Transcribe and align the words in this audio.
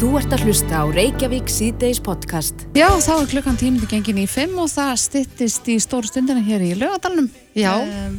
Þú 0.00 0.14
ert 0.16 0.32
að 0.32 0.46
hlusta 0.46 0.78
á 0.80 0.84
Reykjavík 0.88 1.50
síðdeis 1.52 1.98
podcast. 2.00 2.62
Já, 2.72 2.86
þá 3.04 3.10
er 3.18 3.26
klukkan 3.34 3.58
tímindi 3.60 3.84
gengin 3.90 4.22
í 4.22 4.24
5 4.24 4.54
og 4.62 4.70
það 4.72 4.92
styttist 5.02 5.66
í 5.68 5.74
stóru 5.84 6.08
stundina 6.08 6.40
hér 6.40 6.62
í 6.64 6.70
lögadalunum. 6.80 7.26
Já. 7.52 7.74
Um, 7.84 8.14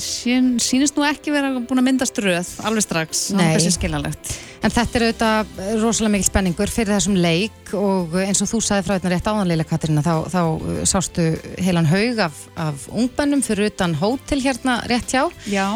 sín, 0.00 0.54
sínist 0.64 0.96
nú 0.96 1.04
ekki 1.04 1.34
vera 1.34 1.50
búin 1.58 1.82
að 1.82 1.84
mynda 1.90 2.08
ströð 2.08 2.54
alveg 2.64 2.86
strax. 2.86 3.26
Nei. 3.36 3.50
Það 3.50 3.68
er 3.68 3.74
skiljanlegt. 3.76 4.32
En 4.64 4.72
þetta 4.78 4.96
er 4.96 5.04
auðvitað 5.10 5.60
rosalega 5.82 6.14
mikil 6.14 6.28
spenningur 6.30 6.72
fyrir 6.72 6.96
þessum 6.96 7.20
leik 7.20 7.74
og 7.76 8.16
eins 8.24 8.40
og 8.40 8.50
þú 8.54 8.62
sagði 8.64 8.86
frá 8.86 8.94
þetta 8.96 9.12
rétt 9.12 9.28
áðanleila 9.28 9.68
Katarina 9.68 10.06
þá, 10.06 10.14
þá 10.32 10.40
sástu 10.88 11.28
heilan 11.68 11.92
haug 11.92 12.24
af, 12.30 12.40
af 12.56 12.88
ungbennum 12.88 13.44
fyrir 13.44 13.68
utan 13.74 13.92
hótel 14.00 14.40
hérna 14.40 14.80
rétt 14.88 15.12
hjá 15.12 15.28
Já. 15.52 15.68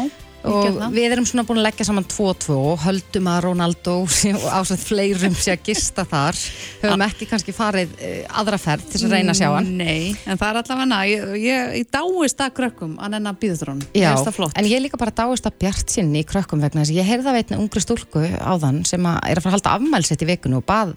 Og 0.47 0.79
við 0.93 1.13
erum 1.13 1.27
svona 1.27 1.45
búin 1.47 1.61
að 1.61 1.67
leggja 1.67 1.87
saman 1.87 2.07
2-2 2.09 2.55
og 2.55 2.81
höldum 2.85 3.29
að 3.31 3.39
Ronaldo 3.45 3.95
og 4.39 4.47
ásett 4.57 4.83
fleirum 4.83 5.35
sé 5.37 5.53
að 5.55 5.67
gista 5.69 6.05
þar. 6.07 6.39
Höfum 6.81 7.05
ekki 7.05 7.27
kannski 7.29 7.55
farið 7.55 7.93
uh, 7.97 8.39
aðra 8.41 8.61
ferð 8.61 8.87
til 8.93 9.03
að 9.05 9.15
reyna 9.17 9.35
að 9.35 9.41
sjá 9.41 9.49
hann. 9.53 9.71
Nei, 9.81 10.15
en 10.25 10.41
það 10.41 10.47
er 10.49 10.61
allavega, 10.63 11.01
ég, 11.11 11.29
ég, 11.45 11.75
ég 11.81 11.91
dáist 11.93 12.43
að 12.45 12.55
krökkum 12.57 12.97
að 13.01 13.15
nennan 13.15 13.39
býður 13.41 13.75
hún. 13.75 13.85
Já, 13.97 14.11
en 14.51 14.71
ég 14.71 14.83
líka 14.83 14.99
bara 15.01 15.15
dáist 15.21 15.47
að 15.49 15.59
bjart 15.61 15.93
sinni 15.93 16.23
í 16.23 16.27
krökkum 16.27 16.63
vegna 16.63 16.83
þess 16.83 16.95
að 16.95 17.01
ég 17.01 17.09
heyrði 17.11 17.27
það 17.29 17.39
veitna 17.39 17.61
ungri 17.61 17.85
stúlku 17.85 18.25
á 18.25 18.53
þann 18.61 18.83
sem 18.87 19.07
að 19.07 19.23
er 19.29 19.39
að 19.39 19.45
fara 19.45 19.53
að 19.53 19.59
halda 19.59 19.77
afmælsett 19.77 20.25
í 20.25 20.31
vikunum 20.33 20.61
og 20.61 20.67
bað 20.67 20.95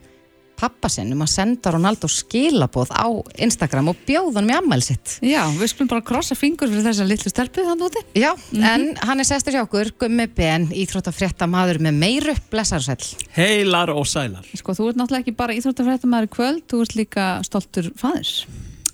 pappa 0.59 0.91
sinn 0.93 1.13
um 1.15 1.25
að 1.25 1.33
senda 1.35 1.73
Ronaldo 1.75 2.09
skilaboð 2.11 2.93
á 2.95 3.07
Instagram 3.45 3.93
og 3.93 4.01
bjóð 4.07 4.39
hann 4.39 4.49
með 4.49 4.61
afmælsett 4.61 5.17
Já, 5.25 5.43
við 5.59 5.71
skulum 5.73 5.91
bara 5.93 6.05
krossa 6.07 6.37
fingur 6.39 6.71
fyrir 6.71 6.85
þessa 6.89 7.07
litlu 7.09 7.33
stelpu 7.33 7.65
þannig 7.67 7.89
úti. 7.89 8.03
Já, 8.19 8.31
en 8.59 8.87
hann 9.05 9.23
er 9.23 9.29
sestur 9.29 9.57
hjá 9.57 9.63
okkur 9.65 9.93
Gummi 10.01 10.27
Ben, 10.35 10.69
íþróttafrétta 10.75 11.49
maður 11.51 11.81
með 11.87 11.99
meiru 12.03 12.37
blessarsæll. 12.53 13.15
Heilar 13.37 13.93
og 13.95 14.07
sælar. 14.11 14.47
Sko, 14.57 14.77
þú 14.77 14.91
ert 14.91 15.01
náttúrulega 15.01 15.27
ekki 15.27 15.37
bara 15.39 15.57
íþróttafrættamæður 15.59 16.29
í 16.29 16.33
kvöld, 16.37 16.63
þú 16.71 16.85
ert 16.85 16.97
líka 16.99 17.27
stoltur 17.47 17.91
fæðis. 18.01 18.37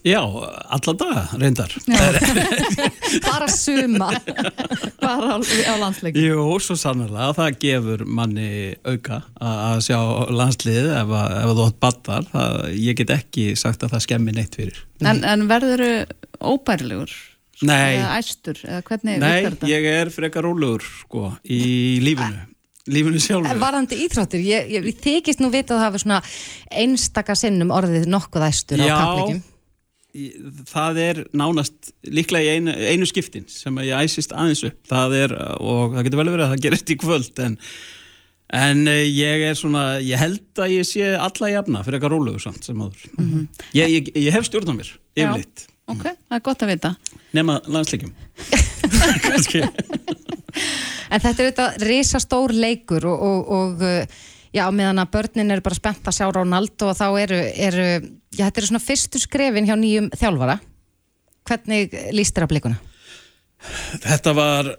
Já, 0.07 0.21
alla 0.25 0.93
daga, 0.97 1.23
reyndar. 1.37 1.73
Bara 3.27 3.49
suma 3.53 4.09
Bara 5.01 5.37
á, 5.37 5.39
á 5.45 5.75
landsleiki. 5.77 6.23
Jú, 6.25 6.45
svo 6.65 6.77
sannarlega, 6.81 7.35
það 7.37 7.59
gefur 7.61 8.05
manni 8.09 8.47
auka 8.89 9.19
að 9.37 9.83
sjá 9.85 9.99
landslið 10.33 10.89
ef, 11.03 11.13
að, 11.21 11.35
ef 11.43 11.53
þú 11.59 11.67
átt 11.67 11.81
battar. 11.85 12.29
Það, 12.33 12.57
ég 12.81 13.01
get 13.03 13.13
ekki 13.19 13.49
sagt 13.61 13.85
að 13.85 13.93
það 13.97 14.07
skemmi 14.07 14.37
neitt 14.37 14.57
fyrir. 14.57 14.81
En, 15.05 15.21
en 15.25 15.45
verður 15.51 15.85
þau 15.85 16.55
óbærilegur? 16.55 17.13
Nei. 17.69 17.99
Eða 17.99 18.15
æstur? 18.23 18.63
Eða 18.65 18.81
hvernig 18.89 19.19
Nei, 19.21 19.35
virkar 19.37 19.59
þetta? 19.59 19.69
ég 19.75 19.91
er 19.99 20.15
frekar 20.15 20.49
rólegur, 20.49 20.87
sko, 21.03 21.27
í 21.45 21.61
lífinu. 22.01 22.47
Lífinu 22.91 23.21
sjálfur. 23.21 23.59
Varðandi 23.61 23.99
íþróttir, 24.07 24.41
ég, 24.49 24.71
ég, 24.73 24.87
ég 24.89 24.97
þykist 25.05 25.43
nú 25.45 25.51
vita 25.53 25.77
að 25.77 25.83
það 25.83 25.85
hafa 25.85 26.01
svona 26.01 26.21
einstaka 26.81 27.37
sinnum 27.37 27.71
orðið 27.77 28.09
nokkuð 28.11 28.47
æstur 28.49 28.81
á 28.81 28.87
Já. 28.89 28.95
kappleikum. 28.97 29.43
Í- 29.45 29.50
Það 30.71 31.01
er 31.05 31.23
nánast 31.37 31.93
líklega 32.07 32.57
í 32.57 32.59
einu, 32.59 32.75
einu 32.75 33.09
skiptin 33.09 33.47
sem 33.51 33.77
ég 33.85 33.95
æsist 34.05 34.35
aðeins 34.35 34.65
upp. 34.67 34.79
Það 34.91 35.17
er, 35.21 35.35
og 35.63 35.97
það 35.97 36.07
getur 36.09 36.23
vel 36.23 36.29
verið 36.33 36.45
að 36.47 36.53
það 36.55 36.65
gerist 36.67 36.93
í 36.93 36.97
kvöld, 37.01 37.43
en, 37.45 37.57
en 38.61 38.83
eh, 38.91 39.05
ég 39.07 39.47
er 39.51 39.59
svona, 39.59 39.85
ég 40.03 40.21
held 40.21 40.63
að 40.65 40.77
ég 40.77 40.89
sé 40.89 41.13
alla 41.15 41.53
jafna 41.55 41.85
fyrir 41.87 42.01
eitthvað 42.01 42.17
rólegur 42.17 42.45
samt 42.47 42.67
sem 42.67 42.83
áður. 42.83 43.07
ég, 43.79 43.95
ég, 43.99 44.11
ég 44.19 44.35
hef 44.35 44.49
stjórn 44.51 44.75
á 44.75 44.79
mér, 44.81 44.95
yfirleitt. 45.19 45.67
Ok, 45.91 46.05
það 46.07 46.37
er 46.39 46.45
gott 46.47 46.65
að 46.67 46.73
vita. 46.75 46.95
Nema 47.35 47.61
landsleikjum. 47.67 48.13
Kannski. 49.27 49.63
En 51.11 51.23
þetta 51.23 51.31
er 51.31 51.49
auðvitað 51.49 51.87
risastór 51.89 52.55
leikur 52.55 53.07
og, 53.11 53.23
og, 53.27 53.49
og 53.57 53.83
uh, 53.87 54.21
já, 54.57 54.65
meðan 54.75 55.03
að 55.03 55.13
börnin 55.17 55.55
eru 55.55 55.65
bara 55.65 55.79
spennt 55.79 56.11
að 56.11 56.19
sjá 56.19 56.27
Ronaldo 56.35 56.91
og 56.91 56.99
þá 56.99 57.07
eru, 57.23 57.41
eru 57.69 57.89
já, 58.35 58.45
þetta 58.45 58.63
eru 58.63 58.71
svona 58.71 58.85
fyrstu 58.85 59.23
skrefin 59.23 59.69
hjá 59.69 59.77
nýjum 59.79 60.11
þjálfara. 60.17 60.61
Hvernig 61.49 61.97
líst 62.15 62.37
þér 62.37 62.47
að 62.47 62.53
blikuna? 62.55 62.81
Þetta 64.05 64.35
var 64.37 64.71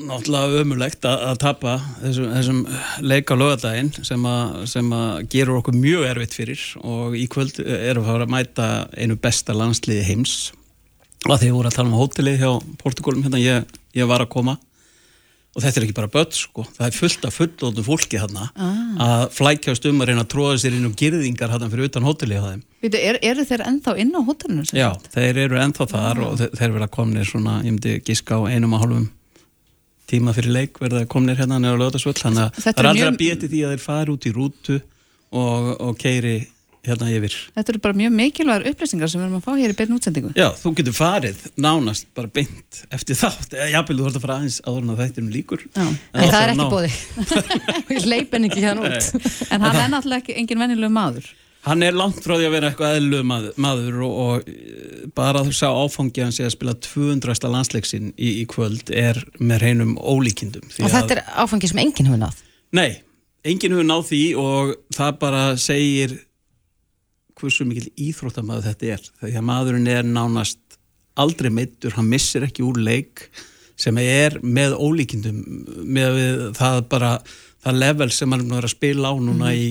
náttúrulega 0.00 0.62
ömulegt 0.62 1.04
að, 1.04 1.24
að 1.28 1.40
tapa 1.42 1.74
þessum, 2.00 2.30
þessum 2.32 2.60
leik 3.04 3.32
á 3.32 3.34
lögadaginn 3.36 3.90
sem, 4.06 4.28
sem 4.70 4.94
að 4.96 5.26
gerur 5.32 5.60
okkur 5.60 5.76
mjög 5.76 6.06
erfitt 6.08 6.36
fyrir 6.38 6.62
og 6.80 7.16
í 7.18 7.26
kvöld 7.30 7.60
erum 7.60 8.06
við 8.06 8.24
að 8.24 8.32
mæta 8.32 8.70
einu 8.96 9.18
besta 9.20 9.56
landsliði 9.56 10.06
heims 10.08 10.38
og 11.26 11.34
að 11.34 11.42
því 11.42 11.50
voru 11.52 11.68
að 11.68 11.76
tala 11.76 11.92
um 11.92 11.98
hótelið 12.00 12.40
hjá 12.40 12.50
Portugalum 12.80 13.26
hérna 13.26 13.42
ég, 13.42 13.76
ég 13.96 14.08
var 14.08 14.24
að 14.24 14.32
koma 14.32 14.56
og 15.50 15.62
þetta 15.64 15.80
er 15.80 15.84
ekki 15.88 15.94
bara 15.96 16.10
börn 16.14 16.30
sko, 16.36 16.62
það 16.76 16.86
er 16.86 16.94
fullt 16.94 17.24
af 17.26 17.34
fullóttum 17.40 17.86
fólki 17.86 18.20
hérna 18.22 18.44
að 19.02 19.24
flækjast 19.34 19.88
um 19.90 20.00
að 20.04 20.10
reyna 20.12 20.22
að 20.22 20.28
tróða 20.34 20.58
sér 20.62 20.76
inn 20.78 20.86
um 20.86 20.94
girðingar 20.94 21.50
hérna 21.50 21.70
fyrir 21.72 21.88
utan 21.90 22.06
hótelið 22.06 22.38
á 22.38 22.46
þeim. 22.52 22.60
Veitu, 22.84 23.00
er, 23.10 23.18
eru 23.32 23.46
þeir 23.48 23.64
ennþá 23.66 23.94
inn 24.04 24.12
á 24.14 24.20
hótelinu? 24.28 24.66
Já, 24.78 24.90
þeir 25.16 25.40
eru 25.46 25.58
ennþá 25.64 25.86
þar 25.90 26.22
og 26.28 26.36
þeir, 26.38 26.52
þeir 26.60 26.76
verða 26.76 26.90
komnir 26.94 27.26
svona, 27.26 27.56
ég 27.66 27.74
myndi 27.74 27.96
giska 28.06 28.38
á 28.38 28.40
einum 28.46 28.76
og 28.78 28.84
hálfum 28.84 29.08
tíma 30.10 30.32
fyrir 30.34 30.54
leik 30.54 30.78
verða 30.82 31.04
komnir 31.10 31.38
hérna 31.38 31.58
nefnir 31.62 31.76
á 31.78 31.80
lögðarsvöld 31.82 32.18
þannig 32.22 32.46
að 32.46 32.62
það 32.64 32.70
er 32.70 32.88
aldrei 32.90 33.02
mjög- 33.02 33.12
að 33.12 33.20
býja 33.20 33.36
því 33.42 33.60
að 33.66 33.74
þeir 33.74 33.84
fari 33.84 34.14
út 34.14 34.26
í 34.26 34.32
rútu 34.34 34.78
og, 35.30 35.68
og 35.86 35.98
keiri 36.02 36.32
hérna 36.86 37.08
yfir. 37.12 37.34
Þetta 37.56 37.72
eru 37.74 37.80
bara 37.84 37.96
mjög 38.00 38.14
mikilvægur 38.16 38.68
upplýsingar 38.70 39.10
sem 39.12 39.20
við 39.20 39.26
erum 39.26 39.36
að 39.40 39.44
fá 39.44 39.52
hér 39.60 39.74
í 39.74 39.76
beinu 39.80 39.98
útsendingu. 39.98 40.30
Já, 40.38 40.46
þú 40.62 40.72
getur 40.78 40.96
farið 40.96 41.42
nánast 41.60 42.08
bara 42.16 42.30
beint 42.40 42.80
eftir 42.96 43.18
þátt, 43.20 43.52
eða 43.58 43.68
jafnvel 43.74 43.98
þú 44.00 44.06
þarf 44.06 44.16
að 44.20 44.24
fara 44.24 44.38
aðeins 44.40 44.60
áður 44.64 44.80
en 44.86 44.94
að 44.94 45.02
þættinum 45.04 45.34
líkur. 45.34 45.66
Já. 45.76 45.84
En 45.84 46.32
það 46.32 46.40
er 46.40 46.54
ná- 46.56 46.64
ekki 46.64 46.72
bóði. 46.72 47.84
Við 47.90 48.08
leipin 48.14 48.48
ekki 48.48 48.64
hérna 48.64 48.88
út. 48.88 49.12
En 49.50 49.66
hann 49.66 49.80
er 49.84 49.92
náttúrulega 49.92 50.24
ekki 50.24 50.38
engin 50.40 50.62
venjulegu 50.64 50.92
maður. 50.96 51.28
Hann 51.66 51.82
er 51.84 51.92
langt 51.92 52.22
frá 52.24 52.38
því 52.38 52.46
að 52.48 52.54
vera 52.54 52.68
eitthvað 52.70 52.94
eðlu 52.96 53.18
maður, 53.28 53.56
maður 53.60 53.96
og, 54.06 54.12
og 54.22 54.46
eh, 54.48 55.02
bara 55.12 55.42
þú 55.44 55.50
sá 55.52 55.66
áfangi 55.68 56.22
að 56.22 56.24
hann 56.24 56.32
sé 56.32 56.46
að 56.46 56.54
spila 56.54 56.72
200. 56.86 57.50
landsleiksin 57.52 58.06
í, 58.16 58.30
í 58.40 58.46
kvöld 58.48 58.88
er 58.96 59.20
með 59.36 59.60
reynum 59.66 59.92
ólíkindum. 60.00 60.64
Og 60.80 60.88
þetta 60.94 61.18
er 61.18 61.22
áfangi 61.44 61.68
sem 61.68 61.82
enginn 61.84 62.08
hefur 62.08 62.22
náð. 62.22 62.40
Nei, 62.80 63.02
enginn 63.44 63.76
hefur 63.76 63.88
náð 63.90 64.06
því 64.08 64.22
og 64.40 64.72
það 64.96 65.18
bara 65.20 65.42
segir 65.60 66.16
hversu 67.40 67.66
mikil 67.68 67.88
íþróttamæður 67.96 68.68
þetta 68.70 68.90
er. 68.94 69.06
Því 69.22 69.36
að 69.40 69.46
maðurinn 69.50 69.90
er 69.90 70.06
nánast 70.06 70.60
aldrei 71.20 71.50
meittur, 71.52 71.94
hann 71.96 72.08
missir 72.08 72.46
ekki 72.46 72.64
úr 72.64 72.80
leik 72.80 73.26
sem 73.80 73.96
er 74.02 74.36
með 74.44 74.76
ólíkindum 74.76 75.38
með 75.88 76.16
við 76.16 76.42
það 76.58 76.82
bara 76.92 77.12
það 77.64 77.80
level 77.80 78.10
sem 78.12 78.32
hann 78.34 78.52
er 78.56 78.66
að 78.66 78.74
spila 78.74 79.12
á 79.12 79.14
núna 79.20 79.52
í 79.56 79.70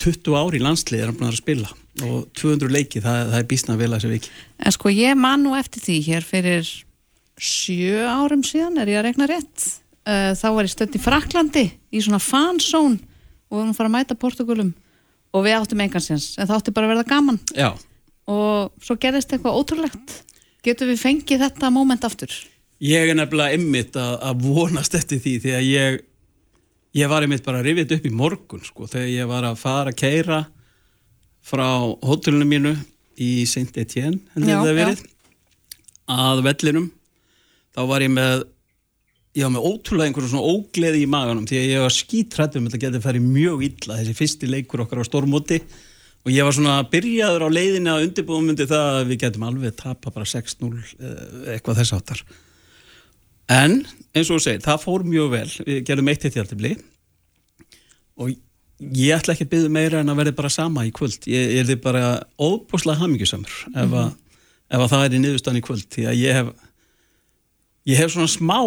20 0.00 0.36
ári 0.38 0.58
í 0.58 0.64
landslið 0.64 1.02
er 1.04 1.12
hann 1.12 1.28
að 1.28 1.38
spila 1.38 1.70
og 2.06 2.30
200 2.38 2.72
leiki, 2.72 3.02
það, 3.04 3.32
það 3.32 3.38
er 3.40 3.48
bísna 3.50 3.76
vel 3.76 3.90
að 3.90 3.96
þessu 3.98 4.12
viki. 4.14 4.32
En 4.62 4.74
sko 4.74 4.92
ég 4.94 5.18
man 5.18 5.44
nú 5.44 5.56
eftir 5.58 5.82
því 5.84 5.96
hér 6.06 6.26
fyrir 6.26 6.70
sjö 7.40 8.04
árum 8.08 8.44
síðan, 8.46 8.78
er 8.80 8.92
ég 8.92 9.00
að 9.00 9.08
rekna 9.10 9.28
rétt. 9.28 9.66
Uh, 10.08 10.32
þá 10.38 10.46
var 10.56 10.66
ég 10.66 10.72
stödd 10.72 10.96
í 10.96 11.02
Fraklandi 11.02 11.66
í 11.92 12.00
svona 12.00 12.20
fansón 12.22 12.96
og 13.50 13.52
við 13.52 13.58
varum 13.58 13.72
að 13.74 13.80
fara 13.80 13.90
að 13.90 13.96
mæta 13.98 14.16
Portugalum 14.16 14.70
og 15.30 15.46
við 15.46 15.56
áttum 15.58 15.82
engansins, 15.84 16.32
en 16.38 16.48
það 16.48 16.56
átti 16.58 16.74
bara 16.74 16.88
að 16.88 16.94
verða 16.94 17.08
gaman 17.10 17.40
Já, 17.54 17.70
og 18.30 18.84
svo 18.84 18.96
gerðist 19.00 19.32
eitthvað 19.34 19.58
ótrúlegt. 19.58 20.16
Getum 20.66 20.90
við 20.90 21.00
fengið 21.00 21.42
þetta 21.46 21.70
moment 21.72 22.04
aftur? 22.04 22.32
Ég 22.84 23.08
er 23.08 23.16
nefnilega 23.16 23.56
ymmit 23.56 23.96
að, 23.96 24.14
að 24.28 24.44
vonast 24.44 24.94
eftir 24.96 25.20
því 25.20 25.34
því 25.42 25.54
að 25.56 25.66
ég, 25.66 25.98
ég 27.00 27.10
var 27.12 27.24
ymmit 27.26 27.44
bara 27.46 27.62
þetta 27.64 27.96
upp 27.96 28.08
í 28.08 28.14
morgun 28.14 28.64
sko, 28.64 28.88
þegar 28.90 29.10
ég 29.12 29.30
var 29.30 29.48
að 29.48 29.60
fara 29.60 29.92
að 29.94 30.00
keira 30.00 30.40
frá 31.44 31.66
hótelinu 32.04 32.46
mínu 32.48 32.74
í 33.20 33.46
Saint-Étienne 33.48 34.20
Já, 34.36 34.60
það 34.60 34.76
verið 34.76 35.04
að 36.10 36.42
vellinum 36.46 36.88
þá 37.76 37.82
var 37.88 38.04
ég 38.04 38.12
með 38.12 38.44
ég 39.38 39.46
var 39.46 39.54
með 39.54 39.68
ótrúlega 39.70 40.10
einhverjum 40.10 40.32
svona 40.32 40.50
ógleði 40.56 41.04
í 41.04 41.08
maganum 41.10 41.46
því 41.46 41.60
að 41.60 41.70
ég 41.70 41.84
var 41.84 41.94
skítrættum 41.94 42.66
þetta 42.66 42.82
getið 42.84 43.06
farið 43.06 43.30
mjög 43.30 43.64
illa 43.68 43.98
þessi 44.00 44.18
fyrsti 44.18 44.50
leikur 44.50 44.84
okkar 44.84 45.02
á 45.02 45.08
stórmóti. 45.08 45.60
Og 46.20 46.34
ég 46.34 46.44
var 46.44 46.52
svona 46.52 46.80
byrjaður 46.92 47.46
á 47.46 47.48
leiðinni 47.48 47.88
að 47.88 48.06
undirbúum 48.08 48.50
myndi 48.50 48.66
það 48.68 48.98
að 48.98 49.06
við 49.08 49.20
getum 49.22 49.46
alveg 49.48 49.76
tapa 49.78 50.12
bara 50.12 50.28
6-0 50.28 50.68
eh, 50.76 51.54
eitthvað 51.54 51.80
þess 51.80 51.94
áttar 51.96 52.24
en 53.50 53.80
eins 54.14 54.28
og 54.30 54.38
þú 54.38 54.42
segir, 54.44 54.62
það 54.64 54.84
fór 54.84 55.04
mjög 55.06 55.32
vel. 55.34 55.48
Við 55.66 55.82
gerum 55.88 56.10
eitt 56.12 56.24
eitt 56.26 56.38
hjartibli 56.38 56.74
og 58.20 58.32
ég 58.80 59.16
ætla 59.16 59.34
ekki 59.34 59.46
að 59.46 59.52
byggja 59.54 59.72
meira 59.74 60.02
en 60.02 60.12
að 60.12 60.22
verði 60.22 60.36
bara 60.38 60.52
sama 60.52 60.86
í 60.86 60.92
kvöld. 60.94 61.26
Ég, 61.30 61.54
ég 61.56 61.62
er 61.62 61.68
því 61.68 61.78
bara 61.82 62.04
óbúslega 62.38 63.00
hamingjusamur 63.02 63.56
ef, 63.74 63.96
að, 64.02 64.12
ef 64.70 64.84
að 64.84 64.90
það 64.92 65.04
er 65.06 65.16
í 65.16 65.22
niðurstann 65.24 65.60
í 65.60 65.64
kvöld 65.66 65.88
því 65.90 66.06
að 66.10 66.20
ég 66.20 66.40
hef 66.40 66.52
ég 67.90 68.00
hef 68.00 68.14
svona 68.14 68.30
smá 68.30 68.60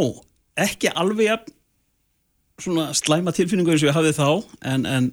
ekki 0.59 0.91
alveg 0.93 1.49
svona 2.61 2.91
slæma 2.95 3.33
tilfinningu 3.33 3.73
eins 3.73 3.83
og 3.83 3.89
ég 3.89 3.97
hafði 3.97 4.13
þá 4.17 4.29
en, 4.73 4.85
en 4.85 5.11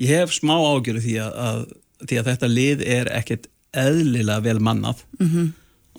ég 0.00 0.12
hef 0.14 0.34
smá 0.34 0.56
ágjöru 0.56 1.02
því 1.04 1.14
að, 1.22 1.38
að, 1.44 1.62
því 2.06 2.20
að 2.20 2.28
þetta 2.32 2.52
lið 2.52 2.84
er 2.96 3.12
ekkert 3.18 3.48
eðlilega 3.76 4.44
vel 4.46 4.58
mannað 4.64 5.02
-hmm. 5.20 5.50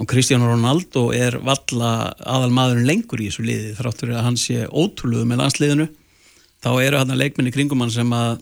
og 0.01 0.09
Cristiano 0.09 0.49
Ronaldo 0.49 1.09
er 1.13 1.37
valla 1.45 2.13
aðal 2.25 2.51
maðurinn 2.55 2.89
lengur 2.89 3.21
í 3.21 3.29
þessu 3.29 3.45
liði 3.45 3.75
þráttur 3.77 4.15
að 4.15 4.25
hann 4.25 4.39
sé 4.41 4.65
ótrúluðu 4.65 5.29
með 5.29 5.43
landsliðinu 5.43 5.89
þá 6.63 6.71
eru 6.81 6.97
hann 6.97 7.13
að 7.13 7.21
leikminni 7.23 7.53
kringum 7.53 7.85
hann 7.85 7.93
sem 7.93 8.13
að 8.13 8.39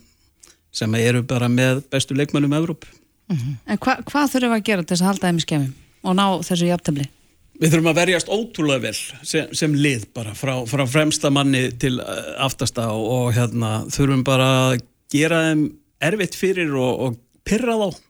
sem 0.77 0.95
eru 0.99 1.23
bara 1.25 1.49
með 1.49 1.81
bestu 1.91 2.15
leikmönnum 2.17 2.53
Evróp. 2.53 2.85
En 3.31 3.79
hva, 3.81 3.97
hvað 4.07 4.33
þurfum 4.33 4.53
við 4.53 4.57
að 4.57 4.65
gera 4.69 4.83
til 4.83 4.93
þess 4.93 5.03
að 5.03 5.09
halda 5.11 5.27
þeim 5.27 5.39
í 5.39 5.45
skemmum 5.45 5.71
og 6.07 6.17
ná 6.17 6.25
þessu 6.47 6.69
jafntöfli? 6.69 7.07
Við 7.57 7.73
þurfum 7.73 7.89
að 7.89 7.99
verjast 8.03 8.27
ótrúlega 8.29 8.83
vel 8.83 8.97
sem, 9.25 9.53
sem 9.57 9.73
lið 9.73 10.05
bara 10.13 10.35
frá, 10.37 10.59
frá 10.69 10.83
fremsta 10.89 11.31
manni 11.33 11.67
til 11.81 11.95
uh, 12.03 12.35
aftasta 12.45 12.91
og, 12.93 13.05
og 13.15 13.29
hérna 13.37 13.79
þurfum 13.93 14.25
bara 14.27 14.49
að 14.67 14.83
gera 15.13 15.47
þeim 15.47 15.63
erfitt 16.05 16.37
fyrir 16.37 16.75
og, 16.77 16.91
og 17.07 17.17
pyrra 17.47 17.79
þá. 17.79 18.03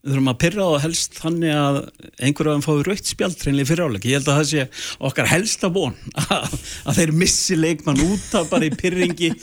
Við 0.00 0.14
þurfum 0.14 0.30
að 0.32 0.38
pyrra 0.40 0.66
þá 0.66 0.84
helst 0.86 1.18
þannig 1.20 1.54
að 1.54 1.78
einhverju 2.24 2.50
af 2.50 2.56
þeim 2.56 2.66
fái 2.66 2.84
raukt 2.88 3.10
spjald 3.12 3.42
hreinlega 3.44 3.68
fyrir 3.68 3.86
áleik. 3.86 4.06
Ég 4.08 4.18
held 4.18 4.30
að 4.32 4.38
það 4.40 4.50
sé 4.50 4.66
okkar 5.10 5.30
helsta 5.30 5.70
von 5.74 5.98
að, 6.24 6.54
að 6.88 7.00
þeir 7.02 7.16
missi 7.22 7.58
leikmann 7.60 8.04
út 8.08 8.38
af 8.40 8.48
bara 8.50 8.66
í 8.66 8.74
pyrringi. 8.74 9.34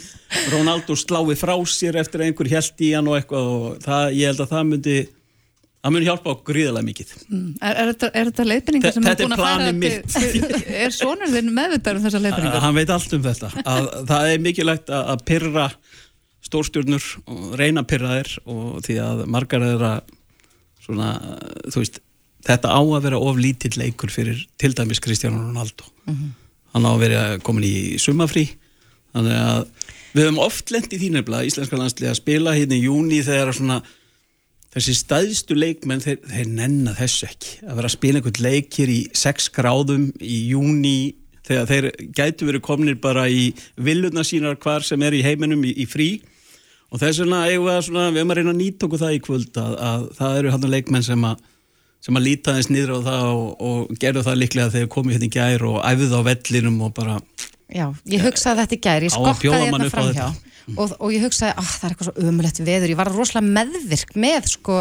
Ronaldo 0.52 0.98
slái 0.98 1.38
frá 1.40 1.54
sér 1.70 1.96
eftir 2.02 2.26
einhver 2.26 2.50
held 2.52 2.84
í 2.84 2.90
hann 2.92 3.08
og 3.08 3.16
eitthvað 3.16 3.54
og 3.54 3.78
það, 3.86 4.10
ég 4.18 4.32
held 4.34 4.44
að 4.44 4.52
það 4.52 4.68
myndi, 4.74 4.98
það 5.84 5.94
myndi 5.94 6.08
hjálpa 6.08 6.32
okkur 6.34 6.54
gríðarlega 6.56 6.86
mikið. 6.88 7.12
Er, 7.30 7.74
er, 7.82 7.90
þetta, 7.92 8.08
er 8.18 8.28
þetta 8.30 8.46
leiðbyrningar 8.48 8.94
sem 8.96 9.06
er 9.08 9.18
búin 9.20 9.36
að 9.36 9.42
planið 9.44 9.86
til- 10.14 10.74
Er 10.84 10.94
sonur 10.96 11.30
þinn 11.32 11.52
meðvitað 11.54 12.00
um 12.00 12.04
þessa 12.08 12.20
leiðbyrningar? 12.24 12.64
hann 12.66 12.76
veit 12.80 12.90
allt 12.96 13.14
um 13.18 13.22
þetta. 13.28 13.50
Að, 13.64 13.88
það 14.10 14.32
er 14.34 14.42
mikilvægt 14.48 14.90
að, 14.90 15.04
að 15.14 15.24
pyrra 15.30 15.68
stórstjórnur 16.48 17.06
og 17.28 17.46
reyna 17.60 17.82
pyrra 17.88 18.18
þér 18.18 18.34
og 18.48 18.78
því 18.86 18.96
að 19.04 19.22
margar 19.34 19.64
þeirra 19.64 19.92
svona, 20.84 21.08
þú 21.68 21.82
veist 21.82 21.98
þetta 22.48 22.70
á 22.72 22.80
að 22.80 23.02
vera 23.08 23.18
of 23.20 23.38
lítill 23.42 23.74
leikur 23.80 24.12
fyrir 24.14 24.40
til 24.60 24.72
dæmis 24.78 25.00
Kristján 25.04 25.36
Ronaldo. 25.36 25.88
Hann 26.08 26.86
á 26.86 26.90
að 26.94 27.02
vera 27.02 27.22
komin 27.44 27.66
í 27.68 27.76
sumafrí 28.00 28.46
þannig 29.14 29.38
að 29.40 29.62
við 30.14 30.24
höfum 30.24 30.40
oft 30.44 30.70
lent 30.72 30.92
í 30.94 31.00
þínirblað 31.02 31.48
íslenska 31.50 31.78
landslið 31.80 32.12
að 32.12 32.18
spila 32.22 32.54
hérna 32.56 32.78
í 32.78 32.84
júni 32.86 33.18
þegar 33.26 33.52
svona 33.56 33.80
þessi 34.78 34.94
staðstu 34.96 35.56
leikmenn 35.58 36.02
þeir, 36.04 36.18
þeir 36.30 36.50
nenna 36.54 36.94
þessu 36.96 37.28
ekki. 37.28 37.54
Að 37.66 37.80
vera 37.80 37.90
að 37.90 37.96
spila 37.96 38.20
einhvern 38.20 38.42
leikir 38.46 38.92
í 38.92 38.98
6 39.18 39.50
gráðum 39.56 40.08
í 40.22 40.38
júni 40.52 40.96
þegar 41.48 41.68
þeir 41.70 41.90
gætu 42.16 42.48
verið 42.48 42.64
komnir 42.64 42.98
bara 43.02 43.26
í 43.32 43.50
villuna 43.80 44.24
sínar 44.26 44.58
hvar 44.62 44.86
sem 44.86 45.02
er 45.04 45.16
í 45.16 45.22
heiminum 45.26 45.64
í, 45.64 45.74
í 45.82 45.88
frí. 45.88 46.10
Og 46.88 47.02
þess 47.02 47.20
vegna 47.20 47.44
við 47.50 47.68
höfum 47.68 48.32
að 48.32 48.40
reyna 48.40 48.54
að 48.54 48.60
nýta 48.62 48.88
okkur 48.88 49.02
það 49.02 49.16
í 49.16 49.22
kvöld 49.24 49.60
að, 49.60 49.76
að 49.90 50.08
það 50.16 50.40
eru 50.40 50.52
hann 50.54 50.68
leikmenn 50.72 51.04
sem 51.04 51.28
að 51.28 51.46
sem 52.04 52.14
að 52.14 52.28
líta 52.28 52.54
þess 52.54 52.70
niður 52.70 52.92
á 52.94 52.98
það 53.08 53.28
og, 53.32 53.46
og 53.68 53.96
gerðu 53.98 54.24
það 54.28 54.36
líklega 54.38 54.74
þegar 54.74 54.90
komið 54.94 55.16
hérna 55.16 55.26
í 55.26 55.32
gær 55.34 55.64
og 55.66 55.78
æfðu 55.82 56.20
á 56.22 56.22
vellinum 56.28 56.76
og 56.86 56.92
bara 56.94 57.16
Já, 57.68 57.90
ég 58.08 58.22
hugsaði 58.24 58.62
þetta 58.62 58.76
í 58.76 58.80
gæri, 58.86 59.08
ég 59.10 59.12
skokkaði 59.12 59.64
hérna 59.66 59.88
framhjá. 59.92 60.28
Og, 60.76 60.92
og 60.98 61.14
ég 61.14 61.22
hugsaði, 61.24 61.54
ah, 61.56 61.70
það 61.78 61.86
er 61.88 61.94
eitthvað 61.94 62.10
svo 62.10 62.26
ömulegt 62.32 62.60
veður, 62.66 62.92
ég 62.92 62.98
var 63.00 63.10
rosalega 63.14 63.54
meðvirk 63.60 64.12
með 64.20 64.50
sko 64.52 64.80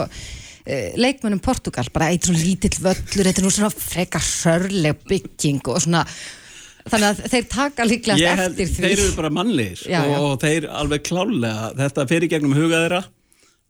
eh, 0.66 0.90
leikmönnum 1.00 1.40
Portugal, 1.44 1.86
bara 1.96 2.10
eitt 2.12 2.28
svo 2.28 2.36
lítill 2.36 2.76
völlur, 2.84 3.24
þetta 3.30 3.42
er 3.44 3.48
nú 3.48 3.54
svona 3.56 3.72
frekar 3.72 4.26
sörleg 4.26 5.00
bygging 5.08 5.62
og 5.72 5.80
svona 5.86 6.04
þannig 6.88 7.08
að 7.10 7.24
þeir 7.34 7.48
taka 7.52 7.86
líklega 7.88 8.34
eftir 8.48 8.70
því 8.72 8.84
þeir 8.84 8.92
eru 9.04 9.16
bara 9.18 9.32
mannlegir 9.36 9.82
Já, 9.92 10.02
já. 10.08 10.18
og 10.24 10.38
þeir 10.44 10.68
alveg 10.72 11.02
klálega 11.08 11.72
þetta 11.82 12.06
fer 12.08 12.24
í 12.24 12.30
gegnum 12.32 12.54
huga 12.56 12.84
þeirra 12.86 13.02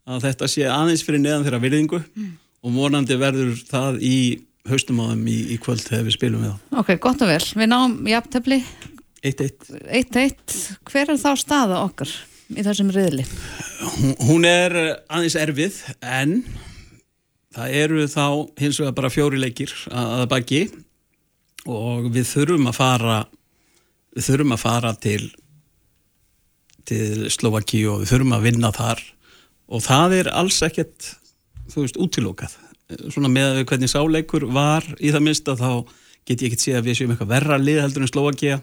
að 0.08 0.22
þetta 0.28 0.48
sé 0.48 0.68
aðeins 0.70 1.02
fyrir 1.06 1.20
neðan 1.24 1.46
þeirra 1.48 1.62
virðingu 1.64 1.98
Mm. 2.18 2.28
og 2.62 2.72
vonandi 2.78 3.16
verður 3.18 3.58
það 3.68 3.98
í 4.06 4.14
haustum 4.68 4.98
á 5.02 5.10
þeim 5.10 5.26
í, 5.30 5.36
í 5.54 5.56
kvöld 5.62 5.82
þegar 5.84 6.06
við 6.08 6.14
spilum 6.16 6.42
við 6.46 6.54
þá 6.54 6.78
Ok, 6.82 6.88
gott 7.02 7.22
og 7.22 7.30
vel. 7.30 7.44
Við 7.58 7.68
náum 7.70 7.92
jafntöfli 8.10 8.58
1-1 9.22 9.70
1-1. 9.88 10.58
Hver 10.88 11.12
er 11.12 11.20
þá 11.20 11.30
staða 11.40 11.82
okkar 11.84 12.12
í 12.54 12.64
þessum 12.64 12.92
riðli? 12.94 13.26
hún, 13.98 14.14
hún 14.28 14.48
er 14.48 14.76
aðeins 15.10 15.36
erfið 15.38 15.80
en 16.00 16.40
það 17.54 17.74
eru 17.82 18.06
þá 18.10 18.24
hins 18.60 18.78
vegar 18.80 18.96
bara 18.96 19.12
fjóri 19.12 19.40
leikir 19.40 19.72
að, 19.90 20.24
baki 20.30 20.62
og 21.68 22.08
við 22.14 22.28
þurfum 22.30 22.70
að 22.70 22.78
fara 22.78 23.18
við 24.16 24.28
þurfum 24.30 24.56
að 24.56 24.64
fara 24.64 24.94
til 25.02 25.22
til 26.88 27.28
Slovaki 27.32 27.82
og 27.90 28.02
við 28.02 28.12
þurfum 28.14 28.36
að 28.38 28.46
vinna 28.48 28.72
þar 28.72 29.02
og 29.68 29.84
það 29.84 30.16
er 30.22 30.32
alls 30.32 30.62
ekkert 30.64 31.12
þú 31.68 31.84
veist, 31.84 32.00
útilokað 32.00 32.56
svona 33.12 33.28
með 33.32 33.64
hvernig 33.68 33.92
sáleikur 33.92 34.48
var 34.54 34.86
í 34.96 35.12
það 35.12 35.24
minnst 35.26 35.50
að 35.52 35.64
þá 35.64 35.72
get 36.28 36.40
ég 36.40 36.48
ekkert 36.48 36.64
sé 36.64 36.76
að 36.76 36.88
við 36.88 36.98
séum 36.98 37.12
eitthvað 37.12 37.34
verra 37.34 37.60
lið 37.60 37.82
heldur 37.82 38.06
en 38.06 38.12
Slovakia 38.12 38.60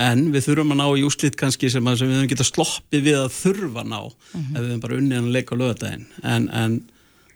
en 0.00 0.22
við 0.32 0.46
þurfum 0.46 0.72
að 0.72 0.80
ná 0.80 0.86
í 0.96 1.04
úslit 1.04 1.36
kannski 1.36 1.68
sem, 1.72 1.84
að, 1.88 1.98
sem 2.00 2.08
við 2.08 2.16
höfum 2.20 2.30
geta 2.32 2.46
sloppið 2.48 3.02
við 3.08 3.18
að 3.20 3.34
þurfa 3.36 3.82
að 3.82 3.90
ná 3.92 3.98
ef 4.00 4.56
við 4.56 4.66
höfum 4.70 4.82
bara 4.86 4.98
unnið 4.98 5.18
hann 5.18 5.28
að 5.28 5.36
leika 5.36 5.52
á 5.52 5.60
lögadaginn 5.60 6.06
en, 6.22 6.48
en 6.62 6.76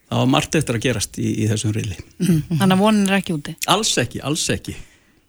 það 0.06 0.22
var 0.22 0.30
margt 0.32 0.58
eftir 0.60 0.78
að 0.78 0.84
gerast 0.86 1.18
í, 1.20 1.28
í 1.42 1.48
þessum 1.50 1.74
reyli. 1.76 1.96
Þannig 2.22 2.76
að 2.76 2.82
vonin 2.84 3.08
er 3.10 3.16
ekki 3.18 3.34
úti. 3.36 3.56
Alls 3.72 3.92
ekki, 4.00 4.22
alls 4.24 4.44
ekki. 4.54 4.76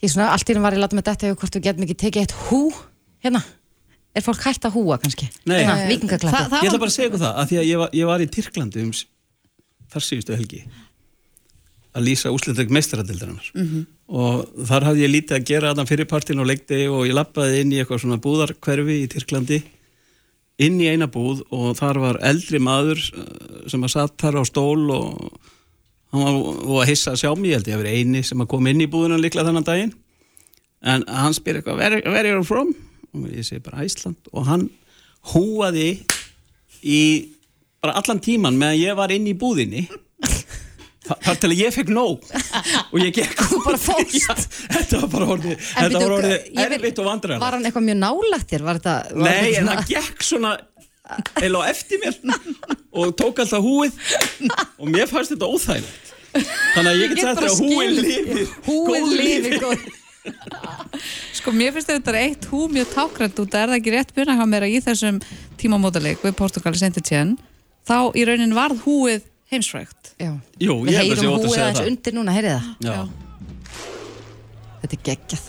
Ég 0.06 0.14
svona, 0.14 0.30
allt 0.36 0.48
í 0.48 0.54
hérna 0.54 0.64
var 0.68 0.76
ég 0.78 0.80
að 0.80 0.86
láta 0.86 1.00
með 1.00 1.08
þetta 1.10 1.30
ef 1.32 1.40
hvort 1.42 1.56
þú 1.58 1.64
getum 1.66 1.86
ekki 1.88 1.98
tekið 2.04 2.24
eitt 2.28 2.36
hú 2.48 2.60
hérna, 3.26 3.42
er 4.14 4.26
fólk 4.26 4.44
hægt 4.46 4.68
að 4.70 4.76
húa 4.78 5.00
kannski? 5.02 5.28
Nei. 5.50 5.58
hérna, 5.64 5.76
Það- 5.82 5.92
Víkingaklappi 5.92 6.44
það 6.54 6.64
Ég 6.64 6.70
ætla 6.72 6.82
bara 6.84 6.92
að 6.92 6.96
segja 6.96 7.10
ykkur 7.10 7.24
það, 7.26 7.34
að 7.42 7.50
því 7.52 7.58
að 7.64 7.68
ég 7.72 7.82
var, 7.82 7.90
ég 7.98 8.12
var 8.12 8.24
í 8.24 8.30
Tyrklandi 8.38 8.84
um 8.86 8.92
þar 9.88 10.06
síðustu 10.06 10.38
helgi 10.38 10.62
að 11.98 12.06
lýsa 12.06 12.30
meistaradildarinnar 12.78 13.52
og 14.08 14.48
þar 14.70 14.88
hafði 14.90 15.04
ég 15.04 15.14
lítið 15.14 15.38
að 15.38 15.48
gera 15.50 15.72
þarna 15.72 15.88
fyrirpartin 15.90 16.42
og 16.44 16.48
leikti 16.48 16.80
og 16.88 17.04
ég 17.10 17.18
lappaði 17.18 17.62
inn 17.64 17.74
í 17.76 17.82
eitthvað 17.82 18.04
svona 18.06 18.22
búðarkverfi 18.24 19.02
í 19.04 19.12
Tyrklandi. 19.12 19.60
Inn 20.64 20.80
í 20.82 20.90
eina 20.90 21.10
búð 21.12 21.44
og 21.54 21.76
þar 21.78 22.02
var 22.02 22.20
eldri 22.26 22.62
maður 22.64 22.98
eh, 22.98 23.70
sem 23.70 23.84
að 23.84 23.94
satt 23.94 24.18
þar 24.24 24.40
á 24.42 24.44
stól 24.48 24.88
og 24.96 25.12
hann 26.16 26.24
var 26.24 26.40
og 26.40 26.82
að 26.82 26.90
hissa 26.94 27.14
að 27.14 27.22
sjá 27.22 27.32
mig, 27.36 27.52
ég 27.52 27.60
held 27.60 27.70
ég 27.70 27.78
að 27.78 27.84
vera 27.84 27.96
eini 28.00 28.24
sem 28.26 28.42
að 28.42 28.52
koma 28.56 28.72
inn 28.72 28.82
í 28.82 28.90
búðuna 28.90 29.20
líklega 29.22 29.52
þennan 29.52 29.68
daginn. 29.68 29.96
En 30.88 31.04
hann 31.10 31.36
spyr 31.36 31.60
eitthvað, 31.60 31.82
where, 31.82 32.02
where 32.08 32.24
are 32.24 32.38
you 32.40 32.46
from? 32.48 32.74
og 33.14 33.32
ég 33.32 33.46
segi 33.46 33.64
bara 33.64 33.86
Æsland 33.86 34.30
og 34.34 34.48
hann 34.48 34.68
húaði 35.34 35.90
í 36.84 37.02
bara 37.82 37.98
allan 38.00 38.22
tíman 38.24 38.58
meðan 38.60 38.82
ég 38.82 38.98
var 38.98 39.14
inn 39.14 39.28
í 39.30 39.36
búðinni 39.38 39.88
þar 41.08 41.40
til 41.42 41.50
að 41.52 41.58
ég 41.62 41.76
fekk 41.76 41.92
nóg 41.96 42.26
og 42.92 42.98
ég 43.02 43.14
gekk 43.18 43.44
út. 43.58 43.84
Já, 44.14 44.34
þetta 44.78 45.02
var 45.04 45.12
bara 45.14 45.28
orðið 45.36 45.62
þetta 45.68 46.02
var 46.04 46.16
orðið 46.18 46.64
erfitt 46.66 47.02
og 47.04 47.08
vandræðilegt 47.12 47.46
Var 47.46 47.58
hann 47.58 47.70
eitthvað 47.70 47.88
mjög 47.90 48.00
nálagt 48.04 48.50
þér? 48.52 48.66
Var 48.68 48.80
þetta, 48.82 48.96
var 49.14 49.30
Nei, 49.32 49.38
en 49.38 49.56
svona- 49.62 49.78
það 49.78 49.94
gekk 49.94 50.28
svona 50.32 50.56
eða 51.40 51.62
á 51.64 51.70
eftir 51.72 52.02
mér 52.04 52.18
og 52.98 53.14
tók 53.16 53.38
alltaf 53.40 53.64
húið 53.64 53.94
og 54.52 54.90
mér 54.92 55.08
fannst 55.08 55.32
þetta 55.32 55.48
óþægilegt 55.48 56.12
þannig 56.76 56.90
að 56.92 57.00
ég 57.00 57.14
get 57.14 57.22
sagt 57.24 57.46
að 57.48 57.62
húið 57.62 58.02
lifir 58.02 58.42
Húið 58.66 58.90
góðu 58.92 59.16
lífi 59.22 59.38
lífi. 59.48 59.62
góð. 59.64 59.88
Sko, 61.38 61.54
mér 61.56 61.72
finnst 61.76 61.88
þetta 61.94 62.14
eitt 62.20 62.48
hú 62.52 62.66
mjög 62.72 62.90
tákrænt 62.92 63.38
út, 63.40 63.54
er 63.56 63.70
það 63.72 63.78
ekki 63.80 63.94
rétt 63.96 64.12
byrna 64.18 64.36
hjá 64.36 64.46
mér 64.52 64.66
að 64.68 64.74
í 64.76 64.82
þessum 64.84 65.22
tímamótaleik 65.62 66.20
við 66.26 66.36
Portugali 66.40 66.80
sendi 66.82 67.00
tjén, 67.06 67.36
þá 67.88 68.12
í 68.20 68.26
raunin 68.28 68.56
varð 68.58 68.82
húið 68.84 69.24
heimsfrægt. 69.52 70.14
Já. 70.20 70.32
Jú, 70.60 70.76
Við 70.84 70.92
ég 70.92 70.98
held 71.00 71.12
að 71.12 71.18
sé 71.18 71.22
heyrum 71.22 71.34
ótt 71.34 71.40
að 71.40 71.48
húið 71.48 71.56
segja 71.56 71.66
aðeins 71.68 71.80
það. 71.82 71.90
undir 71.94 72.18
núna, 72.18 72.36
heyrið 72.38 72.54
það? 72.58 72.66
Já. 72.88 73.00
Þetta 74.82 74.98
er 74.98 75.04
geggjað. 75.08 75.48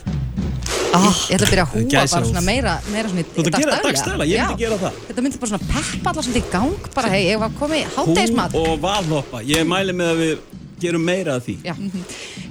Ah, 0.89 1.13
Ég 1.29 1.35
ætla 1.37 1.45
að 1.45 1.51
byrja 1.53 1.63
að 1.63 1.73
húa 1.75 1.89
bara 1.93 2.25
svona 2.25 2.41
meira, 2.41 2.71
meira 2.89 3.09
svona 3.11 3.21
í 3.21 3.25
Þú 3.29 3.43
ert 3.43 3.49
að 3.53 3.61
gera 3.61 3.75
dagstæla, 3.83 4.25
ég 4.25 4.39
myndi 4.41 4.55
Já. 4.55 4.61
gera 4.63 4.77
það. 4.81 4.95
Þetta 5.09 5.23
myndi 5.25 5.41
bara 5.43 5.51
svona 5.51 5.67
peppa 5.69 6.09
allar 6.13 6.25
svona 6.25 6.39
í 6.39 6.45
gang 6.49 6.87
bara, 6.95 7.11
hei, 7.13 7.19
ég 7.27 7.43
var 7.43 7.51
komið 7.59 7.83
Hú 7.85 7.91
háttegismat 7.99 8.55
og 8.57 8.71
valhoppa 8.81 9.41
Ég 9.45 9.67
mæli 9.69 9.93
með 9.99 10.09
að 10.15 10.23
við 10.23 10.33
gerum 10.79 11.03
meira 11.05 11.35
af 11.37 11.43
því. 11.45 11.55
Já, 11.67 11.75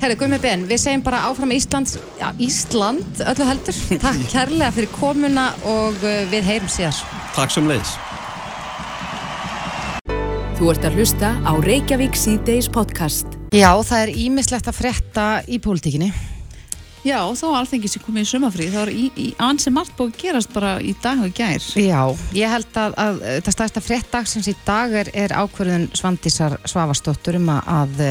herri, 0.04 0.16
Guðmi 0.20 0.38
Ben, 0.44 0.66
við 0.70 0.82
segjum 0.84 1.02
bara 1.02 1.22
áfram 1.30 1.50
Íslands, 1.56 1.96
já, 2.20 2.28
Ísland 2.38 3.22
öllu 3.24 3.46
heldur, 3.48 3.78
takk 4.04 4.22
kærlega 4.30 4.70
fyrir 4.76 4.90
komuna 4.94 5.48
og 5.64 5.96
uh, 6.04 6.18
við 6.30 6.46
heyrum 6.52 6.68
síðar. 6.70 7.00
Takk 7.34 7.50
sem 7.56 7.66
leiðis 7.66 7.96
Þú 10.58 10.72
ert 10.72 10.86
að 10.88 10.96
hlusta 10.98 11.28
á 11.46 11.52
Reykjavík 11.62 12.16
C-Days 12.18 12.66
podcast. 12.74 13.36
Já, 13.54 13.70
það 13.86 14.00
er 14.00 14.10
ímislegt 14.24 14.66
að 14.66 14.74
frétta 14.80 15.26
í 15.46 15.60
pólitíkinni 15.62 16.08
Já, 17.06 17.20
þá 17.38 17.44
alþengi 17.60 17.88
sem 17.92 18.02
komið 18.02 18.24
í 18.24 18.28
sumafrí, 18.32 18.66
þá 18.72 18.78
er 18.80 18.90
í, 18.90 19.04
í 19.14 19.28
ansi 19.38 19.70
margt 19.70 19.94
búið 19.94 20.10
að 20.10 20.18
gerast 20.18 20.50
bara 20.50 20.72
í 20.82 20.96
dag 20.98 21.22
og 21.22 21.30
gær. 21.36 21.62
Já, 21.78 22.00
ég 22.34 22.50
held 22.50 22.80
að, 22.82 22.98
að 22.98 23.22
það 23.46 23.54
stæðsta 23.54 23.84
frétt 23.86 24.10
dagsins 24.10 24.50
í 24.50 24.56
dag 24.66 24.98
er, 24.98 25.12
er 25.14 25.36
ákvörðun 25.38 25.86
Svandísar 25.94 26.58
Svavastóttur 26.66 27.38
um 27.38 27.52
að, 27.54 27.70
að 27.78 28.02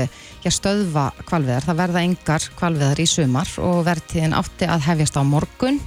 já, 0.47 0.51
stöðva 0.55 1.09
kvalviðar. 1.27 1.67
Það 1.67 1.81
verða 1.83 2.07
engar 2.07 2.49
kvalviðar 2.57 3.03
í 3.03 3.09
sumar 3.11 3.55
og 3.67 3.81
verðtíðin 3.91 4.39
átti 4.39 4.71
að 4.71 4.87
hefjast 4.87 5.19
á 5.19 5.23
morgun 5.27 5.81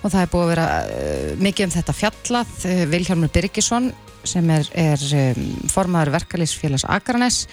og 0.00 0.08
það 0.08 0.22
er 0.24 0.32
búið 0.32 0.46
að 0.46 0.52
vera 0.54 0.68
uh, 0.80 1.32
mikið 1.44 1.68
um 1.68 1.74
þetta 1.76 2.00
fjallað. 2.00 2.54
Uh, 2.64 2.86
Vilhjálmur 2.88 3.36
Birgisson 3.36 3.92
sem 4.24 4.50
er, 4.54 4.66
er 4.74 5.04
um, 5.36 5.46
formaður 5.72 6.12
verkalýsfélags 6.18 6.84
Akranes, 6.88 7.44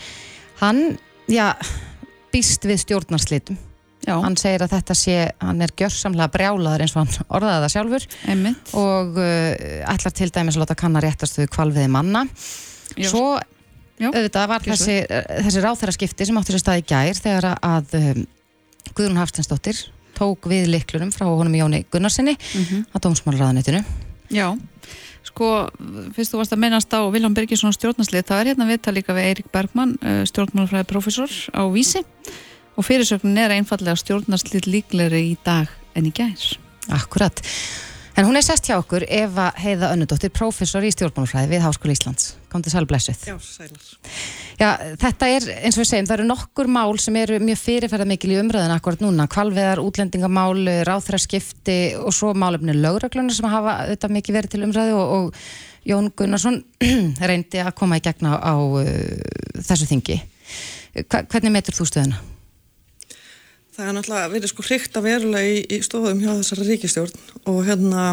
hann, 0.62 0.98
já, 1.32 1.54
býst 2.34 2.66
við 2.68 2.82
stjórnarslitum 2.86 3.58
Já. 4.08 4.14
hann 4.24 4.38
segir 4.40 4.62
að 4.64 4.72
þetta 4.78 4.96
sé, 4.96 5.16
hann 5.42 5.62
er 5.66 5.72
gjörsamlega 5.76 6.30
brjálaður 6.32 6.84
eins 6.86 6.94
og 6.96 7.02
hann 7.02 7.28
orðaði 7.40 7.64
það 7.66 7.74
sjálfur 7.74 8.06
Einmitt. 8.32 8.74
og 8.78 9.18
uh, 9.20 9.94
ætlar 9.94 10.14
til 10.16 10.30
dæmis 10.32 10.56
að 10.56 10.64
láta 10.64 10.78
kanna 10.80 11.02
réttastuðu 11.04 11.50
kvalviði 11.52 11.90
manna 11.92 12.26
Já. 12.96 13.10
svo 13.12 13.26
Já, 13.98 14.12
auðvitað 14.14 14.48
var 14.52 14.62
þessi, 14.62 14.96
þessi 15.10 15.62
ráþæraskipti 15.66 16.26
sem 16.30 16.38
áttur 16.38 16.54
sér 16.54 16.62
stað 16.62 16.82
í 16.84 16.88
gær 16.92 17.18
þegar 17.18 17.48
að 17.58 17.96
um, 17.98 18.20
Guðrún 18.94 19.18
Hafstensdóttir 19.20 19.80
tók 20.18 20.46
við 20.50 20.70
liklunum 20.70 21.10
frá 21.14 21.26
honum 21.28 21.56
Jóni 21.58 21.80
Gunnarsinni 21.92 22.36
Mhm. 22.38 22.86
á 22.94 22.98
dómsmálaráðanetinu 23.02 23.82
Já, 24.34 24.52
sko, 25.28 25.52
fyrst 26.16 26.34
þú 26.34 26.42
varst 26.42 26.56
að 26.56 26.62
mennast 26.64 26.94
á 26.96 27.02
Vilján 27.14 27.36
Birgisson 27.38 27.76
stjórnarslið, 27.76 28.28
það 28.28 28.42
er 28.42 28.52
hérna 28.52 28.70
viðtal 28.70 28.96
líka 28.98 29.16
við 29.18 29.30
Eirik 29.32 29.52
Bergmann, 29.54 29.98
uh, 30.02 30.22
stjórnmálafræði 30.30 30.90
professor 30.90 31.34
á 31.54 31.64
Vísi 31.74 32.04
og 32.78 32.86
fyrirsögnin 32.86 33.42
er 33.42 33.56
einfallega 33.58 33.98
stjórnarslið 34.00 34.70
líklegri 34.70 35.24
í 35.34 35.36
dag 35.46 35.72
en 35.98 36.10
í 36.10 36.14
gær. 36.16 36.48
Akkurat. 36.94 37.42
En 38.18 38.26
hún 38.26 38.34
er 38.34 38.42
sest 38.42 38.66
hjá 38.66 38.80
okkur 38.80 39.04
Eva 39.14 39.52
Heiða 39.62 39.92
Önnudóttir, 39.94 40.32
prófessor 40.34 40.82
í 40.82 40.90
stjórnmálafræði 40.90 41.52
við 41.52 41.62
Háskóla 41.62 41.94
Íslands. 41.94 42.32
Kom 42.50 42.64
til 42.66 42.72
sælblessuð. 42.74 43.20
Já, 43.30 43.36
sælar. 43.46 43.84
Já, 44.58 44.70
þetta 45.04 45.28
er, 45.36 45.44
eins 45.68 45.78
og 45.78 45.84
við 45.84 45.90
segjum, 45.92 46.08
það 46.10 46.16
eru 46.16 46.26
nokkur 46.32 46.72
mál 46.74 46.98
sem 46.98 47.20
eru 47.22 47.38
mjög 47.46 47.60
fyrirferða 47.62 48.08
mikil 48.10 48.32
í 48.34 48.40
umröðin 48.42 48.74
akkurat 48.74 49.04
núna, 49.06 49.28
kvalveðar, 49.30 49.84
útlendingamál, 49.86 50.66
ráþræðskipti 50.90 51.78
og 52.02 52.16
svo 52.18 52.32
málefni 52.34 52.74
lögreglunar 52.74 53.38
sem 53.38 53.50
hafa 53.54 53.76
þetta 53.92 54.10
mikið 54.16 54.40
verið 54.40 54.56
til 54.56 54.64
umröðu 54.66 54.98
og, 54.98 55.14
og 55.20 55.86
Jón 55.92 56.10
Gunnarsson 56.18 56.58
reyndi 57.30 57.62
að 57.62 57.76
koma 57.78 58.02
í 58.02 58.06
gegna 58.08 58.34
á 58.42 58.58
uh, 58.58 58.82
þessu 59.62 59.92
þingi. 59.94 60.18
Hva, 61.06 61.22
hvernig 61.22 61.54
metur 61.54 61.78
þú 61.78 61.86
stöðuna? 61.92 62.26
Það 63.78 63.90
er 63.92 63.94
náttúrulega 63.94 64.30
verið 64.32 64.50
sko 64.50 64.64
hrygt 64.66 64.96
að 64.98 65.04
verulega 65.06 65.50
í, 65.54 65.58
í 65.70 65.78
stofum 65.86 66.22
hjá 66.24 66.32
þessari 66.32 66.64
ríkistjórn 66.66 67.20
og 67.52 67.60
hérna, 67.68 68.06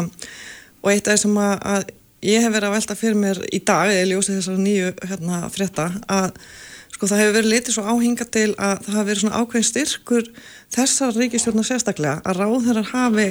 og 0.83 0.91
eitt 0.91 1.07
af 1.07 1.15
það 1.15 1.21
sem 1.23 1.39
að, 1.41 1.55
að 1.71 1.87
ég 2.29 2.45
hef 2.45 2.53
verið 2.53 2.67
að 2.67 2.75
velta 2.75 2.97
fyrir 2.99 3.17
mér 3.17 3.41
í 3.49 3.59
dag, 3.65 3.89
eða 3.89 4.11
ljósið 4.11 4.37
þessari 4.37 4.65
nýju 4.67 4.91
hérna 5.09 5.39
frétta, 5.55 5.87
að 6.05 6.37
sko 6.93 7.09
það 7.09 7.23
hefur 7.23 7.35
verið 7.39 7.51
litið 7.55 7.77
svo 7.79 7.85
áhinga 7.89 8.29
til 8.37 8.45
að 8.53 8.85
það 8.85 8.99
hafi 8.99 9.09
verið 9.09 9.23
svona 9.23 9.41
ákveðin 9.41 9.67
styrkur 9.71 10.31
þessar 10.77 11.19
ríkistjórnar 11.23 11.69
sérstaklega, 11.71 12.21
að 12.21 12.39
ráðherrar 12.43 12.93
hafi 12.93 13.27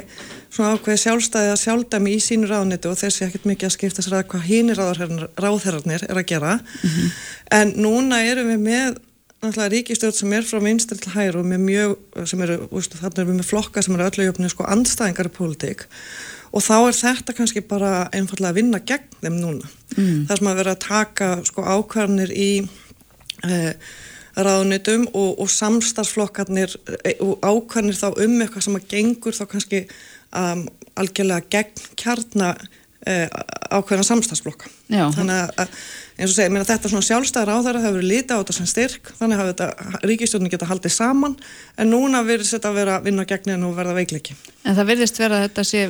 svona 0.51 0.75
ákveði 0.75 1.03
sjálfstæði 1.07 1.55
að 1.55 1.63
sjálfdæmi 1.63 2.19
í 2.19 2.21
sínu 2.27 2.51
ráðniti 2.51 2.91
og 2.91 2.99
þessi 2.99 3.29
ekkert 3.29 3.51
mikið 3.53 3.71
að 3.71 3.77
skipta 3.79 4.03
sér 4.03 4.19
að 4.19 4.29
hvað 4.35 4.47
hínir 4.51 4.83
ráðherrarnir 4.83 6.11
er 6.11 6.19
að 6.19 6.31
gera, 6.35 6.59
en 7.55 7.77
núna 7.79 8.25
erum 8.27 8.57
við 8.57 8.65
með 8.67 9.03
náttúrulega 9.47 9.73
ríkistjórn 9.75 10.17
sem 10.17 10.37
er 10.37 10.47
frá 10.49 10.61
vinstri 10.65 10.99
til 11.01 11.15
hæru 11.15 11.43
og 11.43 11.49
með 11.51 11.67
mjög, 11.69 11.97
sem 12.31 12.45
eru, 12.47 12.57
þannig 12.71 13.21
erum 13.21 13.33
við 13.33 13.41
með 13.41 13.51
flokka 13.51 13.85
sem 13.85 13.97
eru 13.97 14.07
öllu 14.09 14.29
jöfnir 14.29 14.53
sko 14.53 14.69
andstæðingar 14.75 15.31
í 15.31 15.35
pólitík 15.35 15.85
og 16.55 16.63
þá 16.63 16.75
er 16.79 16.97
þetta 16.99 17.35
kannski 17.35 17.63
bara 17.67 17.93
einfallega 18.15 18.53
að 18.53 18.59
vinna 18.61 18.81
gegn 18.87 19.21
þeim 19.23 19.39
núna. 19.41 19.71
Mm. 19.97 20.25
Það 20.29 20.39
sem 20.39 20.51
að 20.51 20.59
vera 20.61 20.75
að 20.75 20.83
taka 20.85 21.31
sko 21.49 21.65
ákvarnir 21.67 22.35
í 22.35 22.51
eh, 23.49 23.73
ráðunitum 24.35 25.09
og, 25.13 25.41
og 25.43 25.51
samstarfsflokkarnir 25.51 26.77
eh, 27.03 27.19
og 27.25 27.43
ákvarnir 27.43 27.99
þá 27.99 28.09
um 28.13 28.39
eitthvað 28.39 28.67
sem 28.69 28.79
að 28.79 28.89
gengur 28.95 29.37
þá 29.37 29.45
kannski 29.51 29.83
um, 30.31 30.65
algjörlega 30.99 31.51
gegn 31.51 31.85
kjarna 31.99 32.55
eh, 33.07 33.27
ákveðna 33.75 34.07
samstagsflokka. 34.07 34.71
Já. 34.93 35.09
Þannig 35.15 35.59
að 35.59 35.79
eins 36.15 36.31
og 36.31 36.37
segja, 36.37 36.51
að 36.61 36.69
þetta 36.69 36.91
svona 36.91 37.07
sjálfstæðar 37.09 37.51
á 37.51 37.65
þeirra 37.67 37.85
hefur 37.89 38.05
lítið 38.07 38.35
á 38.35 38.41
þetta 38.41 38.55
sem 38.55 38.69
styrk, 38.71 39.13
þannig 39.19 39.41
að 39.43 39.49
þetta 39.51 40.01
ríkistjórnir 40.07 40.53
geta 40.53 40.69
haldið 40.71 40.95
saman, 40.95 41.35
en 41.75 41.91
núna 41.91 42.21
verðist 42.27 42.55
þetta 42.55 42.71
að 42.71 42.79
vera 42.79 42.99
að 42.99 43.09
vinna 43.09 43.25
gegn 43.27 43.55
hennu 43.55 43.71
og 43.73 43.79
verða 43.79 43.97
veikleiki. 43.99 44.37
En 44.63 44.77
það 44.79 44.91
virðist 44.93 45.19
vera 45.21 45.41
að 45.41 45.47
þetta 45.49 45.65
sé, 45.67 45.81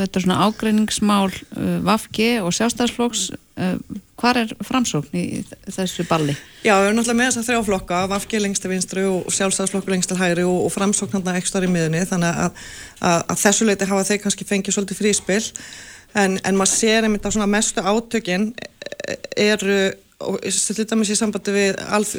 þetta 0.00 0.20
er 0.20 0.24
svona 0.24 0.38
ágreiningsmál 0.46 1.28
uh, 1.28 1.74
Vafge 1.84 2.30
og 2.40 2.56
sjálfstæðsflokks, 2.56 3.26
uh, 3.60 4.00
hvar 4.20 4.40
er 4.40 4.56
framsókn 4.64 5.20
í 5.20 5.26
þessu 5.68 6.08
balli? 6.08 6.38
Já, 6.64 6.74
við 6.80 6.88
erum 6.88 6.98
náttúrulega 6.98 7.20
með 7.20 7.30
þess 7.30 7.42
að 7.42 7.50
þrjá 7.50 7.68
flokka, 7.68 8.00
Vafge 8.14 8.40
lengst 8.40 8.64
til 8.64 8.72
vinstri 8.72 9.04
og 9.08 9.28
sjálfstæðsflokkur 9.36 9.94
lengst 9.94 10.12
til 10.12 10.18
hægri 10.20 10.48
og, 10.48 10.58
og 10.66 10.74
framsókn 10.74 11.20
hann 11.20 11.36
ekki 11.36 11.52
starf 11.52 11.68
í 11.68 11.72
miðunni, 11.72 12.02
þannig 12.08 12.42
að, 12.48 12.66
að, 13.00 13.22
að 13.32 13.44
þessu 13.44 13.68
leiti 13.68 13.88
hafa 13.92 14.08
þeir 14.08 14.20
kannski 14.24 14.48
fengið 14.48 14.76
svolítið 14.76 15.00
fríspill, 15.00 15.46
en, 16.18 16.38
en 16.44 16.58
maður 16.58 16.74
sér 16.74 17.06
einmitt 17.06 17.26
að 17.26 17.36
svona 17.36 17.50
mestu 17.50 17.84
átökin 17.84 18.52
eru 19.38 19.90
til 20.20 20.84
dæmis 20.84 21.10
í 21.12 21.16
sambandi 21.16 21.52
við 21.54 21.78
alþ, 21.88 22.16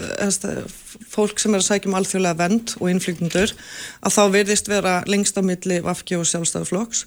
fólk 1.12 1.42
sem 1.42 1.54
er 1.54 1.62
að 1.62 1.68
sækja 1.68 1.90
um 1.92 1.98
alþjóðlega 2.00 2.40
vend 2.40 2.74
og 2.80 2.90
innflygtundur 2.90 3.54
að 4.02 4.16
þá 4.16 4.22
verðist 4.34 4.72
vera 4.72 4.96
lengst 5.10 5.38
á 5.38 5.46
milli 5.46 5.82
Vafki 5.86 6.18
og 6.18 6.26
sjálfstæðuflokks 6.30 7.04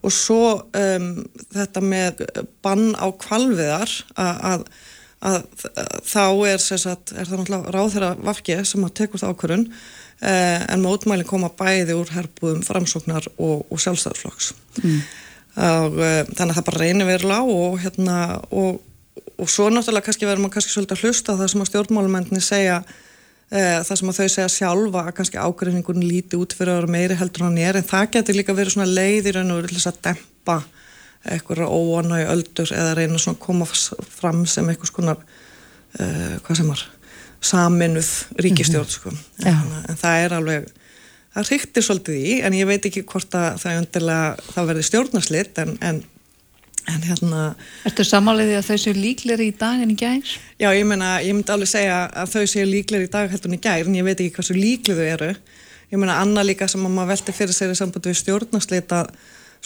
og 0.00 0.14
svo 0.14 0.42
um, 0.78 1.10
þetta 1.52 1.84
með 1.84 2.24
bann 2.64 2.94
á 2.96 3.06
kvalviðar 3.20 3.92
að, 4.16 4.64
þá 6.08 6.24
er, 6.48 6.60
sagt, 6.62 7.12
er 7.12 7.28
það 7.28 7.42
náttúrulega 7.42 7.76
ráðherra 7.76 8.12
Vafki 8.22 8.60
sem 8.64 8.88
að 8.88 8.96
tekur 9.02 9.20
það 9.20 9.34
ákvörun 9.34 9.68
eh, 9.68 10.64
en 10.64 10.84
mótmælinn 10.84 11.28
koma 11.28 11.52
bæði 11.58 11.98
úr 11.98 12.14
herbúðum 12.14 12.64
framsóknar 12.64 13.28
og, 13.36 13.66
og 13.68 13.82
sjálfstæðuflokks 13.84 14.54
mm. 14.80 15.00
Og 15.58 15.96
uh, 15.98 16.20
þannig 16.28 16.52
að 16.52 16.58
það 16.58 16.68
bara 16.68 16.82
reynir 16.84 17.08
verulega 17.08 17.58
og 17.58 17.80
hérna 17.82 18.18
og 18.50 18.84
og 19.38 19.50
svo 19.50 19.68
náttúrulega 19.70 20.08
kannski 20.08 20.26
verður 20.26 20.44
maður 20.44 20.56
kannski 20.56 20.72
svolítið 20.72 20.96
að 20.96 21.04
hlusta 21.06 21.36
það 21.38 21.50
sem 21.52 21.62
að 21.62 21.68
stjórnmálumendinni 21.70 22.42
segja 22.42 22.78
e, 23.50 23.60
það 23.86 23.92
sem 24.00 24.10
að 24.10 24.18
þau 24.18 24.32
segja 24.34 24.48
sjálfa 24.54 25.04
að 25.04 25.14
kannski 25.18 25.42
ágreiningun 25.42 26.02
líti 26.02 26.40
út 26.40 26.56
fyrir 26.58 26.72
að 26.72 26.80
vera 26.80 26.92
meiri 26.96 27.18
heldur 27.20 27.46
hann 27.46 27.60
er 27.62 27.78
en 27.78 27.86
það 27.86 28.10
getur 28.16 28.38
líka 28.38 28.56
verið 28.58 28.74
svona 28.74 28.90
leið 28.90 29.30
í 29.30 29.34
raun 29.36 29.54
og 29.54 29.60
verið 29.60 29.72
til 29.72 29.78
þess 29.78 29.92
að 29.92 30.00
dempa 30.08 30.58
eitthvað 31.28 31.64
óana 31.70 32.20
í 32.22 32.28
öldur 32.32 32.74
eða 32.74 32.96
reyna 32.98 33.22
svona 33.22 33.38
að 33.38 33.44
koma 33.46 33.68
fram 33.68 34.44
sem 34.50 34.70
eitthvað 34.72 34.92
svona 34.92 35.16
e, 35.18 36.04
hvað 36.46 36.60
sem 36.60 36.72
var 36.72 36.84
saminuð 37.38 38.12
ríkistjórn 38.42 38.88
mm 38.88 38.90
-hmm. 38.90 38.96
sko. 38.98 39.46
en, 39.46 39.82
en 39.92 40.02
það 40.02 40.24
er 40.24 40.38
alveg 40.40 40.70
það 41.36 41.50
ríktir 41.52 41.84
svolítið 41.86 42.20
í 42.20 42.36
en 42.46 42.56
ég 42.56 42.68
veit 42.68 42.86
ekki 42.88 43.04
hvort 43.08 43.34
að 43.36 43.58
það 43.64 43.82
undirlega 43.82 44.52
það 44.54 44.70
verði 44.72 44.86
stjórnarslitt 44.88 45.60
en, 45.64 45.76
en 45.80 46.04
En 46.88 47.02
hérna... 47.04 47.40
Ertu 47.88 48.04
samáliðið 48.06 48.58
að 48.58 48.68
þau 48.70 48.78
séu 48.80 48.96
líkleri 48.96 49.48
í 49.50 49.54
dag 49.60 49.82
en 49.84 49.92
í 49.92 49.96
gær? 49.98 50.34
Já, 50.56 50.68
ég 50.72 50.86
meina, 50.88 51.18
ég 51.24 51.36
myndi 51.36 51.52
alveg 51.52 51.68
segja 51.68 51.98
að 52.06 52.32
þau 52.32 52.44
séu 52.48 52.68
líkleri 52.68 53.08
í 53.08 53.10
dag 53.12 53.28
heldur 53.28 53.50
en 53.50 53.58
í 53.58 53.60
gær, 53.60 53.84
en 53.84 53.98
ég 53.98 54.06
veit 54.06 54.16
ekki 54.16 54.38
hversu 54.38 54.56
líkli 54.56 54.96
þau 54.96 55.04
eru. 55.04 55.28
Ég 55.92 56.00
meina, 56.00 56.18
annað 56.22 56.48
líka 56.50 56.68
sem 56.70 56.84
að 56.84 56.94
maður 56.94 57.10
velti 57.12 57.34
fyrir 57.36 57.56
sér 57.56 57.74
í 57.74 57.76
sambandi 57.78 58.12
við 58.12 58.20
stjórnarslita, 58.22 59.02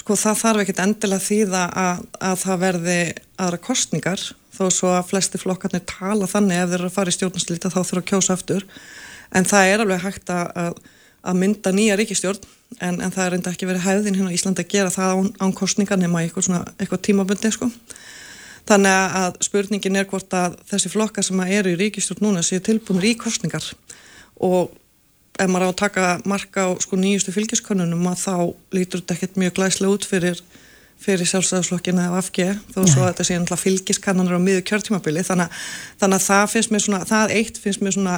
sko 0.02 0.16
það 0.19 0.40
þarf 0.40 0.64
ekkit 0.64 0.83
endilega 0.83 1.26
þýða 1.28 1.62
að, 1.85 2.02
að 2.31 2.37
það 2.42 2.62
verði 2.64 2.99
aðra 3.47 3.61
kostningar, 3.69 4.25
þó 4.52 4.64
svo 4.75 4.90
að 4.97 5.09
flesti 5.12 5.40
flokkarnir 5.42 5.85
tala 5.88 6.31
þannig 6.31 6.59
ef 6.64 6.73
þeir 6.73 6.78
eru 6.81 6.90
að 6.90 6.97
fara 6.97 7.12
í 7.12 7.16
stjórnarslita 7.19 7.71
þá 7.71 7.81
þurfa 7.81 8.02
að 8.02 8.11
kjósa 8.11 8.37
aftur. 8.37 8.66
En 9.33 9.47
það 9.49 9.71
er 9.71 9.85
alveg 9.85 10.02
hægt 10.09 10.35
að, 10.35 10.83
að 11.23 11.38
mynda 11.38 11.73
nýja 11.75 11.97
ríkistjórn 12.00 12.50
En, 12.81 13.00
en 13.02 13.12
það 13.12 13.26
er 13.26 13.37
enda 13.37 13.52
ekki 13.52 13.69
verið 13.69 13.85
hæðin 13.87 14.17
hérna 14.17 14.33
á 14.33 14.37
Íslandi 14.37 14.64
að 14.64 14.73
gera 14.73 14.93
það 14.93 15.12
án, 15.19 15.31
án 15.45 15.55
kostningar 15.57 16.00
nema 16.00 16.23
eitthvað, 16.23 16.47
svona, 16.49 16.62
eitthvað 16.79 17.02
tímabundi 17.09 17.52
sko. 17.52 17.69
Þannig 18.69 19.17
að 19.19 19.38
spurningin 19.45 19.99
er 19.99 20.09
hvort 20.09 20.37
að 20.38 20.57
þessi 20.71 20.93
flokka 20.93 21.25
sem 21.26 21.41
eru 21.49 21.73
í 21.73 21.79
ríkistjórn 21.81 22.23
núna 22.29 22.45
séu 22.47 22.62
tilbúinir 22.64 23.11
í 23.11 23.17
kostningar 23.19 23.67
og 24.43 24.71
ef 25.41 25.49
maður 25.50 25.67
á 25.67 25.71
að 25.73 25.81
taka 25.81 26.07
marka 26.29 26.69
á 26.69 26.71
sko, 26.81 26.99
nýjustu 27.00 27.35
fylgiskonunum 27.35 28.07
að 28.12 28.23
þá 28.23 28.37
lítur 28.76 29.02
þetta 29.02 29.17
ekkert 29.17 29.41
mjög 29.43 29.57
glæslega 29.59 29.97
út 29.97 30.07
fyrir, 30.07 30.38
fyrir 31.02 31.29
sjálfstæðarslokkin 31.29 32.00
eða 32.05 32.23
FG 32.23 32.47
þó 32.76 32.79
Nei. 32.85 32.93
svo 32.93 33.02
að 33.02 33.11
þetta 33.11 33.26
sé 33.29 33.61
fylgiskannanur 33.64 34.38
á 34.38 34.45
miður 34.45 34.64
kjörtímabili 34.71 35.26
þannig, 35.26 35.59
þannig 35.99 36.21
að 36.21 36.29
það 36.29 36.47
finnst 36.55 36.75
mér 36.75 36.87
svona, 36.87 37.02
það 37.09 37.37
eitt 37.41 37.61
finnst 37.64 37.83
mér 37.83 37.97
svona 37.97 38.17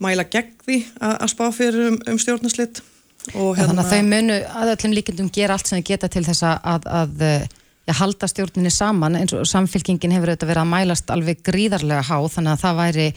mæla 0.00 0.26
gegn 0.32 0.56
því 0.66 0.78
að, 1.00 1.26
spá 1.32 1.44
fyrir 1.54 1.90
um, 1.90 2.00
um 2.10 2.20
stjórnarslitt 2.20 2.82
hérna... 3.30 3.66
Þannig 3.66 3.82
að 3.84 3.90
þau 3.92 4.02
munu 4.08 4.36
að 4.62 4.74
öllum 4.74 4.94
líkendum 4.96 5.32
gera 5.34 5.56
allt 5.56 5.70
sem 5.70 5.80
þau 5.80 5.90
geta 5.92 6.10
til 6.12 6.24
þess 6.26 6.46
að, 6.48 6.60
að, 6.74 6.86
að 7.00 7.24
ja, 7.88 7.96
halda 8.00 8.28
stjórninni 8.30 8.72
saman 8.74 9.18
eins 9.20 9.34
og 9.36 9.48
samfélkingin 9.48 10.14
hefur 10.16 10.32
auðvitað 10.32 10.52
verið 10.52 10.64
að 10.64 10.72
mælast 10.74 11.12
alveg 11.12 11.42
gríðarlega 11.46 12.06
há 12.08 12.16
þannig 12.36 12.54
að 12.54 12.64
það 12.64 12.80
væri 12.80 13.10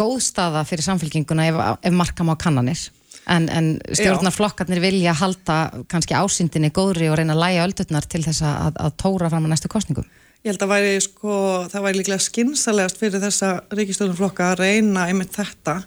góð 0.00 0.16
staða 0.24 0.64
fyrir 0.68 0.86
samfélkinguna 0.86 1.50
ef, 1.50 1.60
ef 1.84 1.94
markam 1.96 2.32
á 2.32 2.34
kannanir 2.40 2.86
en, 3.30 3.48
en 3.52 3.70
stjórnarflokkarnir 3.92 4.80
vilja 4.82 5.14
halda 5.20 5.58
kannski 5.90 6.16
ásýndinni 6.16 6.72
góðri 6.74 7.10
og 7.10 7.18
reyna 7.20 7.36
að 7.36 7.44
læja 7.44 7.66
öldurnar 7.68 8.08
til 8.10 8.22
þess 8.24 8.44
að, 8.46 8.80
að 8.80 8.96
tóra 9.00 9.30
fram 9.32 9.46
á 9.46 9.52
næstu 9.52 9.70
kostningum. 9.72 10.08
Ég 10.40 10.54
held 10.54 10.62
að 10.64 10.70
væri, 10.72 10.92
sko, 11.04 11.32
það 11.68 11.82
væri 11.84 11.98
líklega 12.00 12.24
skinsalegast 12.24 12.96
fyrir 12.96 13.20
þessa 13.20 13.48
ríkistjórnarflokka 13.76 14.46
að 14.54 14.62
reyna 14.62 15.02
einmitt 15.10 15.34
þetta 15.36 15.82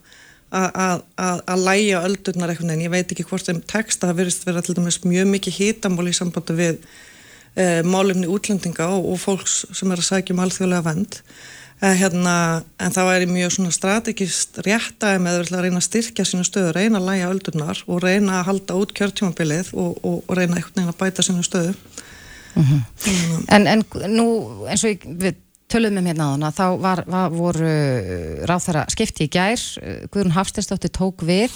að 0.53 1.63
læja 1.65 2.03
öldurnar 2.05 2.53
eitthvað 2.53 2.75
en 2.75 2.83
ég 2.85 2.93
veit 2.93 3.09
ekki 3.09 3.25
hvort 3.25 3.47
þeim 3.47 3.63
texta 3.65 4.11
það 4.11 4.19
verist 4.21 4.45
vera 4.45 4.61
til 4.61 4.75
dæmis 4.77 4.99
mjög 5.01 5.31
mikið 5.31 5.57
hitamból 5.57 6.05
í 6.11 6.13
sambandi 6.13 6.57
við 6.59 6.77
uh, 6.77 7.81
málumni 7.81 8.29
útlendinga 8.29 8.91
og, 8.93 9.09
og 9.15 9.19
fólks 9.23 9.63
sem 9.73 9.89
er 9.89 10.03
að 10.03 10.09
sækja 10.11 10.35
um 10.35 10.43
alþjóðlega 10.45 10.85
vend 10.85 11.17
uh, 11.17 11.89
hérna, 11.97 12.37
en 12.77 12.93
það 12.93 13.09
væri 13.09 13.33
mjög 13.33 13.57
svona 13.57 13.73
strategist 13.73 14.61
réttæði 14.69 15.25
með 15.25 15.41
að 15.41 15.65
reyna 15.65 15.81
að 15.81 15.87
styrkja 15.89 16.29
sínu 16.29 16.45
stöðu, 16.45 16.77
reyna 16.77 17.01
að 17.01 17.09
læja 17.09 17.33
öldurnar 17.33 17.85
og 17.87 18.05
reyna 18.05 18.43
að 18.43 18.51
halda 18.51 18.77
út 18.83 18.93
kjörtjómabilið 19.01 19.73
og, 19.73 19.97
og, 20.05 20.21
og 20.27 20.37
reyna 20.37 20.61
veginn 20.61 20.93
að 20.93 20.99
bæta 21.01 21.25
sínu 21.25 21.41
stöðu 21.49 21.73
En, 23.53 23.65
en 23.67 23.81
nú, 24.13 24.27
eins 24.69 24.83
og 24.85 24.93
ég, 24.93 25.05
við 25.19 25.39
töluðum 25.73 26.03
um 26.03 26.09
hérna 26.11 26.27
á 26.29 26.33
hana, 26.35 26.51
þá 26.53 26.65
var, 26.81 27.03
var, 27.09 27.33
voru 27.33 27.73
ráþara 28.49 28.85
skipti 28.93 29.27
í 29.27 29.31
gær, 29.33 29.61
uh, 29.81 30.03
Guðrún 30.13 30.35
Hafsteinsdóttir 30.35 30.93
tók 30.93 31.25
við. 31.25 31.55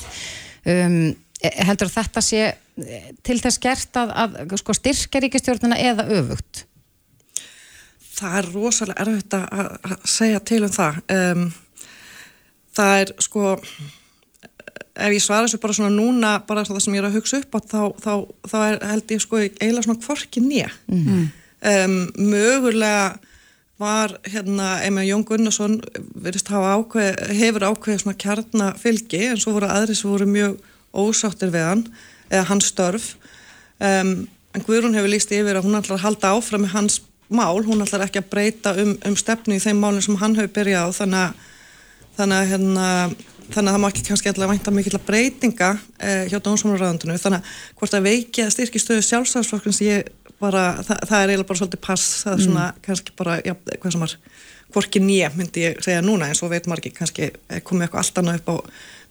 Um, 0.67 1.13
e- 1.41 1.53
heldur 1.67 1.91
að 1.91 1.99
þetta 1.99 2.23
sé 2.25 2.41
eh, 2.49 3.11
til 3.25 3.37
þess 3.43 3.61
gert 3.63 3.99
að, 4.01 4.15
að 4.23 4.57
sko, 4.61 4.75
styrkja 4.75 5.21
ríkistjórnina 5.23 5.77
eða 5.79 6.07
öfugt? 6.17 6.65
Það 8.17 8.39
er 8.39 8.49
rosalega 8.55 9.05
erfitt 9.05 9.37
að, 9.37 9.71
að 9.85 9.95
segja 10.09 10.41
til 10.49 10.63
um 10.65 10.73
það. 10.73 10.99
Um, 11.13 11.47
það 12.77 13.03
er 13.03 13.13
sko, 13.21 13.53
ef 14.77 15.13
ég 15.15 15.24
svara 15.24 15.48
þessu 15.48 15.62
bara 15.63 15.77
svona 15.77 15.93
núna, 15.93 16.34
bara 16.48 16.65
það 16.67 16.81
sem 16.84 16.98
ég 16.98 17.03
er 17.03 17.10
að 17.10 17.17
hugsa 17.19 17.41
upp 17.41 17.57
á, 17.57 17.60
þá, 17.72 17.81
þá, 18.03 18.13
þá 18.51 18.57
er, 18.60 18.77
held 18.91 19.13
ég 19.15 19.24
sko 19.24 19.41
eiginlega 19.43 19.86
svona 19.88 20.03
kvorki 20.03 20.43
nýja. 20.43 20.69
Mm. 20.91 21.25
Um, 21.67 21.98
mögulega 22.31 23.17
var 23.77 24.15
hérna 24.25 24.69
Emil 24.86 25.05
Jón 25.05 25.25
Gunnarsson 25.25 25.77
ákveð, 26.25 27.19
hefur 27.38 27.65
ákveðið 27.67 28.01
svona 28.03 28.17
kjarnafylgi 28.17 29.24
en 29.31 29.41
svo 29.41 29.53
voru 29.57 29.69
aðri 29.69 29.98
sem 29.98 30.10
voru 30.10 30.25
mjög 30.29 30.55
ósáttir 30.98 31.51
við 31.53 31.65
hann 31.65 31.84
eða 32.31 32.48
hans 32.50 32.72
störf 32.72 33.12
um, 33.77 34.25
en 34.25 34.65
Guðrún 34.65 34.98
hefur 34.98 35.13
líst 35.13 35.34
yfir 35.36 35.60
að 35.60 35.67
hún 35.67 35.77
ætlar 35.77 36.00
að 36.00 36.07
halda 36.07 36.34
áfram 36.34 36.65
með 36.65 36.74
hans 36.74 37.01
mál, 37.29 37.62
hún 37.67 37.84
ætlar 37.86 38.07
ekki 38.07 38.24
að 38.24 38.31
breyta 38.31 38.74
um, 38.81 38.96
um 39.05 39.17
stefnu 39.19 39.60
í 39.60 39.62
þeim 39.62 39.81
málinn 39.84 40.05
sem 40.05 40.17
hann 40.17 40.38
hefur 40.39 40.55
byrjað 40.57 40.89
á 40.89 40.98
þannig 40.98 41.22
að 41.27 41.46
þannig 42.17 42.38
að, 42.39 42.51
hérna, 42.51 42.88
þannig 43.53 43.69
að 43.69 43.75
það 43.75 43.81
má 43.83 43.87
ekki 43.89 44.05
kannski 44.07 44.31
alltaf 44.31 44.51
vænta 44.51 44.73
mikill 44.75 44.97
að 44.97 45.07
breytinga 45.07 45.69
eh, 45.99 46.23
hjá 46.31 46.37
dómsmálaráðandunum 46.43 47.21
þannig 47.23 47.41
að 47.41 47.79
hvort 47.79 47.97
að 47.97 48.07
veiki 48.09 48.43
að 48.43 48.53
styrki 48.55 48.81
stöðu 48.81 49.05
sjálfstæðsflokkins 49.07 49.81
ég 49.85 50.11
bara, 50.41 50.67
það, 50.85 51.01
það 51.09 51.17
er 51.17 51.31
eiginlega 51.31 51.49
bara 51.49 51.61
svolítið 51.61 51.83
pass, 51.87 52.05
það 52.23 52.35
er 52.35 52.43
svona 52.45 52.67
mm. 52.67 52.83
kannski 52.85 53.15
bara, 53.17 53.39
já, 53.45 53.55
hvað 53.55 53.95
sem 53.95 54.05
var 54.05 54.15
hvorki 54.75 55.01
nýja 55.01 55.31
myndi 55.33 55.63
ég 55.63 55.81
segja 55.83 56.03
núna 56.03 56.27
eins 56.29 56.43
og 56.43 56.51
veit 56.51 56.67
margir 56.69 56.93
kannski 56.95 57.31
komið 57.65 57.87
eitthvað 57.87 58.01
allt 58.03 58.21
annað 58.21 58.39
upp 58.41 58.51
á 58.51 58.55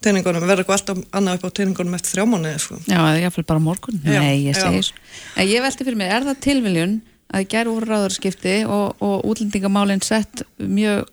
teiningunum, 0.05 0.45
verður 0.45 0.63
eitthvað 0.63 0.79
allt 0.79 1.13
annað 1.17 1.39
upp 1.39 1.47
á 1.49 1.57
teiningunum 1.57 1.97
eftir 1.97 2.13
þrjá 2.13 2.27
mánu 2.29 2.53
sko. 2.61 2.79
Já, 2.85 3.01
ég 3.17 3.35
fylg 3.35 3.49
bara 3.49 3.63
morgun, 3.65 4.01
já, 4.05 4.21
nei, 4.21 4.45
ég 4.45 4.59
segir 4.59 4.91
en 5.35 5.49
ég 5.49 5.65
velti 5.65 5.87
fyrir 5.89 5.99
mig, 5.99 6.13
er 6.13 6.29
það 6.29 6.43
tilviljun 6.47 6.99
að 7.35 7.49
gera 7.55 7.73
úr 7.73 7.89
ráðarskipti 7.89 8.59
og, 8.69 9.01
og 9.03 9.25
útlendingamálinn 9.33 10.05
sett 10.05 10.45
mjög 10.61 11.09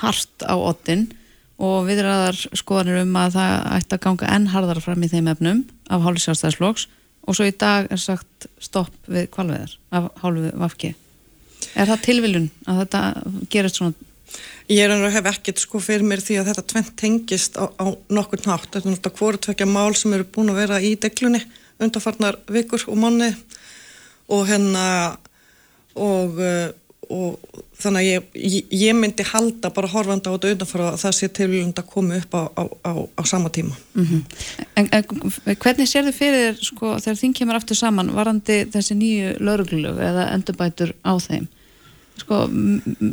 hart 0.00 0.44
á 0.46 0.54
ottin 0.54 1.08
og 1.60 1.84
viðræðar 1.88 2.38
skoðanir 2.56 3.02
um 3.02 3.16
að 3.20 3.36
það 3.36 3.54
ætti 3.76 3.96
að 3.96 4.02
ganga 4.06 4.32
enn 4.36 4.48
hardara 4.54 4.82
fram 4.84 5.04
í 5.04 5.10
þeim 5.12 5.28
efnum 5.34 5.62
af 5.92 6.04
hálfur 6.06 6.24
sjálfstæðisflóks 6.24 6.86
og 7.28 7.36
svo 7.36 7.48
í 7.48 7.56
dag 7.60 7.90
er 7.92 8.00
sagt 8.00 8.48
stopp 8.62 8.94
við 9.10 9.28
kvalveðar 9.34 9.76
af 9.96 10.08
hálfu 10.22 10.52
vafki 10.60 10.94
er 11.74 11.90
það 11.90 12.06
tilviljun 12.06 12.48
að 12.66 12.80
þetta 12.84 13.02
gerist 13.52 13.80
svona? 13.80 14.08
Ég 14.70 14.84
er 14.86 14.94
að 14.94 15.08
hef 15.16 15.28
ekkert 15.32 15.60
sko 15.60 15.80
fyrir 15.82 16.06
mér 16.06 16.22
því 16.22 16.38
að 16.40 16.52
þetta 16.52 16.66
tvent 16.72 16.92
tengist 16.98 17.58
á, 17.58 17.66
á 17.66 17.86
nokkur 18.08 18.44
nátt 18.46 18.68
þetta 18.70 18.84
er 18.84 18.94
náttúrulega 18.94 19.18
hvori 19.18 19.42
tvekja 19.44 19.68
mál 19.68 19.96
sem 19.98 20.14
eru 20.16 20.28
búin 20.32 20.52
að 20.52 20.60
vera 20.62 20.80
í 20.80 20.94
deglunni 21.00 21.42
undarfarnar 21.80 22.38
vikur 22.48 22.86
og 22.88 23.00
manni 23.00 23.32
og 24.30 24.46
hérna 24.48 24.84
og 25.98 26.38
og 27.10 27.64
þannig 27.82 28.00
að 28.00 28.06
ég, 28.06 28.26
ég, 28.54 28.72
ég 28.80 28.96
myndi 28.96 29.24
halda 29.26 29.70
bara 29.74 29.90
horfanda 29.90 30.32
á 30.32 30.34
þetta 30.34 30.52
utanfara 30.54 30.88
að 30.92 30.98
það 31.02 31.16
sé 31.16 31.28
tilvílund 31.36 31.80
að 31.80 31.88
koma 31.90 32.18
upp 32.20 32.36
á, 32.36 32.42
á, 32.56 32.62
á, 32.86 32.92
á 33.16 33.22
sama 33.28 33.50
tíma. 33.52 33.76
Mm 33.94 34.06
-hmm. 34.06 34.22
en, 34.76 34.88
en 34.92 35.56
hvernig 35.56 35.88
sér 35.88 36.08
þið 36.08 36.18
fyrir 36.18 36.60
sko, 36.62 36.94
þegar 36.98 37.20
þing 37.22 37.36
kemur 37.38 37.58
aftur 37.58 37.76
saman 37.76 38.14
varandi 38.14 38.64
þessi 38.72 38.96
nýju 38.98 39.34
lauruglögu 39.40 40.06
eða 40.10 40.30
endurbætur 40.34 40.94
á 41.04 41.12
þeim? 41.18 41.48
Sko, 42.20 42.48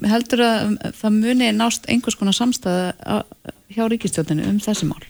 heldur 0.03 0.41
að 0.43 0.77
það 1.01 1.19
muni 1.19 1.51
nást 1.55 1.85
einhvers 1.87 2.15
konar 2.19 2.35
samstæða 2.35 3.23
hjá 3.71 3.83
ríkistjóðinu 3.87 4.49
um 4.49 4.59
þessi 4.59 4.87
mál? 4.89 5.03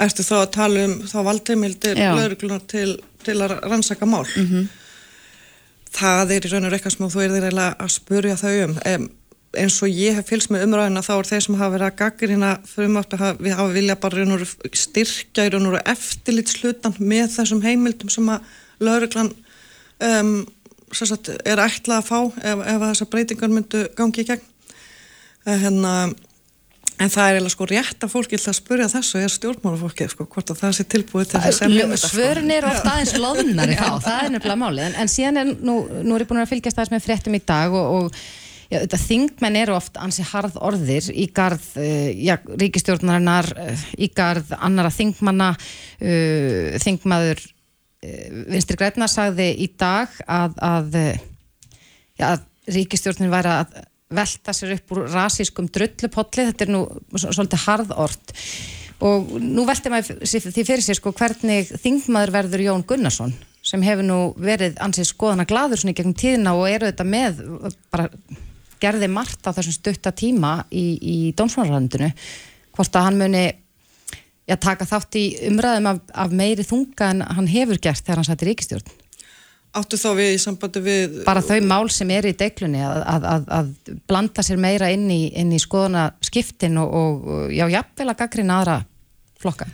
Erstu 0.00 0.22
þá 0.22 0.36
að 0.40 0.50
tala 0.50 0.84
um 0.84 1.00
þá 1.04 1.18
valdheimildir 1.24 1.98
lauruglunar 1.98 2.62
til, 2.66 3.00
til 3.24 3.40
að 3.42 3.58
rannsaka 3.66 4.06
mál? 4.06 4.26
Mm 4.36 4.46
-hmm 4.46 4.68
það 5.94 6.36
er 6.36 6.46
í 6.46 6.52
raun 6.52 6.68
og 6.68 6.74
rekka 6.74 6.92
sem 6.92 7.08
þú 7.10 7.24
er 7.24 7.34
þeirra 7.36 7.72
að 7.78 7.96
spurja 7.96 8.38
þau 8.40 8.52
um. 8.66 8.76
um 8.94 9.08
eins 9.58 9.80
og 9.82 9.90
ég 9.90 10.14
hef 10.14 10.28
fylgst 10.30 10.52
með 10.54 10.68
umræðina 10.68 11.02
þá 11.02 11.12
er 11.16 11.28
þeir 11.30 11.42
sem 11.42 11.56
hafa 11.58 11.74
verið 11.74 11.88
að 11.88 11.96
gaggur 11.98 12.34
frumátt 12.70 13.14
að 13.16 13.40
við 13.42 13.56
hafa 13.58 13.74
vilja 13.74 13.96
bara 13.98 14.20
raun 14.20 14.36
og 14.36 14.76
styrkja 14.78 15.46
í 15.48 15.50
raun 15.50 15.66
og 15.72 15.78
eftirlitslutan 15.90 16.94
með 17.00 17.32
þessum 17.34 17.62
heimildum 17.64 18.12
sem 18.12 18.30
að 18.30 18.46
lauruglan 18.78 19.32
um, 20.06 20.46
sagt, 20.94 21.32
er 21.42 21.62
ætlað 21.62 21.98
að 21.98 22.06
fá 22.06 22.20
ef, 22.30 22.62
ef 22.62 22.84
þessar 22.86 23.10
breytingar 23.10 23.52
myndu 23.52 23.82
gangi 23.98 24.22
í 24.22 24.28
gegn. 24.30 24.46
Hérna 25.48 25.94
En 27.00 27.08
það 27.08 27.26
er 27.26 27.38
eiginlega 27.38 27.54
sko 27.54 27.66
rétt 27.70 28.04
að 28.04 28.12
fólki 28.12 28.36
ætla 28.36 28.52
að 28.52 28.58
spurja 28.58 28.88
þessu 28.92 29.20
er 29.22 29.32
stjórnmálafólki, 29.32 30.08
sko, 30.12 30.26
hvort 30.28 30.50
að 30.52 30.58
það 30.60 30.74
sé 30.76 30.84
tilbúið 30.92 31.30
til 31.30 31.40
þess 31.40 31.48
að 31.48 31.62
semja 31.62 31.86
þetta. 31.88 32.10
Svörin 32.12 32.52
er 32.52 32.66
ofta 32.68 32.92
aðeins 32.92 33.14
loðnari 33.16 33.78
þá, 33.78 33.88
það 34.04 34.18
er 34.26 34.34
nefnilega 34.34 34.60
málið. 34.60 34.82
En, 34.84 34.96
en 35.00 35.12
síðan 35.14 35.40
er, 35.40 35.52
nú, 35.64 35.76
nú 36.04 36.16
er 36.16 36.24
ég 36.26 36.28
búin 36.28 36.42
að 36.42 36.50
fylgjast 36.52 36.76
aðeins 36.76 36.92
með 36.92 37.06
fréttum 37.06 37.38
í 37.38 37.40
dag 37.48 37.76
og, 37.80 37.96
og 37.96 38.20
já, 38.20 38.76
þetta 38.82 39.00
þingmenn 39.06 39.58
eru 39.62 39.76
ofta 39.78 40.04
ansi 40.04 40.26
harð 40.28 40.60
orðir 40.68 41.08
í 41.14 41.26
garð, 41.40 41.70
uh, 41.80 42.10
já, 42.20 42.34
ríkistjórnarinnar, 42.64 43.48
uh, 43.56 43.88
í 43.96 44.10
garð 44.20 44.52
annara 44.60 44.92
þingmanna, 44.92 45.54
uh, 45.56 46.76
þingmaður 46.84 47.46
Vinstri 48.00 48.78
Græna 48.80 49.04
sagði 49.12 49.50
í 49.60 49.66
dag 49.76 50.12
að, 50.24 50.54
að, 50.64 50.94
já, 52.16 52.30
að 52.30 52.46
ríkistjórnin 52.72 53.32
væri 53.32 53.52
að 53.52 53.74
velta 54.10 54.54
sér 54.56 54.74
upp 54.76 54.94
úr 54.94 55.04
rasískum 55.12 55.68
drullupolli, 55.70 56.48
þetta 56.50 56.66
er 56.66 56.72
nú 56.74 56.82
svolítið 57.14 57.64
harðort. 57.66 58.34
Og 59.06 59.30
nú 59.40 59.64
velti 59.68 59.92
maður 59.92 60.24
því 60.26 60.64
fyrir 60.66 60.82
sér 60.84 60.98
sko 60.98 61.14
hvernig 61.16 61.70
þingmaður 61.80 62.34
verður 62.34 62.66
Jón 62.66 62.84
Gunnarsson 62.88 63.32
sem 63.64 63.82
hefur 63.84 64.06
nú 64.06 64.18
verið 64.40 64.78
ansið 64.80 65.08
skoðana 65.08 65.46
gladur 65.48 65.80
svona 65.80 65.92
í 65.92 65.98
gegnum 65.98 66.16
tíðina 66.16 66.54
og 66.56 66.68
eru 66.68 66.88
þetta 66.88 67.06
með 67.06 67.42
bara 67.92 68.06
gerði 68.80 69.08
margt 69.12 69.44
á 69.44 69.52
þessum 69.52 69.76
stutta 69.76 70.12
tíma 70.16 70.54
í, 70.72 70.84
í 70.96 71.16
dómsmálarlandinu 71.36 72.08
hvort 72.76 72.96
að 72.96 73.06
hann 73.06 73.20
muni 73.20 73.44
já, 74.48 74.56
taka 74.56 74.88
þátt 74.88 75.20
í 75.20 75.24
umræðum 75.50 75.90
af, 75.92 76.00
af 76.24 76.32
meiri 76.32 76.64
þunga 76.66 77.12
en 77.12 77.22
hann 77.36 77.50
hefur 77.52 77.80
gert 77.84 78.04
þegar 78.04 78.22
hann 78.22 78.30
sætti 78.30 78.48
ríkistjórn 78.48 78.96
Áttu 79.70 79.98
þá 80.00 80.08
við 80.18 80.32
í 80.34 80.38
sambandi 80.42 80.80
við... 80.82 81.20
Bara 81.26 81.42
þau 81.46 81.60
mál 81.62 81.84
sem 81.94 82.10
er 82.10 82.26
í 82.26 82.32
deglunni 82.34 82.80
að, 82.82 83.04
að, 83.06 83.26
að, 83.30 83.44
að 83.54 83.98
blanda 84.10 84.42
sér 84.42 84.58
meira 84.58 84.88
inn 84.90 85.06
í, 85.14 85.20
inn 85.38 85.52
í 85.54 85.60
skoðuna 85.62 86.08
skiptin 86.26 86.80
og, 86.82 86.90
og 86.90 87.52
já, 87.54 87.68
jafnvel 87.70 88.08
að 88.10 88.18
gaggrina 88.24 88.56
aðra 88.58 88.76
flokka. 89.38 89.68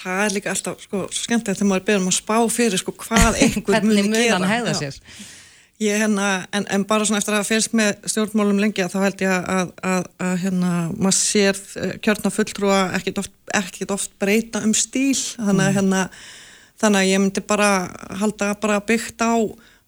Það 0.00 0.22
er 0.26 0.34
líka 0.36 0.52
alltaf, 0.52 0.82
sko, 0.84 1.04
skemmt 1.16 1.48
að 1.48 1.58
þegar 1.58 1.70
maður 1.70 1.86
byrjum 1.88 2.10
að 2.10 2.16
spá 2.18 2.36
fyrir, 2.52 2.82
sko, 2.82 2.94
hvað 3.00 3.38
einhver 3.46 3.86
muni 3.88 4.02
gera. 4.02 4.10
Hvernig 4.10 4.10
mun 4.12 4.34
hann 4.36 4.48
hegða 4.50 4.76
sér? 4.78 5.00
Ég, 5.80 5.96
hérna, 5.96 6.28
en, 6.52 6.66
en 6.68 6.84
bara 6.84 7.06
svona 7.08 7.22
eftir 7.22 7.38
að 7.38 7.46
fyrst 7.48 7.72
með 7.72 8.04
stjórnmálum 8.12 8.58
lengi 8.60 8.84
þá 8.84 8.98
held 9.00 9.22
ég 9.24 9.32
að, 9.32 9.70
að 9.88 10.34
hérna, 10.42 10.72
maður 10.92 11.16
sér 11.16 11.60
eh, 11.80 11.94
kjörna 12.04 12.32
fulltrúa 12.34 12.82
ekkit 12.98 13.22
oft, 13.22 13.32
oft 13.96 14.12
breyta 14.20 14.60
um 14.60 14.76
stíl, 14.76 15.16
þannig 15.16 15.64
að 15.64 15.70
mm. 15.70 15.78
hérna 15.78 16.02
þannig 16.80 17.02
að 17.02 17.10
ég 17.10 17.22
myndi 17.22 17.42
bara 17.44 17.70
halda 18.20 18.54
bara 18.60 18.80
byggt 18.84 19.20
á 19.20 19.34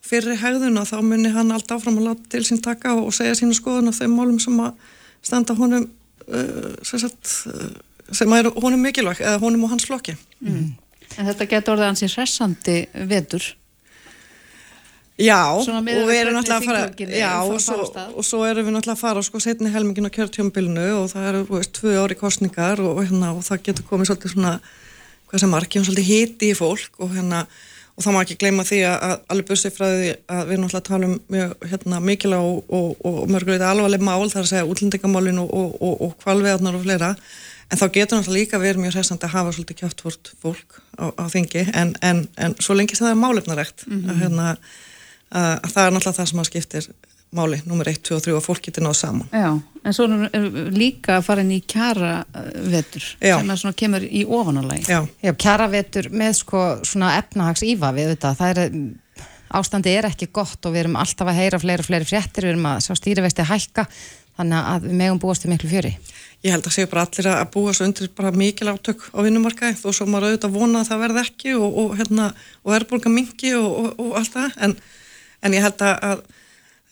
fyrir 0.02 0.38
hegðun 0.40 0.81
og 0.81 0.88
þá 0.90 0.98
myndi 1.07 1.31
hann 1.33 1.55
alltaf 1.55 1.81
áfram 1.81 2.00
að 2.00 2.11
láta 2.11 2.35
til 2.35 2.42
sín 2.46 2.61
taka 2.62 2.96
og 2.98 3.14
segja 3.14 3.38
sína 3.38 3.57
skoðun 3.57 3.92
á 3.92 3.94
þeim 3.94 4.18
málum 4.18 4.40
sem 4.42 4.59
að 4.61 4.74
standa 5.22 5.57
honum 5.59 5.87
uh, 5.87 6.74
sem, 6.83 6.98
sagt, 6.98 7.35
uh, 7.48 7.72
sem 8.11 8.37
er 8.37 8.50
honum 8.57 8.83
mikilvæg 8.83 9.22
eða 9.22 9.40
honum 9.42 9.66
og 9.68 9.74
hans 9.76 9.87
flokki. 9.88 10.16
Mm. 10.42 10.72
En 11.18 11.28
þetta 11.28 11.48
getur 11.48 11.76
orðið 11.76 11.92
ansið 11.92 12.16
hressandi 12.16 12.78
vetur. 13.09 13.52
Já, 15.20 15.52
og 15.52 15.66
við 15.85 16.16
erum 16.16 16.35
náttúrulega 16.38 16.57
að 16.57 16.64
fara 16.66 17.11
já, 17.14 17.33
og 17.44 17.59
svo, 17.61 17.85
og 18.16 18.24
svo 18.26 18.40
erum 18.48 18.64
við 18.66 18.74
náttúrulega 18.74 18.96
að 18.96 19.02
fara 19.02 19.22
sko 19.22 19.40
setni 19.44 19.70
helmingin 19.70 20.09
á 20.09 20.14
kjörtjómbilinu 20.16 20.87
og 20.96 21.11
það 21.12 21.26
eru, 21.28 21.42
þú 21.50 21.59
veist, 21.59 21.72
tvö 21.76 21.92
ári 22.00 22.16
kostningar 22.18 22.81
og, 22.83 23.02
hérna, 23.05 23.35
og 23.37 23.44
það 23.46 23.66
getur 23.68 23.87
komið 23.90 24.09
svolítið 24.09 24.35
svona 24.35 24.55
sem 25.40 25.53
margir, 25.53 25.81
hún 25.81 25.87
svolítið 25.88 26.11
hiti 26.11 26.51
í 26.53 26.57
fólk 26.59 26.99
og 26.99 27.14
hérna, 27.14 27.47
og 27.97 28.05
þá 28.05 28.11
má 28.12 28.21
ekki 28.23 28.38
gleyma 28.40 28.64
því 28.68 28.81
að, 28.88 28.97
að 29.07 29.14
alveg 29.33 29.49
bussið 29.49 29.77
frá 29.77 29.87
því 29.87 30.11
að 30.37 30.42
við 30.51 30.61
náttúrulega 30.61 30.88
talum 30.88 31.14
mjög 31.33 31.55
hérna, 31.71 32.03
mikilvæg 32.09 32.51
og, 32.51 32.61
og, 32.68 32.90
og, 33.01 33.16
og 33.23 33.33
mörguleita 33.33 33.71
alvarleg 33.71 34.05
mál 34.05 34.29
þar 34.33 34.45
að 34.45 34.51
segja 34.53 34.68
útlendingamálin 34.68 35.40
og 35.42 36.14
kvalveðarnar 36.23 36.79
og 36.79 36.85
fleira 36.87 37.14
en 37.73 37.81
þá 37.81 37.87
getur 37.92 38.18
náttúrulega 38.18 38.38
líka 38.38 38.61
verið 38.61 38.85
mjög 38.85 38.97
sessandi 38.99 39.29
að 39.29 39.37
hafa 39.37 39.53
svolítið 39.57 39.79
kjáttfórt 39.81 40.33
fólk 40.42 40.81
á, 41.01 41.09
á 41.16 41.25
þingi 41.33 41.64
en, 41.73 41.95
en, 42.05 42.27
en 42.37 42.57
svo 42.61 42.77
lengi 42.77 42.97
sem 42.99 43.07
það 43.07 43.14
er 43.14 43.23
málefnarægt 43.23 43.87
mm 43.87 43.95
-hmm. 43.95 44.11
að, 44.11 44.21
hérna, 44.23 44.49
að, 45.31 45.55
að 45.55 45.71
það 45.75 45.87
er 45.87 45.95
náttúrulega 45.97 46.18
það 46.18 46.31
sem 46.31 46.42
að 46.42 46.51
skiptir 46.51 46.90
máli, 47.33 47.61
nummer 47.68 47.88
1, 47.88 48.03
2 48.05 48.16
og 48.18 48.25
3 48.27 48.35
og 48.37 48.45
fólk 48.45 48.66
getur 48.66 48.85
náð 48.85 48.97
saman. 49.01 49.29
Já, 49.33 49.51
en 49.85 49.97
svo 49.97 50.07
er 50.29 50.49
líka 50.75 51.18
að 51.18 51.27
fara 51.29 51.45
inn 51.45 51.55
í 51.57 51.61
kjara 51.64 52.14
vetur 52.73 53.07
Já. 53.18 53.38
sem 53.38 53.53
að 53.55 53.62
svona 53.62 53.79
kemur 53.83 54.05
í 54.05 54.25
ofanalagi. 54.29 54.85
Já, 54.90 55.01
Já, 55.25 55.33
kjaravetur 55.47 56.11
með 56.12 56.35
sko 56.42 56.64
svona 56.87 57.14
efnahags 57.21 57.64
íva 57.66 57.92
við 57.97 58.14
þetta, 58.14 58.35
það 58.38 58.64
er 58.64 58.75
ástandi 59.53 59.92
er 59.92 60.09
ekki 60.09 60.31
gott 60.33 60.64
og 60.64 60.75
við 60.75 60.87
erum 60.87 60.99
alltaf 61.01 61.29
að 61.29 61.38
heyra 61.40 61.61
fleiri 61.61 61.85
og 61.85 61.88
fleiri 61.88 62.09
fréttir, 62.09 62.47
við 62.47 62.55
erum 62.55 62.68
að 62.71 62.83
sjá 62.87 62.97
stýrivexti 62.97 63.45
hækka, 63.49 63.87
þannig 64.38 64.68
að 64.73 64.87
við 64.88 64.95
megum 65.03 65.21
búast 65.21 65.45
við 65.45 65.53
miklu 65.53 65.73
fjöri. 65.73 65.92
ég 66.42 66.55
held 66.55 66.66
að 66.66 66.75
séu 66.75 66.88
bara 66.90 67.05
allir 67.07 67.29
að 67.31 67.51
búa 67.55 67.73
svo 67.77 67.87
undir 67.87 68.09
bara 68.16 68.33
mikil 68.35 68.73
átök 68.73 69.05
á 69.14 69.18
vinnumarkaði 69.23 69.77
þó 69.79 69.92
svo 69.92 70.07
maður 70.11 70.33
auðvitað 70.33 70.55
vona 70.57 70.81
að 70.81 70.88
það 70.88 71.03
verði 71.05 71.21
ekki 71.23 71.53
og, 71.55 71.77
og, 71.83 71.92
hérna, 72.01 72.31
og 72.64 72.73
verðbólga 72.73 73.12
mingi 73.12 73.53
og, 73.61 73.68
og, 73.83 74.01
og 74.01 74.16
allt 74.18 74.33
það 74.35 74.57
en, 74.66 74.75
en 75.45 75.55
ég 75.55 75.62
held 75.62 75.85
að, 75.87 76.25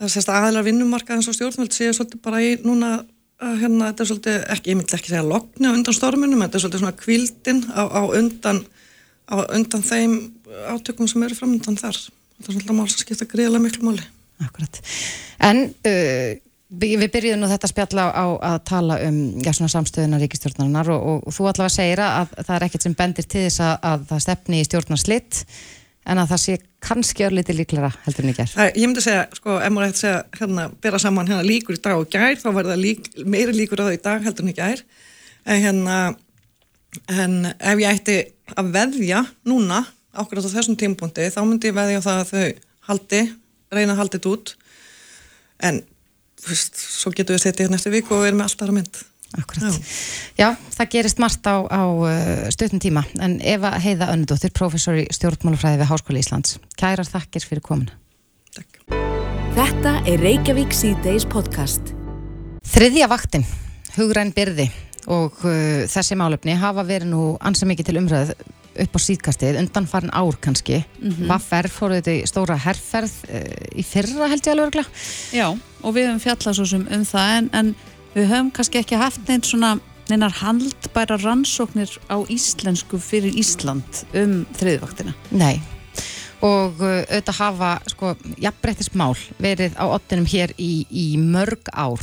að, 0.01 0.07
að 0.07 0.13
sérst, 0.15 0.33
aðilar 0.33 0.67
vinnumarkaðins 0.67 1.31
og 1.31 1.37
stjórnvöld 1.37 1.77
séu 1.77 1.93
svolítið 1.97 2.23
bara 2.25 2.43
í 2.45 2.55
núna 2.65 2.91
hérna, 3.41 3.91
þetta 3.91 4.05
er 4.05 4.11
svolítið 4.11 4.39
ekki, 4.55 4.71
ég 4.73 4.79
myndi 4.79 4.97
ekki 4.97 5.13
segja 5.13 5.25
lokni 5.25 5.71
á 5.71 5.73
undan 5.73 5.97
storminum, 5.97 6.43
þetta 6.45 6.59
er 6.59 6.65
svolítið 6.65 6.83
svona 6.83 6.99
kvildin 7.01 7.63
á, 7.73 7.83
á, 7.89 8.03
undan, 8.19 8.61
á 9.31 9.37
undan 9.57 9.87
þeim 9.87 10.17
átökum 10.75 11.09
sem 11.09 11.25
eru 11.25 11.39
framöndan 11.39 11.81
þar. 11.81 11.97
Þetta 12.37 12.47
er 12.47 12.57
svolítið 12.57 12.77
mál 12.77 12.91
sem 12.91 13.03
skipta 13.05 13.29
greiðlega 13.31 13.65
miklu 13.65 13.89
máli. 13.89 14.05
Akkurat. 14.45 14.81
En 15.45 15.63
uh, 15.89 16.31
við 16.71 17.09
byrjuðum 17.11 17.43
nú 17.43 17.51
þetta 17.51 17.71
spjall 17.71 18.05
á, 18.05 18.27
að 18.53 18.59
tala 18.69 19.01
um 19.09 19.19
já, 19.43 19.53
svona 19.57 19.73
samstöðuna 19.73 20.21
ríkistjórnarinnar 20.23 20.93
og, 20.95 21.01
og, 21.01 21.27
og 21.27 21.37
þú 21.37 21.51
allavega 21.51 21.75
segir 21.75 22.05
að 22.05 22.35
það 22.39 22.55
er 22.57 22.67
ekkert 22.69 22.87
sem 22.87 22.97
bendir 22.99 23.29
til 23.29 23.45
þess 23.47 23.65
að, 23.65 23.77
að 23.91 24.09
það 24.13 24.25
stefni 24.27 24.61
í 24.61 24.69
stjórnarslitt 24.69 25.45
en 26.09 26.21
að 26.21 26.33
það 26.33 26.43
sé 26.45 26.57
kannski 26.81 27.27
örlítið 27.27 27.59
líklara 27.61 27.91
heldur 28.07 28.27
en 28.27 28.37
gerð. 28.37 28.55
Það, 28.57 28.71
ég 28.81 28.89
myndi 28.89 29.05
segja, 29.05 29.27
sko, 29.37 29.57
ef 29.61 29.75
maður 29.75 29.91
ætti 29.91 29.99
að 29.99 30.03
segja, 30.05 30.23
hérna, 30.41 30.65
bera 30.83 31.01
saman 31.03 31.29
hérna 31.29 31.47
líkur 31.47 31.77
í 31.77 31.83
dag 31.85 32.01
og 32.01 32.09
gær, 32.13 32.39
þá 32.41 32.49
verða 32.57 32.77
lík, 32.81 33.11
meiri 33.21 33.55
líkur 33.57 33.83
á 33.83 33.87
það 33.89 33.97
í 33.99 34.03
dag 34.07 34.27
heldur 34.27 34.47
en 34.47 34.53
í 34.53 34.57
gær. 34.57 34.83
En 35.45 35.63
hérna, 35.67 35.99
en 37.13 37.37
ef 37.53 37.85
ég 37.85 37.93
ætti 37.93 38.17
að 38.57 38.73
veðja 38.79 39.23
núna, 39.49 39.85
ákveðat 40.17 40.51
á 40.51 40.55
þessum 40.57 40.81
tímapunkti, 40.81 41.29
þá 41.35 41.41
myndi 41.45 41.71
ég 41.71 41.77
veðja 41.77 42.03
það 42.07 42.25
að 42.25 42.33
þau 42.33 42.49
haldi, 42.89 43.23
reyna 43.71 43.95
að 43.95 44.03
haldi 44.03 44.19
þetta 44.19 44.35
út. 44.35 44.55
En, 45.69 45.85
þú 46.41 46.55
veist, 46.55 46.81
svo 46.81 47.13
getum 47.15 47.37
við 47.37 47.45
setið 47.45 47.69
hérna 47.69 47.81
eftir 47.81 47.95
viku 47.95 48.17
og 48.17 48.25
við 48.25 48.33
erum 48.33 48.45
alltaf 48.47 48.73
að 48.73 48.79
mynd. 48.81 49.03
Akkurat. 49.39 49.77
Já. 50.35 50.57
það 50.75 50.91
gerist 50.91 51.21
margt 51.23 51.47
á, 51.47 51.63
á 51.71 51.83
uh, 51.87 52.49
stutnum 52.51 52.83
tíma 52.83 53.05
en 53.23 53.39
Eva 53.47 53.77
Heiða 53.79 54.11
Önnudóttir, 54.11 54.51
professor 54.57 54.99
í 54.99 55.07
stjórnmálufræði 55.15 55.79
við 55.79 55.91
Háskóli 55.93 56.23
Íslands. 56.25 56.59
Kærar 56.81 57.07
þakkir 57.07 57.47
fyrir 57.47 57.63
komuna. 57.63 57.95
Takk. 58.57 58.81
Þetta 59.55 59.95
er 60.11 60.23
Reykjavík 60.25 60.75
C-Days 60.75 61.29
podcast. 61.31 61.93
Þriðja 62.71 63.11
vaktin, 63.11 63.47
hugræn 63.95 64.35
byrði 64.35 64.67
og 65.11 65.39
uh, 65.47 65.87
þessi 65.91 66.19
málefni 66.19 66.59
hafa 66.59 66.83
verið 66.87 67.13
nú 67.13 67.35
ansið 67.39 67.71
mikið 67.71 67.91
til 67.91 68.01
umræð 68.03 68.35
upp 68.81 68.97
á 68.97 69.01
síðkastið, 69.03 69.59
undan 69.61 69.87
farin 69.91 70.13
ár 70.15 70.37
kannski. 70.43 70.83
Mm 71.01 71.11
-hmm. 71.11 71.29
Vaffer 71.29 71.69
fóruð 71.69 72.01
þetta 72.01 72.13
í 72.19 72.27
stóra 72.27 72.57
herrferð 72.57 73.15
uh, 73.31 73.79
í 73.79 73.83
fyrra 73.87 74.29
held 74.29 74.47
ég 74.47 74.53
alveg 74.53 74.67
örgla. 74.67 74.85
Já, 75.33 75.49
og 75.83 75.95
við 75.95 76.07
höfum 76.09 76.21
fjallað 76.21 76.55
svo 76.55 76.67
sem 76.67 76.87
um 76.91 77.05
það 77.05 77.37
en, 77.39 77.51
en 77.53 77.75
við 78.15 78.31
höfum 78.31 78.51
kannski 78.55 78.81
ekki 78.81 78.99
haft 79.01 79.27
neinn 79.29 79.45
svona 79.47 79.77
neinar 80.11 80.35
haldbæra 80.41 81.19
rannsóknir 81.23 81.93
á 82.11 82.19
íslensku 82.27 82.99
fyrir 82.99 83.37
Ísland 83.39 84.03
um 84.17 84.41
þriðvaktina. 84.59 85.15
Nei, 85.31 85.61
og 86.43 86.81
uh, 86.81 87.03
auðvitað 87.05 87.39
hafa 87.39 87.71
sko, 87.93 88.15
jafnbrettismál 88.41 89.15
verið 89.43 89.77
á 89.79 89.85
ottinum 89.87 90.29
hér 90.31 90.55
í, 90.59 90.87
í 90.91 91.07
mörg 91.21 91.71
ár. 91.73 92.03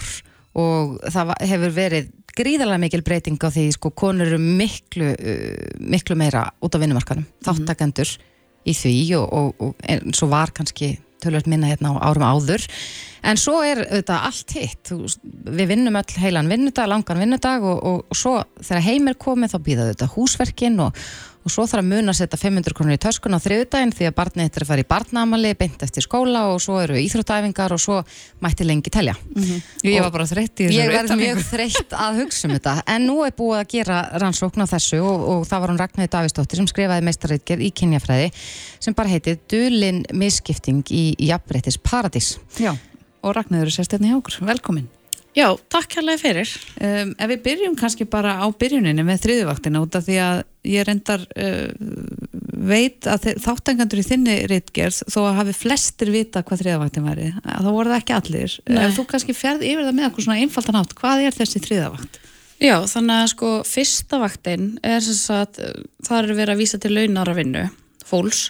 Og 0.57 0.95
það 1.13 1.33
hefur 1.45 1.75
verið 1.75 2.13
gríðarlega 2.37 2.81
mikil 2.81 3.03
breyting 3.05 3.41
á 3.41 3.49
því 3.53 3.67
sko 3.75 3.91
konur 3.97 4.29
eru 4.29 4.39
miklu, 4.41 5.11
uh, 5.13 5.75
miklu 5.81 6.17
meira 6.19 6.47
út 6.63 6.77
á 6.77 6.81
vinnumarkanum, 6.81 7.27
þáttakendur 7.45 8.15
í 8.67 8.75
því 8.75 8.95
og, 9.19 9.27
og, 9.33 9.51
og 9.63 9.87
en 9.89 10.15
svo 10.15 10.29
var 10.31 10.53
kannski 10.55 10.95
tölvöld 11.23 11.49
minna 11.51 11.69
hérna 11.71 11.93
á 11.95 12.11
árum 12.11 12.27
áður. 12.27 12.65
En 13.27 13.39
svo 13.39 13.59
er 13.65 13.81
auðvitað 13.83 14.27
allt 14.29 14.53
hitt. 14.55 14.91
Við 15.57 15.71
vinnum 15.71 15.97
öll 15.99 16.19
heilan 16.21 16.51
vinnudag 16.51 16.87
langan 16.91 17.23
vinnudag 17.23 17.65
og, 17.65 17.79
og, 17.81 18.03
og 18.07 18.19
svo 18.19 18.35
þegar 18.61 18.85
heim 18.85 19.09
er 19.11 19.17
komið 19.19 19.55
þá 19.55 19.57
býða 19.65 19.87
auðvitað 19.87 20.13
húsverkin 20.15 20.79
og, 20.85 21.07
og 21.47 21.53
svo 21.53 21.63
þarf 21.69 21.79
að 21.79 21.89
muna 21.93 22.11
að 22.11 22.17
setja 22.19 22.39
500 22.41 22.75
krónur 22.75 22.97
í 22.97 22.99
töskun 23.01 23.37
á 23.37 23.39
þriðudaginn 23.39 23.93
því 23.95 24.07
að 24.09 24.15
barnið 24.17 24.47
þetta 24.47 24.59
er 24.59 24.65
að 24.65 24.71
fara 24.71 24.83
í 24.83 24.87
barnaamali 24.91 25.51
beint 25.59 25.85
eftir 25.85 26.03
skóla 26.03 26.41
og 26.51 26.59
svo 26.63 26.79
eru 26.83 26.97
íþróttæfingar 26.99 27.75
og 27.75 27.81
svo 27.81 27.99
mætti 28.43 28.67
lengi 28.67 28.91
telja. 28.91 29.15
Ég 29.87 30.03
var 30.03 30.11
bara 30.11 30.27
þreytt 30.27 30.65
í 30.65 30.67
Ég 30.67 30.91
þessari 30.91 30.97
verð 30.97 31.13
mjög 31.21 31.43
þreytt 31.51 31.95
að 31.95 32.19
hugsa 32.21 32.49
um 32.49 32.55
þetta. 32.57 32.75
En 32.95 33.07
nú 33.07 33.21
er 33.23 33.37
búið 33.37 33.61
að 33.61 33.71
gera 33.77 34.01
rannsókn 34.23 34.67
á 34.67 34.67
þessu 34.73 34.99
og, 34.99 35.25
og 35.31 35.47
það 35.47 35.63
var 35.63 35.73
hún 35.73 35.81
Ragnæði 35.83 36.13
Davíðsdóttir 36.17 36.61
sem 36.61 36.69
skrifaði 36.73 37.07
meistarreitgerð 37.07 37.63
í 37.63 37.71
kynjafræði 37.79 38.27
sem 38.83 38.97
bara 38.97 39.13
heitið 39.13 39.39
Dulin 39.53 40.03
misskipting 40.11 40.83
í 40.91 41.05
jafnbreytis 41.29 41.79
paradís 41.79 42.35
Já, 42.59 42.73
og 43.23 43.35
Ragnarður 43.37 43.71
er 43.71 43.79
sérstæðni 43.79 44.11
hjá 44.11 44.19
okkur. 44.19 44.41
Velkomin. 44.51 44.91
Já, 45.37 45.51
takk 45.69 45.99
hérlega 45.99 46.17
fyrir. 46.17 46.51
Um, 46.81 47.11
ef 47.13 47.29
við 47.29 47.41
byrjum 47.45 47.75
kannski 47.77 48.07
bara 48.09 48.39
á 48.41 48.45
byrjuninni 48.49 49.03
með 49.05 49.25
þriðuvaktina 49.27 49.81
út 49.83 49.97
af 49.99 50.07
því 50.07 50.15
að 50.23 50.39
ég 50.65 50.87
reyndar 50.87 51.25
uh, 51.37 51.67
veit 52.57 53.05
að 53.05 53.27
þáttangandur 53.43 54.01
í 54.01 54.05
þinni 54.07 54.37
reitgerð 54.49 55.03
þó 55.05 55.19
að 55.27 55.37
hafi 55.41 55.53
flestir 55.59 56.09
vita 56.13 56.41
hvað 56.41 56.63
þriðavaktin 56.63 57.05
væri 57.05 57.27
þá 57.37 57.69
voru 57.69 57.91
það 57.91 57.99
ekki 57.99 58.15
allir. 58.17 58.55
Nei. 58.65 58.79
Ef 58.87 58.97
þú 58.97 59.05
kannski 59.11 59.35
ferð 59.37 59.67
yfir 59.67 59.85
það 59.85 59.99
með 59.99 60.09
okkur 60.09 60.25
svona 60.25 60.39
einfaldan 60.41 60.79
átt, 60.81 60.95
hvað 60.97 61.27
er 61.27 61.37
þessi 61.37 61.61
þriðavakt? 61.67 62.19
Já, 62.57 62.75
þannig 62.89 63.19
að 63.21 63.29
sko 63.35 63.51
fyrsta 63.69 64.21
vaktin 64.23 64.71
er 64.81 65.05
sem 65.05 65.19
sagt, 65.19 65.61
það 66.07 66.23
er 66.23 66.37
verið 66.39 66.55
að 66.55 66.63
vísa 66.63 66.81
til 66.81 66.95
launara 66.97 67.37
vinnu, 67.37 67.67
fólks 68.09 68.47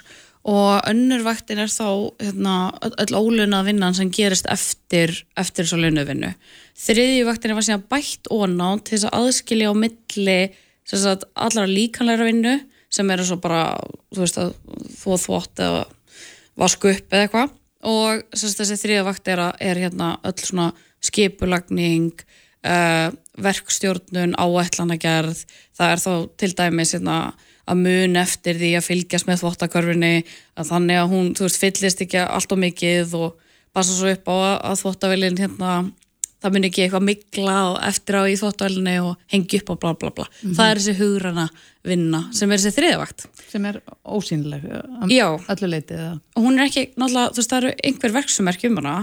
og 0.48 0.86
önnur 0.88 1.24
vaktin 1.26 1.60
er 1.60 1.68
þá 1.68 2.14
hérna, 2.22 2.54
öll- 2.80 3.18
ólunað 3.18 3.68
vinnan 3.68 3.96
sem 3.96 4.08
gerist 4.14 4.48
eftir, 4.48 5.12
eftir 5.36 5.68
svo 5.68 5.76
launavinnu. 5.82 6.32
Þriðju 6.78 7.26
vaktin 7.28 7.52
er 7.52 7.66
síðan 7.66 7.84
bætt 7.90 8.30
óná 8.32 8.70
til 8.80 8.96
þess 8.96 9.10
að 9.10 9.18
aðskilja 9.20 9.72
á 9.72 9.74
milli 9.76 10.40
sagt, 10.88 11.26
allara 11.36 11.68
líkanleira 11.68 12.24
vinnu 12.24 12.56
sem 12.88 13.10
eru 13.12 13.26
svo 13.28 13.36
bara, 13.42 13.76
þú 14.14 14.24
veist 14.24 14.40
að 14.40 14.54
þú 14.96 15.18
þvott 15.26 15.64
eða 15.66 15.82
vasku 16.58 16.92
upp 16.94 17.12
eða 17.12 17.26
eitthvað 17.26 17.56
og 17.88 18.22
sagt, 18.32 18.58
þessi 18.62 18.78
þriða 18.80 19.06
vakt 19.06 19.28
er, 19.30 19.42
er 19.60 19.82
hérna 19.84 20.14
öll 20.26 20.38
svona 20.40 20.70
skipulagning 21.04 22.14
uh, 22.66 23.12
verkstjórnun 23.38 24.34
áætlanagerð 24.40 25.44
það 25.76 25.92
er 25.92 26.02
þá 26.02 26.12
til 26.40 26.50
dæmis 26.58 26.94
hérna, 26.96 27.18
að 27.68 27.82
mun 27.84 28.16
eftir 28.22 28.58
því 28.60 28.72
að 28.78 28.86
fylgjast 28.88 29.28
með 29.28 29.42
þvottakörfinni 29.44 30.12
að 30.58 30.70
þannig 30.72 31.00
að 31.02 31.12
hún, 31.12 31.30
þú 31.38 31.46
veist, 31.46 31.60
fyllist 31.62 32.04
ekki 32.06 32.24
allt 32.24 32.52
og 32.56 32.62
mikið 32.64 33.16
og 33.20 33.38
passa 33.76 33.94
svo 33.94 34.12
upp 34.14 34.30
á 34.32 34.34
að, 34.34 34.78
þvottavélinn 34.82 35.40
hérna 35.42 35.72
það 36.38 36.54
mun 36.54 36.66
ekki 36.68 36.84
eitthvað 36.84 37.02
mikla 37.08 37.54
og 37.72 37.76
eftir 37.88 38.14
á 38.14 38.22
í 38.30 38.36
þvóttavélinni 38.38 38.92
og 39.02 39.16
hengi 39.32 39.58
upp 39.58 39.72
og 39.74 39.80
bla 39.82 39.90
bla 39.98 40.10
bla. 40.14 40.26
Það 40.44 40.68
er 40.70 40.80
þessi 40.80 40.94
hugrana 41.00 41.46
vinna 41.88 42.20
sem 42.36 42.52
er 42.54 42.60
þessi 42.62 42.76
þriðavakt 42.76 43.24
sem 43.50 43.64
er 43.66 43.80
ósýnileg 44.06 44.66
leitið 45.72 45.96
eða? 46.04 46.12
og 46.36 46.44
hún 46.46 46.58
er 46.60 46.68
ekki, 46.68 46.84
náttúrulega, 46.94 47.32
þú 47.34 47.40
veist, 47.42 47.50
það 47.54 47.58
eru 47.64 47.72
einhver 47.90 48.14
verksummerki 48.18 48.70
um 48.70 48.78
hana 48.82 48.94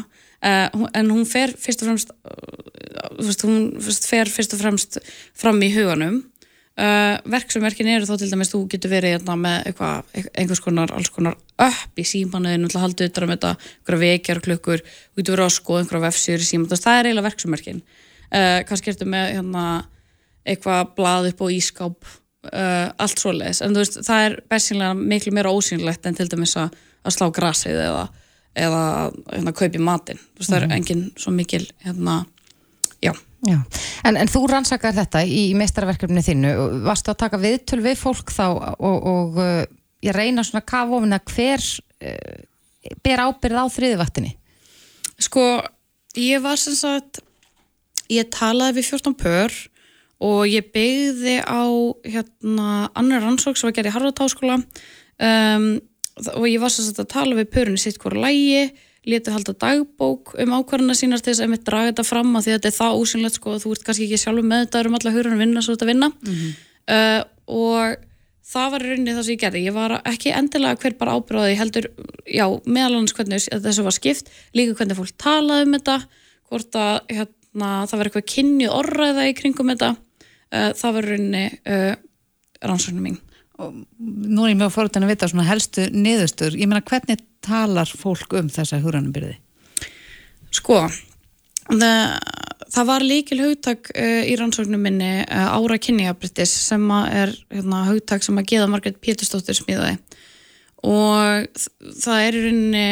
hún- 0.75 0.91
en 0.93 1.12
hún 1.12 1.25
fer 1.28 1.54
fyrst 1.60 1.84
og 1.84 1.89
fremst 1.91 2.13
uh, 2.13 3.19
þú 3.19 3.28
veist, 3.28 3.45
hún 3.47 3.60
fer 4.06 4.32
fyrst 4.32 4.56
og 4.56 4.62
fremst 4.63 4.97
fram 5.36 5.60
í 5.65 5.71
huganum 5.75 6.21
uh, 6.81 7.15
verksummerkin 7.31 7.89
eru 7.91 8.07
þá 8.07 8.17
til 8.19 8.29
dæmis 8.31 8.51
þú 8.51 8.61
getur 8.71 8.91
verið 8.93 9.15
hérna, 9.15 9.38
með 9.39 9.69
eitthvað, 9.69 10.09
einhvers 10.33 10.63
konar 10.63 10.93
alls 10.95 11.11
konar 11.13 11.38
upp 11.65 12.01
í 12.01 12.05
símanuðinu 12.07 12.71
halda 12.81 13.07
utan 13.09 13.27
um 13.27 13.33
þetta, 13.35 13.53
einhverja 13.79 14.01
vekjar 14.03 14.43
klukkur 14.47 14.83
þú 14.83 15.21
getur 15.21 15.38
verið 15.38 15.47
að 15.47 15.55
skoða 15.57 15.83
einhverja 15.83 16.05
vefsjur 16.07 16.43
í 16.43 16.49
síman 16.49 16.69
það 16.75 16.99
er 16.99 17.09
eiginlega 17.09 17.29
verksummerkin. 17.29 17.81
Uh, 18.25 18.59
kannski 18.67 18.91
ertu 18.91 19.07
með 19.07 19.31
hérna, 19.38 19.65
eitthvað 20.45 20.93
blað 20.97 21.31
upp 21.31 21.45
á 21.45 21.47
ískáp 21.55 22.11
uh, 22.51 22.91
allt 23.01 23.21
svoleiðis, 23.21 23.63
en 23.63 23.75
þú 23.75 23.83
veist, 23.83 23.99
það 24.05 24.27
er 24.27 24.38
bestinlega 24.51 24.99
miklu 24.99 25.33
meira 25.35 25.53
ósynlegt 25.53 26.05
en 26.09 26.17
til 26.17 26.27
dæmis 26.31 26.57
að, 26.59 26.75
að 27.05 27.15
slá 27.15 27.29
grasið 27.33 27.81
eða, 27.85 28.05
eða 28.65 28.85
hérna, 29.31 29.55
kaupi 29.55 29.81
matinn, 29.81 30.21
þú 30.33 30.41
veist, 30.41 30.51
það 30.51 30.59
er 30.65 30.75
engin 30.79 31.05
svo 31.21 31.33
mikil, 31.38 31.63
hérna, 31.85 32.23
Já. 33.05 33.13
En, 34.05 34.17
en 34.17 34.31
þú 34.31 34.45
rannsakar 34.51 34.95
þetta 34.95 35.23
í 35.25 35.47
meistarverkefni 35.58 36.23
þínu. 36.25 36.53
Og 36.62 36.79
varstu 36.86 37.13
að 37.13 37.21
taka 37.23 37.41
viðtöl 37.41 37.81
við 37.86 37.99
fólk 37.99 38.34
þá 38.34 38.47
og, 38.49 38.97
og 39.12 39.39
uh, 39.41 39.62
ég 40.05 40.15
reyna 40.15 40.45
svona 40.45 40.63
að 40.63 40.71
kafa 40.71 40.99
ofin 40.99 41.17
að 41.17 41.36
hver 41.36 41.67
uh, 42.10 42.97
ber 43.05 43.23
ábyrð 43.25 43.62
á 43.62 43.65
þriðivaktinni 43.73 44.36
Sko, 45.21 45.45
ég 46.19 46.43
var 46.43 46.60
sem 46.60 46.75
sagt, 46.75 47.21
ég 48.12 48.27
talaði 48.34 48.81
við 48.81 48.89
14 48.91 49.15
pör 49.19 49.53
og 50.25 50.41
ég 50.49 50.67
byggði 50.75 51.38
á 51.43 51.63
hérna 52.03 52.89
annar 52.95 53.23
rannsók 53.23 53.60
sem 53.60 53.69
var 53.69 53.77
gerð 53.77 53.91
í 53.91 53.95
Harvard 53.95 54.19
Háskóla. 54.19 54.60
Um, 55.15 55.69
og 56.36 56.47
ég 56.47 56.60
var 56.63 56.71
svo 56.71 56.84
að 56.91 57.12
tala 57.12 57.38
við 57.38 57.51
pörunni 57.51 57.79
sitt 57.79 57.99
hvora 57.99 58.25
lægi 58.27 58.69
létu 59.06 59.34
halda 59.34 59.54
dagbók 59.62 60.34
um 60.41 60.56
ákvarðana 60.58 60.96
sínar 60.98 61.22
til 61.22 61.32
þess 61.32 61.44
að 61.44 61.48
einmitt 61.48 61.65
draga 61.68 61.91
þetta 61.91 62.06
fram 62.08 62.32
að 62.34 62.46
því 62.46 62.52
að 62.52 62.58
þetta 62.58 62.70
er 62.72 62.78
það 62.80 62.98
ósynlegt 63.02 63.38
sko, 63.39 63.56
þú 63.62 63.74
ert 63.76 63.86
kannski 63.86 64.08
ekki 64.08 64.20
sjálfur 64.22 64.48
með 64.50 64.65
þetta 64.65 64.82
um 64.89 64.98
alla 64.98 65.13
að 65.13 65.41
vinna 65.44 65.63
svo 65.63 65.76
þetta 65.76 65.89
vinna. 65.89 66.10
Uh, 66.86 67.22
og 67.46 68.06
það 68.46 68.72
var 68.74 68.86
í 68.86 68.89
rauninni 68.91 69.15
það 69.15 69.28
sem 69.28 69.36
ég 69.36 69.44
gerði. 69.44 69.63
Ég 69.65 69.76
var 69.76 69.96
ekki 70.02 70.34
endilega 70.38 70.82
hver 70.82 70.98
bara 71.00 71.18
ábyrðaði 71.18 71.60
heldur, 71.62 71.89
já, 72.30 72.46
meðal 72.65 73.00
annars 73.00 73.15
hvernig 73.18 73.46
þessu 73.68 73.86
var 73.86 73.98
skipt, 73.98 74.34
líka 74.58 74.78
hvernig 74.80 75.00
fólk 75.00 75.13
talaði 75.22 75.68
um 75.68 75.78
þetta, 75.78 76.00
hvort 76.50 76.82
að 76.82 76.98
hérna, 77.13 77.72
það 77.89 78.02
var 78.02 78.10
eitthvað 78.10 78.28
kynni 78.34 78.70
orðræða 78.70 79.30
í 79.30 79.38
kringum 79.38 79.72
þetta, 79.74 79.94
uh, 79.94 80.72
það 80.78 80.98
var 80.98 81.08
í 81.08 81.13
rauninni 81.13 81.46
uh, 81.70 81.94
rannsóknum 82.65 83.10
mín 83.10 83.22
Nú 83.56 84.44
er 84.44 84.52
ég 84.52 84.60
mjög 84.60 84.74
fórhundin 84.76 85.06
að 85.08 85.13
vita 85.13 85.30
svona 85.32 85.48
helstu 85.48 85.88
niðurstur. 85.94 86.58
Ég 86.60 86.68
meina, 86.68 86.84
hvernig 86.84 87.22
talar 87.46 87.88
fólk 87.88 88.36
um 88.36 88.50
þessa 88.52 88.82
hugranubyrði? 88.84 89.38
Sko, 90.56 90.82
það, 91.70 92.15
það 92.76 92.89
var 92.89 93.06
líkil 93.06 93.39
hugtak 93.44 93.91
uh, 93.94 94.22
í 94.28 94.36
rannsóknum 94.39 94.84
minni 94.88 95.12
uh, 95.24 95.56
ára 95.56 95.80
kynniabritis 95.82 96.54
sem 96.70 96.84
er 96.96 97.34
hérna, 97.54 97.86
hugtak 97.89 98.26
sem 98.26 98.39
að 98.39 98.52
geða 98.54 98.70
Margrét 98.72 99.02
Pétursdóttir 99.04 99.58
smíðaði 99.60 99.98
og 100.86 101.62
það 101.98 102.24
er 102.28 102.36
í 102.38 102.41
rauninni 102.44 102.89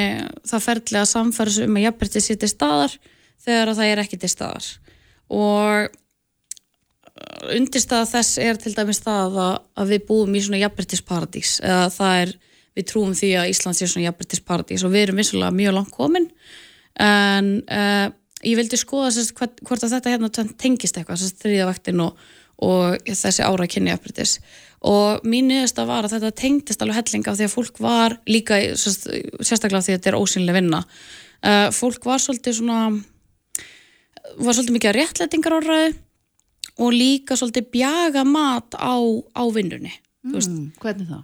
það 0.49 0.63
ferðlega 0.65 1.09
samfærs 1.09 1.59
um 1.65 1.75
að 1.77 1.85
jafnbrytis 1.85 2.29
sé 2.29 2.37
til 2.41 2.49
staðar 2.49 2.95
þegar 3.43 3.71
að 3.71 3.79
það 3.79 3.91
er 3.91 4.01
ekki 4.03 4.19
til 4.21 4.31
staðar 4.31 4.69
og 5.33 5.99
undirstaða 7.53 8.09
þess 8.09 8.41
er 8.41 8.59
til 8.61 8.73
dæmis 8.75 9.01
það 9.03 9.37
að, 9.43 9.61
að 9.79 9.93
við 9.93 10.03
búum 10.09 10.35
í 10.35 10.41
svona 10.43 10.61
jafnbrytisparadís 10.63 11.55
eða 11.63 11.87
það 11.93 12.19
er, 12.23 12.33
við 12.77 12.89
trúum 12.89 13.15
því 13.17 13.31
að 13.39 13.53
Ísland 13.53 13.77
sé 13.77 13.87
svona 13.89 14.07
jafnbrytisparadís 14.07 14.83
og 14.85 14.93
við 14.93 15.07
erum 15.07 15.21
vissulega 15.21 15.55
mjög 15.55 15.77
langt 15.77 15.95
komin. 15.95 16.27
En 17.01 17.49
uh, 17.63 18.07
ég 18.45 18.59
vildi 18.59 18.79
skoða 18.79 19.13
sérst, 19.15 19.33
hvort, 19.37 19.63
hvort 19.65 19.85
að 19.85 19.97
þetta 19.97 20.13
hérna 20.13 20.31
tengist 20.61 20.99
eitthvað, 20.99 21.21
sérst 21.23 21.41
þriðavaktin 21.45 22.03
og, 22.05 22.21
og 22.63 23.09
þessi 23.09 23.45
ára 23.45 23.67
kynni 23.69 23.93
jafnbrytis 23.93 24.37
og 24.83 25.23
mín 25.23 25.47
niðursta 25.47 25.85
var 25.87 26.03
að 26.03 26.17
þetta 26.17 26.35
tengdist 26.41 26.81
alveg 26.83 26.97
helling 26.99 27.27
af 27.31 27.37
því 27.39 27.45
að 27.47 27.53
fólk 27.53 27.77
var 27.83 28.17
líka, 28.27 28.59
sérst, 28.75 29.07
sérstaklega 29.39 29.85
því 29.85 29.93
að 29.93 29.99
þetta 29.99 30.11
er 30.11 30.17
ósynlega 30.19 30.57
vinna. 30.59 30.81
Uh, 31.43 31.67
fólk 31.75 32.03
var 32.07 32.19
svolítið 32.23 32.57
svona 32.59 32.79
var 34.39 34.55
svolítið 34.55 34.75
mikið 34.75 34.91
að 34.91 34.97
réttlætingar 34.99 35.55
orðaði 35.59 35.93
og 36.79 36.93
líka 36.95 37.35
svolítið 37.37 37.67
bjaga 37.73 38.23
mat 38.25 38.75
á, 38.79 38.95
á 39.35 39.43
vinnunni 39.53 39.93
Mm, 40.23 40.69
hvernig 40.79 41.09
þá? 41.09 41.17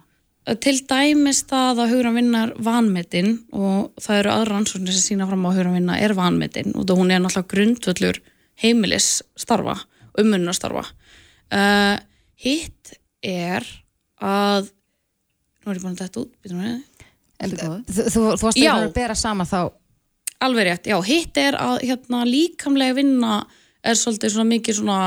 til 0.60 0.74
dæmis 0.84 1.38
það 1.48 1.78
að 1.80 1.92
hugran 1.94 2.16
vinnar 2.18 2.50
vanmetin 2.60 3.30
og 3.56 3.94
það 3.96 4.18
eru 4.18 4.30
aðra 4.34 4.58
ansvörnir 4.60 4.92
sem 4.92 5.06
sína 5.14 5.28
fram 5.28 5.46
á 5.46 5.48
að 5.48 5.56
hugran 5.56 5.76
vinna 5.78 5.96
er 6.04 6.12
vanmetin 6.18 6.74
og 6.76 6.84
það 6.84 7.00
hún 7.00 7.12
er 7.14 7.22
náttúrulega 7.24 7.52
grundvöllur 7.54 8.20
heimilis 8.60 9.08
starfa, 9.40 9.78
ummunna 10.20 10.52
starfa 10.52 10.84
uh, 10.84 11.96
hitt 12.44 12.92
er 13.24 13.64
að 14.20 14.68
nú 15.64 15.72
er 15.72 15.78
ég 15.78 15.84
búin 15.84 15.96
að 15.96 16.02
þetta 16.04 16.20
út 16.26 16.32
við. 16.44 16.82
En, 17.40 17.56
þú, 17.56 17.70
þú, 17.88 18.24
þú 18.36 18.44
varst 18.44 18.60
Já. 18.60 18.72
að 18.76 18.92
bera 18.96 19.16
saman 19.16 19.48
þá. 19.48 19.60
Alveg 20.44 20.66
rétt, 20.68 20.86
já, 20.88 20.96
hitt 21.04 21.36
er 21.40 21.56
að 21.60 21.82
hérna, 21.88 22.22
líkamlega 22.28 22.96
vinna 23.00 23.40
er 23.84 23.98
svolítið 23.98 24.34
svona 24.34 24.50
mikið 24.50 24.80
svona 24.80 24.98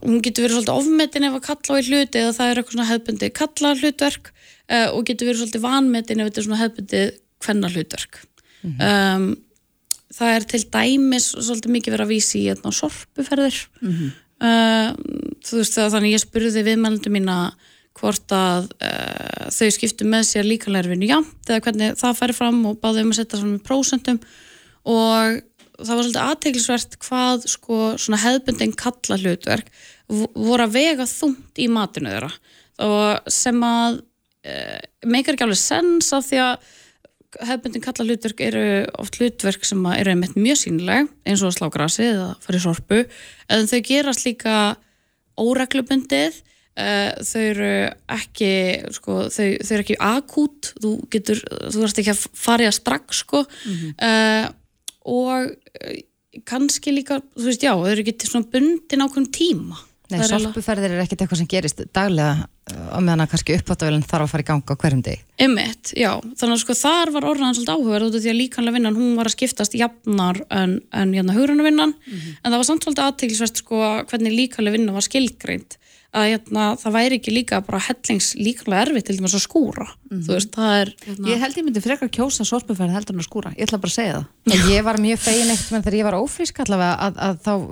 hún 0.00 0.20
getur 0.24 0.46
verið 0.46 0.58
svolítið 0.58 0.78
ofmetin 0.78 1.28
ef 1.28 1.38
að 1.38 1.46
kalla 1.48 1.76
á 1.76 1.80
í 1.80 1.88
hluti 1.88 2.20
eða 2.20 2.36
það 2.36 2.50
er 2.50 2.60
eitthvað 2.60 2.76
svona 2.76 2.90
hefbundi 2.90 3.32
kalla 3.40 3.74
hlutverk 3.80 4.30
uh, 4.30 4.88
og 4.94 5.02
getur 5.08 5.28
verið 5.28 5.42
svolítið 5.42 5.66
vanmetin 5.66 6.22
ef 6.22 6.30
þetta 6.30 6.40
er 6.40 6.48
svona 6.48 6.62
hefbundi 6.62 7.02
hvenna 7.44 7.72
hlutverk 7.74 8.22
um, 8.64 9.26
það 10.14 10.34
er 10.36 10.46
til 10.50 10.62
dæmis 10.72 11.30
svolítið 11.34 11.74
mikið 11.76 11.96
verið 11.96 12.06
að 12.06 12.12
vísi 12.12 12.40
í 12.40 12.48
hérna, 12.48 12.72
sorpuferðir. 12.74 13.60
Uh, 14.44 14.90
þú 15.46 15.60
veist 15.60 15.78
það 15.78 15.94
þannig 15.94 16.14
ég 16.14 16.22
spurði 16.22 16.64
viðmælundu 16.66 17.12
mína 17.14 17.36
hvort 17.94 18.34
að 18.34 18.66
uh, 18.82 19.50
þau 19.54 19.68
skiptu 19.76 20.06
með 20.10 20.26
sér 20.28 20.48
líkanlega 20.48 20.90
vinnu 20.90 21.08
jamt 21.08 21.50
eða 21.50 21.62
hvernig 21.62 21.98
það 22.00 22.18
færi 22.18 22.36
fram 22.36 22.58
og 22.68 22.80
báði 22.82 23.04
um 23.04 23.12
að 23.14 23.20
setja 23.20 23.40
svona 23.40 23.62
prósentum. 23.64 24.18
Og 24.84 25.38
það 25.80 25.90
var 25.94 26.04
svolítið 26.04 26.22
aðteglisvert 26.24 26.96
hvað 27.02 27.46
sko 27.50 27.78
svona 27.98 28.20
hefbundin 28.22 28.74
kalla 28.78 29.18
hlutverk 29.20 29.70
vo- 30.08 30.30
voru 30.36 30.66
að 30.68 30.74
vega 30.78 31.06
þungt 31.10 31.60
í 31.64 31.68
matinu 31.72 32.12
þeirra. 32.14 32.30
Og 32.84 33.30
sem 33.30 33.60
að 33.66 34.00
uh, 34.00 34.80
meikar 35.06 35.34
ekki 35.36 35.46
alveg 35.48 35.60
sens 35.62 36.12
af 36.14 36.26
því 36.30 36.40
að 36.44 36.72
hefbundin 37.48 37.82
kalla 37.82 38.04
hlutverk 38.06 38.40
eru 38.46 38.64
oft 39.02 39.16
hlutverk 39.18 39.64
sem 39.66 39.80
eru 39.90 40.12
einmitt 40.14 40.36
mjög 40.38 40.60
sínileg 40.60 41.08
eins 41.26 41.40
og 41.42 41.50
að 41.50 41.56
slá 41.56 41.70
grasi 41.74 42.04
eða 42.12 42.28
fara 42.44 42.60
í 42.60 42.62
sorpu 42.62 43.00
en 43.50 43.66
þau 43.66 43.80
gerast 43.88 44.22
líka 44.28 44.58
óreglubundið 45.42 46.36
uh, 46.78 47.10
þau 47.26 47.40
eru 47.42 47.70
ekki 48.14 48.50
sko, 48.94 49.16
þau, 49.34 49.48
þau 49.66 49.72
eru 49.74 49.84
ekki 49.84 49.96
akút 50.06 50.70
þú 50.82 50.92
getur, 51.12 51.42
þú 51.72 51.82
verðst 51.82 52.02
ekki 52.04 52.14
að 52.14 52.22
fara 52.44 52.66
í 52.66 52.70
að 52.70 52.76
strax 52.78 53.24
sko. 53.24 53.42
Uh, 53.98 54.46
og 55.04 55.50
uh, 55.52 55.98
kannski 56.48 56.94
líka 56.94 57.20
þú 57.34 57.48
veist 57.50 57.64
já, 57.64 57.74
þau 57.74 57.90
eru 57.90 58.04
ekki 58.04 58.16
til 58.18 58.30
svona 58.30 58.50
bundin 58.52 59.04
ákveðum 59.04 59.28
tíma. 59.34 59.82
Nei, 60.12 60.18
er 60.20 60.28
sorpuferðir 60.28 60.92
er 60.92 61.00
ekkert 61.00 61.22
eitthvað 61.24 61.40
sem 61.40 61.48
gerist 61.48 61.78
daglega 61.96 62.44
uh, 62.44 62.88
á 62.92 62.98
meðan 62.98 63.24
að 63.24 63.30
kannski 63.32 63.56
uppáttavélinn 63.56 64.04
þarf 64.04 64.26
að 64.26 64.32
fara 64.34 64.44
í 64.44 64.48
ganga 64.50 64.76
hverjum 64.82 65.04
degi. 65.06 65.22
Einmitt, 65.44 65.94
já, 65.96 66.10
þannig 66.20 66.56
að 66.56 66.60
sko 66.64 66.76
þar 66.78 67.14
var 67.14 67.28
orðan 67.30 67.56
svolítið 67.56 67.72
áhugaverð 67.78 68.10
út 68.10 68.18
af 68.18 68.24
því 68.24 68.32
að 68.32 68.40
líkanlega 68.40 68.76
vinnan 68.78 68.98
hún 68.98 69.14
var 69.18 69.30
að 69.30 69.36
skiptast 69.38 69.78
jafnar 69.78 70.42
en, 70.50 70.76
en 70.92 71.14
hérna 71.16 71.38
hugrunavinnan 71.38 71.96
en 72.04 72.50
það 72.50 72.58
var 72.58 72.68
samt 72.68 72.86
svolítið 72.86 73.06
aðteglisvert 73.08 73.64
sko 73.64 73.80
hvernig 74.10 74.36
líkanlega 74.36 74.76
vinna 74.76 74.94
var 74.94 75.08
skilgreint 75.08 75.78
að 76.14 76.28
hérna, 76.30 76.64
það 76.78 76.94
væri 76.94 77.16
ekki 77.18 77.32
líka 77.34 77.58
bara 77.66 77.80
hellings 77.88 78.30
líkanlega 78.38 78.86
erfitt 78.86 79.08
til 79.08 79.16
dæmis 79.18 79.34
að 79.34 79.42
skúra. 79.44 79.86
Þú 80.14 80.30
veist, 80.30 80.50
það 80.54 80.74
er 80.78 80.90
hérna, 81.04 81.30
Ég 81.32 81.40
held 81.42 81.56
ég 81.58 81.66
myndi 81.66 81.82
frekar 81.82 82.10
kjósa 82.14 82.46
sorpuferð 82.46 82.94
heldur 82.94 83.16
en 83.16 83.22
að 83.22 83.26
skúra. 83.26 83.50
Ég 83.56 83.66
ætla 83.66 83.80
bara 83.82 83.90
að 83.90 83.96
segja 83.96 84.14
það. 84.14 84.26
En 84.54 84.68
ég 84.70 84.84
var 84.86 85.00
mjög 85.02 85.22
fegin 85.24 85.50
eitt 85.50 85.72
menn 85.72 85.84
þegar 85.84 85.98
ég 85.98 86.06
var 86.06 86.16
ófrísk 86.20 86.60
allavega 86.62 87.08
að, 87.08 87.18
að 87.26 87.40
þá 87.46 87.52
uh, 87.54 87.64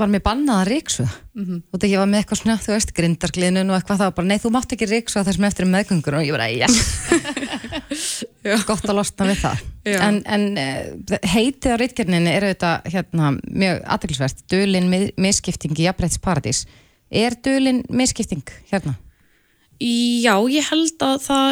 var 0.00 0.10
mér 0.10 0.24
bannað 0.24 0.62
að 0.62 0.70
ríksu 0.72 1.04
mm 1.06 1.44
-hmm. 1.44 1.60
og 1.70 1.78
þegar 1.78 1.92
ég 1.92 2.02
var 2.02 2.10
með 2.10 2.22
eitthvað 2.22 2.40
snögt, 2.42 2.66
þú 2.66 2.74
veist, 2.74 2.94
grindargliðnun 2.98 3.70
og 3.70 3.76
eitthvað 3.78 4.00
það 4.00 4.10
var 4.10 4.16
bara, 4.18 4.30
nei, 4.32 4.38
þú 4.42 4.54
mátt 4.56 4.74
ekki 4.74 4.90
ríksu 4.90 5.20
að 5.20 5.28
þessum 5.30 5.48
eftir 5.50 5.70
meðgöngur 5.70 6.18
og 6.18 6.24
ég 6.24 6.34
bara, 6.34 6.50
yes. 6.50 8.24
Gott 8.68 8.88
að 8.88 8.98
losna 8.98 9.28
við 9.30 9.38
það. 9.44 9.62
Já. 9.84 9.98
en, 10.00 10.22
en 10.24 10.44
uh, 10.58 11.18
heitið 11.28 11.76
á 11.76 11.80
rítgerninni 11.80 12.32
er 12.32 12.48
auðvitað 12.48 12.88
hérna, 12.88 13.34
mjög 13.44 13.84
aðeinsvert 13.84 14.44
dulin 14.50 14.88
misskipting 15.20 15.76
í 15.76 15.86
jafnrættis 15.86 16.22
paradís 16.24 16.64
er 17.10 17.36
dulin 17.44 17.82
misskipting 17.88 18.44
hérna? 18.70 18.96
Já, 19.82 20.38
ég 20.48 20.68
held 20.70 21.02
að 21.02 21.16
það 21.24 21.48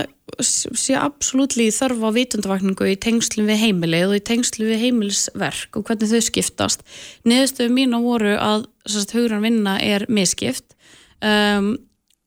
sé 0.46 0.94
absolutt 0.96 1.56
þörf 1.58 2.04
á 2.06 2.10
vitundavakningu 2.14 2.86
í 2.92 2.98
tengslum 3.02 3.48
við 3.50 3.64
heimilið 3.66 4.12
og 4.12 4.20
í 4.20 4.24
tengslum 4.24 4.70
við 4.70 4.84
heimilisverk 4.86 5.76
og 5.76 5.88
hvernig 5.88 6.12
þau 6.12 6.22
skiptast. 6.22 6.84
Niðurstöðu 7.26 7.74
mína 7.74 8.00
voru 8.00 8.36
að 8.38 8.68
hugran 9.12 9.42
vinna 9.42 9.78
er 9.82 10.06
misskipt, 10.08 10.76
um, 11.20 11.74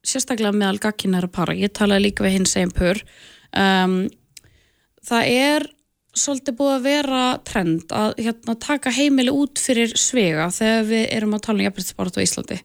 sérstaklega 0.06 0.54
meðal 0.54 0.78
gagkinnæra 0.84 1.32
para. 1.32 1.56
Ég 1.56 1.72
talaði 1.74 2.10
líka 2.10 2.26
við 2.26 2.38
hins 2.38 2.54
einn 2.60 2.74
pur. 2.76 3.00
Um, 3.56 4.04
það 5.02 5.32
er 5.32 5.70
svolítið 6.16 6.58
búið 6.60 6.74
að 6.76 6.86
vera 6.86 7.22
trend 7.44 7.92
að 7.92 8.20
hérna, 8.20 8.54
taka 8.60 8.92
heimili 8.94 9.32
út 9.32 9.60
fyrir 9.60 9.96
svega 9.98 10.50
þegar 10.54 10.86
við 10.92 11.08
erum 11.16 11.34
að 11.36 11.42
tala 11.48 11.58
um 11.58 11.66
jafnbrytisbarat 11.66 12.20
á 12.20 12.24
Íslandi 12.24 12.60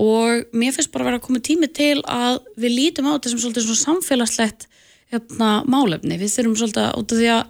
og 0.00 0.52
mér 0.56 0.72
finnst 0.76 0.92
bara 0.92 1.04
að 1.04 1.10
vera 1.10 1.18
að 1.20 1.26
koma 1.26 1.40
tími 1.44 1.68
til 1.76 1.98
að 2.08 2.38
við 2.56 2.76
lítum 2.78 3.08
á 3.10 3.14
þetta 3.16 3.32
sem 3.32 3.42
svolítið 3.42 3.66
svona 3.66 3.82
samfélagslegt 3.86 4.68
hérna, 5.12 5.50
málefni, 5.68 6.16
við 6.20 6.32
þurfum 6.32 6.56
svolítið 6.62 6.86
að 6.86 6.94
út 7.02 7.12
af 7.12 7.18
því 7.20 7.28
að 7.34 7.42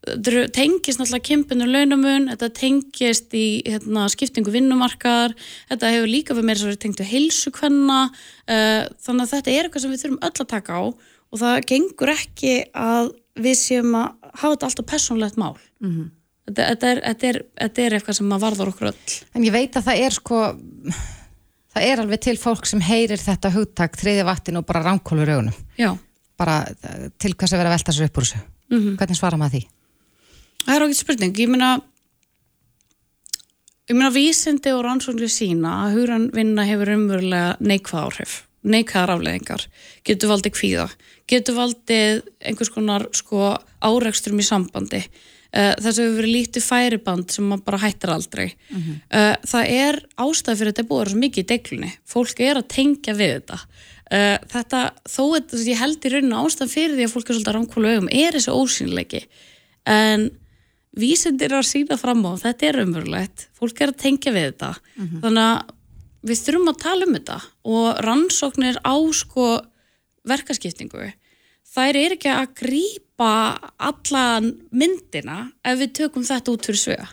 þetta 0.00 0.30
eru- 0.30 0.50
tengist 0.56 1.00
náttúrulega 1.00 1.26
kempinu 1.28 1.66
launamun, 1.68 2.28
þetta 2.30 2.48
tengist 2.56 3.34
í 3.36 3.46
hérna, 3.66 4.06
skiptingu 4.08 4.54
vinnumarkaðar 4.54 5.34
þetta 5.72 5.90
hefur 5.92 6.08
líka 6.08 6.36
við 6.38 6.46
meira 6.48 6.60
svo 6.62 6.70
verið 6.70 6.82
tengt 6.86 7.02
við 7.02 7.10
heilsu 7.10 7.52
kvenna 7.52 7.98
uh, 8.06 8.86
þannig 9.02 9.26
að 9.26 9.34
þetta 9.34 9.52
er 9.56 9.66
eitthvað 9.68 9.84
sem 9.84 9.92
við 9.92 10.04
þurfum 10.06 10.22
öll 10.30 10.32
að 10.46 10.50
taka 10.54 10.78
á 10.78 10.82
og 11.30 11.38
það 11.42 11.58
gengur 11.74 12.14
ekki 12.14 12.54
að 12.74 13.12
við 13.40 13.58
séum 13.60 13.92
að 13.98 14.08
hafa 14.40 14.54
þetta 14.54 14.66
alltaf 14.70 14.86
persónlegt 14.90 15.36
mál. 15.38 15.52
Þetta, 16.50 16.64
þetta, 16.72 16.88
er, 16.90 17.00
þetta, 17.04 17.28
er, 17.28 17.36
þetta 17.60 17.82
er 17.84 17.94
eitthvað 17.98 18.16
sem 18.18 18.32
að 18.34 18.42
varðar 18.42 18.70
okkur 18.72 18.88
öll. 18.90 19.14
En 19.38 19.44
ég 19.46 19.52
veit 19.54 19.76
að 19.78 19.86
það 19.86 20.00
er 20.06 20.16
sko 20.16 20.40
það 21.74 21.86
er 21.90 22.02
alveg 22.02 22.20
til 22.26 22.36
fólk 22.40 22.66
sem 22.66 22.80
heyrir 22.82 23.20
þetta 23.22 23.52
hugtak 23.54 23.96
þriði 24.00 24.24
vaktin 24.26 24.58
og 24.60 24.66
bara 24.66 24.82
ránkólur 24.86 25.30
augunum 25.34 25.54
Já, 25.78 25.92
bara 26.40 26.62
uh, 26.70 27.08
til 27.18 27.34
hvers 27.34 27.52
að 27.54 27.62
vera 27.62 27.70
að 27.72 27.76
velta 27.78 27.92
sér 27.96 28.08
upp 28.10 28.18
úr 28.22 28.26
þessu 28.30 28.42
Mhm. 28.70 28.96
hvernig 29.00 29.18
svara 29.18 29.36
maður 29.40 29.56
því? 29.58 29.62
það 30.66 30.74
er 30.76 30.82
okkur 30.84 30.98
spurning, 31.00 31.32
ég 31.42 31.48
meina 31.50 31.70
ég 33.90 33.96
meina 33.96 34.10
vísindi 34.14 34.70
og 34.76 34.84
rannsóknir 34.86 35.30
sína 35.32 35.72
að 35.86 35.96
hugran 35.98 36.28
vinna 36.36 36.62
hefur 36.68 36.92
umverulega 36.94 37.56
neikvað 37.60 38.04
áhrif 38.06 38.36
neikæðar 38.60 39.14
afleðingar, 39.14 39.62
getur 40.04 40.28
valdið 40.34 40.52
kvíða, 40.52 40.84
getur 41.32 41.54
valdið 41.56 42.18
einhvers 42.44 42.68
konar 42.74 43.06
sko 43.16 43.54
áreksturum 43.80 44.42
í 44.42 44.44
sambandi. 44.44 45.00
Uh, 45.50 45.72
þess 45.82 45.98
að 45.98 46.04
við 46.04 46.18
verið 46.20 46.34
lítið 46.36 46.62
færiband 46.62 47.32
sem 47.34 47.46
maður 47.50 47.64
bara 47.66 47.78
hættir 47.82 48.12
aldrei. 48.14 48.48
uh, 49.10 49.36
það 49.50 49.70
er 49.74 49.96
ástæð 50.22 50.60
fyrir 50.60 50.70
þetta 50.70 50.82
er 50.84 50.88
búið 50.90 51.00
að 51.00 51.02
vera 51.02 51.10
svo 51.10 51.22
mikið 51.24 51.42
í 51.42 51.48
deglunni. 51.50 51.90
Fólk 52.06 52.42
er 52.46 52.60
að 52.60 52.68
tengja 52.70 53.14
við 53.18 53.32
þetta. 53.34 53.58
Uh, 54.10 54.36
þetta, 54.52 54.82
þó 55.10 55.22
veist, 55.32 55.56
ég 55.66 55.80
held 55.80 56.06
í 56.06 56.12
rauninu 56.14 56.38
ástæð 56.44 56.70
fyrir 56.76 56.94
því 56.94 57.08
að 57.08 57.16
fólk 57.16 57.26
er 57.26 57.34
svolítið 57.34 57.56
rámkólu 57.58 57.90
augum, 57.90 58.08
er 58.14 58.38
þessi 58.38 58.54
ósynleiki. 58.54 59.24
En 59.90 60.30
vísindir 61.00 61.50
eru 61.50 61.60
að 61.60 61.68
sína 61.70 61.98
fram 61.98 62.22
á, 62.26 62.32
þetta 62.38 62.66
er 62.70 62.80
umverulegt, 62.84 63.48
fólk 63.58 63.82
er 63.82 63.92
að 63.92 64.00
tengja 64.06 64.32
við 64.34 64.48
þetta. 64.52 64.70
Þannig 65.24 65.44
að 65.48 65.76
við 66.30 66.42
þurfum 66.44 66.70
að 66.72 66.80
tala 66.82 67.06
um 67.06 67.14
þetta 67.16 67.38
og 67.74 68.00
rannsóknir 68.06 68.80
á 68.84 68.94
sko 69.16 69.46
verkaskiptingu 70.28 71.10
þær 71.74 71.98
er 72.00 72.16
ekki 72.16 72.32
að 72.32 72.52
grípa 72.60 73.32
allan 73.90 74.52
myndina 74.70 75.42
ef 75.64 75.80
við 75.82 75.96
tökum 76.00 76.26
þetta 76.26 76.54
út 76.54 76.70
fyrir 76.70 76.84
svega 76.84 77.08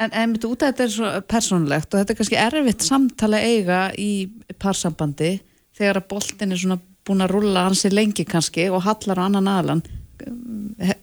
En, 0.00 0.10
en 0.10 0.32
myndi 0.32 0.48
út 0.48 0.62
að 0.64 0.72
þetta 0.72 0.82
er 0.82 0.90
svo 0.90 1.08
persónulegt 1.30 1.92
og 1.92 2.00
þetta 2.00 2.14
er 2.14 2.18
kannski 2.18 2.38
erfitt 2.40 2.84
samtala 2.86 3.38
eiga 3.44 3.82
í 4.00 4.12
parsambandi 4.58 5.36
þegar 5.76 6.00
að 6.00 6.08
boltin 6.10 6.54
er 6.54 6.58
svona 6.58 6.78
búin 7.06 7.22
að 7.22 7.34
rulla 7.36 7.66
hansi 7.68 7.90
lengi 7.92 8.24
kannski 8.26 8.66
og 8.72 8.82
hallar 8.86 9.20
á 9.20 9.26
annan 9.28 9.50
aðlan 9.52 9.84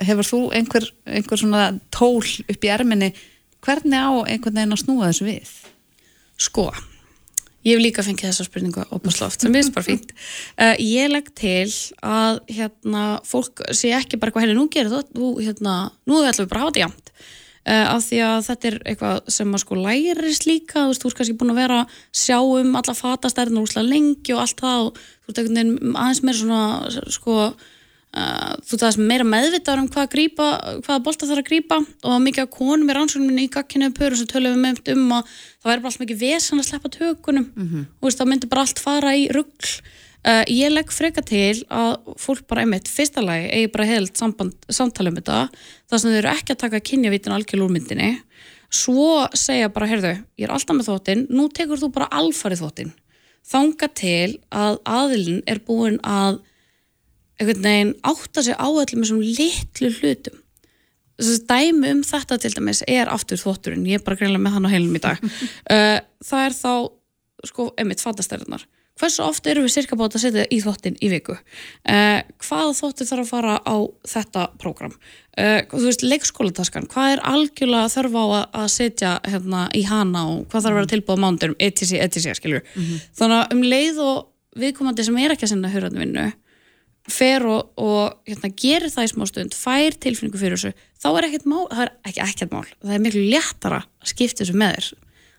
hefur 0.04 0.28
þú 0.28 0.42
einhver, 0.58 0.90
einhver 1.08 1.40
svona 1.40 1.70
tól 1.94 2.26
upp 2.26 2.66
í 2.66 2.72
erminni? 2.74 3.14
Hvernig 3.64 4.00
á 4.00 4.12
einhvern 4.26 4.58
veginn 4.58 4.76
að 4.76 4.82
snúa 4.84 5.12
þessu 5.12 5.28
við? 5.30 5.54
sko, 6.40 6.70
ég 7.68 7.76
hef 7.76 7.84
líka 7.84 8.06
fengið 8.06 8.30
þessa 8.30 8.48
spurningu 8.48 8.86
opasloft 8.96 9.44
sem 9.44 9.56
er 9.56 9.74
bara 9.76 9.88
fínt. 9.88 10.14
Uh, 10.56 10.76
ég 11.00 11.12
legg 11.12 11.34
til 11.38 11.68
að 12.06 12.42
hérna, 12.52 13.04
fólk 13.28 13.66
sé 13.76 13.94
ekki 13.98 14.20
bara 14.22 14.36
hvað 14.36 14.48
henni 14.48 14.58
nú 14.60 14.70
gerir 14.72 15.04
þú, 15.12 15.36
hérna, 15.42 15.76
nú 16.10 16.24
ætlum 16.24 16.48
við 16.48 16.54
bara 16.54 16.64
að 16.64 16.68
hafa 16.68 16.74
þetta 16.74 16.86
jæmt 16.86 17.14
uh, 17.70 17.86
af 17.96 18.06
því 18.06 18.22
að 18.26 18.40
þetta 18.48 18.70
er 18.70 18.78
eitthvað 18.92 19.34
sem 19.36 19.56
að 19.56 19.64
sko 19.64 19.80
lærist 19.80 20.48
líka 20.50 20.84
þú 20.84 20.94
veist, 20.94 21.04
þú 21.04 21.12
ert 21.12 21.20
kannski 21.20 21.38
búin 21.40 21.54
að 21.54 21.62
vera 21.64 21.82
sjá 22.26 22.38
um 22.40 22.78
alla 22.80 22.96
fatastærn 22.98 23.60
og 23.60 23.68
úslega 23.68 23.90
lengi 23.90 24.36
og 24.36 24.46
allt 24.46 24.64
það 24.64 24.86
og 24.88 25.04
þú 25.28 25.38
veginn 25.42 25.76
aðeins 25.94 26.24
meira 26.24 26.40
svona 26.40 27.12
sko 27.14 27.38
þú 28.10 28.78
veist 28.82 29.02
meira 29.02 29.26
meðvitaður 29.28 29.84
um 29.84 29.88
hvað 29.94 30.08
að 30.08 30.14
grípa, 30.16 30.46
hvaða 30.82 31.02
bolta 31.06 31.28
þarf 31.30 31.44
að 31.44 31.50
grípa 31.50 31.78
og 32.10 32.22
mikið 32.26 32.42
af 32.42 32.52
konum 32.56 32.90
í 32.90 32.96
rannsóknum 32.98 33.38
í 33.38 33.50
gagkinuðu 33.54 33.94
pöru 34.00 34.18
sem 34.18 34.30
tölum 34.30 34.56
við 34.56 34.64
með 34.64 34.94
um 34.96 35.12
að 35.20 35.28
það 35.30 35.70
væri 35.70 35.84
bara 35.84 35.92
allt 35.92 36.02
mikið 36.04 36.22
vesen 36.24 36.60
að 36.60 36.68
sleppa 36.70 36.90
tökunum. 36.96 37.50
Og 38.02 38.08
veist, 38.08 38.18
það 38.18 38.32
myndi 38.32 38.50
bara 38.50 38.64
allt 38.66 38.82
fara 38.82 39.14
í 39.14 39.28
rugg 39.30 39.68
uh, 40.26 40.44
ég 40.50 40.74
legg 40.74 40.90
freka 40.90 41.22
til 41.22 41.62
að 41.70 41.92
fólk 42.18 42.48
bara 42.50 42.66
einmitt, 42.66 42.90
fyrsta 42.90 43.22
lagi 43.22 43.46
eigi 43.54 43.70
bara 43.76 43.86
heilt 43.86 44.18
samtala 44.18 45.10
um 45.12 45.20
þetta 45.20 45.44
þar 45.90 46.00
sem 46.00 46.10
þau 46.10 46.18
eru 46.18 46.34
ekki 46.34 46.56
að 46.56 46.64
taka 46.66 46.82
kynjavítin 46.82 47.36
algjörl 47.36 47.68
úr 47.68 47.76
myndinni. 47.76 48.16
Svo 48.70 49.28
segja 49.38 49.70
bara, 49.70 49.86
heyrðu, 49.90 50.16
ég 50.38 50.50
er 50.50 50.54
alltaf 50.54 50.78
með 50.78 50.90
þóttin 50.90 51.28
nú 51.30 51.48
tekur 51.50 51.78
þú 51.78 51.94
bara 51.94 52.10
alfarið 52.10 52.66
þóttin 52.66 52.92
þanga 53.50 53.88
til 53.98 54.38
að 54.54 54.78
aðilin 54.86 55.42
er 55.50 55.62
búin 55.66 55.98
að 56.06 56.42
einhvern 57.40 57.66
veginn 57.66 57.96
átta 58.08 58.44
sig 58.46 58.58
á 58.60 58.68
öllum 58.68 59.04
þessum 59.04 59.24
litlu 59.24 59.92
hlutum. 59.98 60.42
Þess 61.20 61.42
að 61.42 61.48
dæmi 61.52 61.94
um 61.96 62.04
þetta 62.08 62.40
til 62.40 62.54
dæmis 62.56 62.84
er 62.88 63.12
aftur 63.12 63.40
þvotturinn, 63.42 63.88
ég 63.90 64.00
er 64.00 64.06
bara 64.06 64.20
greinlega 64.20 64.44
með 64.46 64.56
hann 64.56 64.68
á 64.68 64.74
heilum 64.74 65.00
í 65.00 65.04
dag. 65.04 65.24
Uh, 65.24 65.98
það 66.30 66.46
er 66.46 66.60
þá 66.60 66.74
sko, 67.50 67.72
emitt, 67.80 68.04
fatastæriðnar 68.04 68.68
hversu 69.00 69.24
oft 69.24 69.48
eru 69.48 69.64
við 69.64 69.74
cirka 69.78 69.98
bátt 70.00 70.18
að 70.18 70.26
setja 70.26 70.46
í 70.52 70.60
þvottin 70.64 70.98
í 71.04 71.10
viku? 71.12 71.36
Uh, 71.88 72.20
hvað 72.44 72.74
þvottir 72.80 73.10
þarf 73.10 73.24
að 73.24 73.32
fara 73.32 73.56
á 73.64 73.76
þetta 74.14 74.46
prógram? 74.62 74.96
Uh, 75.40 75.62
þú 75.72 75.86
veist, 75.86 76.04
leikskólataskan 76.04 76.90
hvað 76.92 77.14
er 77.14 77.24
algjörlega 77.32 77.94
þörf 77.94 78.18
á 78.20 78.26
að, 78.26 78.68
setja 78.74 79.14
hérna 79.28 79.68
í 79.78 79.86
hana 79.88 80.26
og 80.34 80.44
hvað 80.52 80.66
þarf 80.66 80.74
að 80.74 80.80
vera 80.82 80.92
tilbúið 80.94 81.22
á 81.22 81.24
mándurum, 81.24 81.58
etc, 81.64 81.96
etc, 82.04 82.36
skiljur 82.36 82.66
þannig 83.16 83.38
að 83.38 83.56
um 83.56 83.64
leið 83.64 84.04
og 84.04 84.18
viðkomandi 84.60 85.06
sem 85.08 85.20
er 85.22 85.36
ekki 85.36 85.48
að 85.48 85.54
senda 85.54 85.72
hurðanvinnu 85.72 86.28
fer 87.14 87.46
og, 87.50 87.72
og 87.80 88.20
hérna, 88.30 88.52
gerir 88.56 88.92
það 88.94 89.08
í 89.08 89.12
smá 89.14 89.26
stund, 89.30 89.58
fær 89.58 89.98
tilfinningu 90.02 90.40
fyrir 90.42 90.58
þessu 90.60 90.74
þá 91.00 91.10
er 91.12 91.28
ekkert 91.30 91.48
mál, 91.50 91.66
það 91.72 91.84
er 91.86 91.92
ekki 92.10 92.24
ekkert 92.26 92.56
mál. 92.56 92.66
Það 92.84 92.96
er 92.96 93.04
miklu 93.04 93.26
léttara 93.32 93.82
að 93.84 94.12
skipta 94.12 94.44
þessu 94.44 94.58
með 94.60 94.76
þér. 94.76 94.90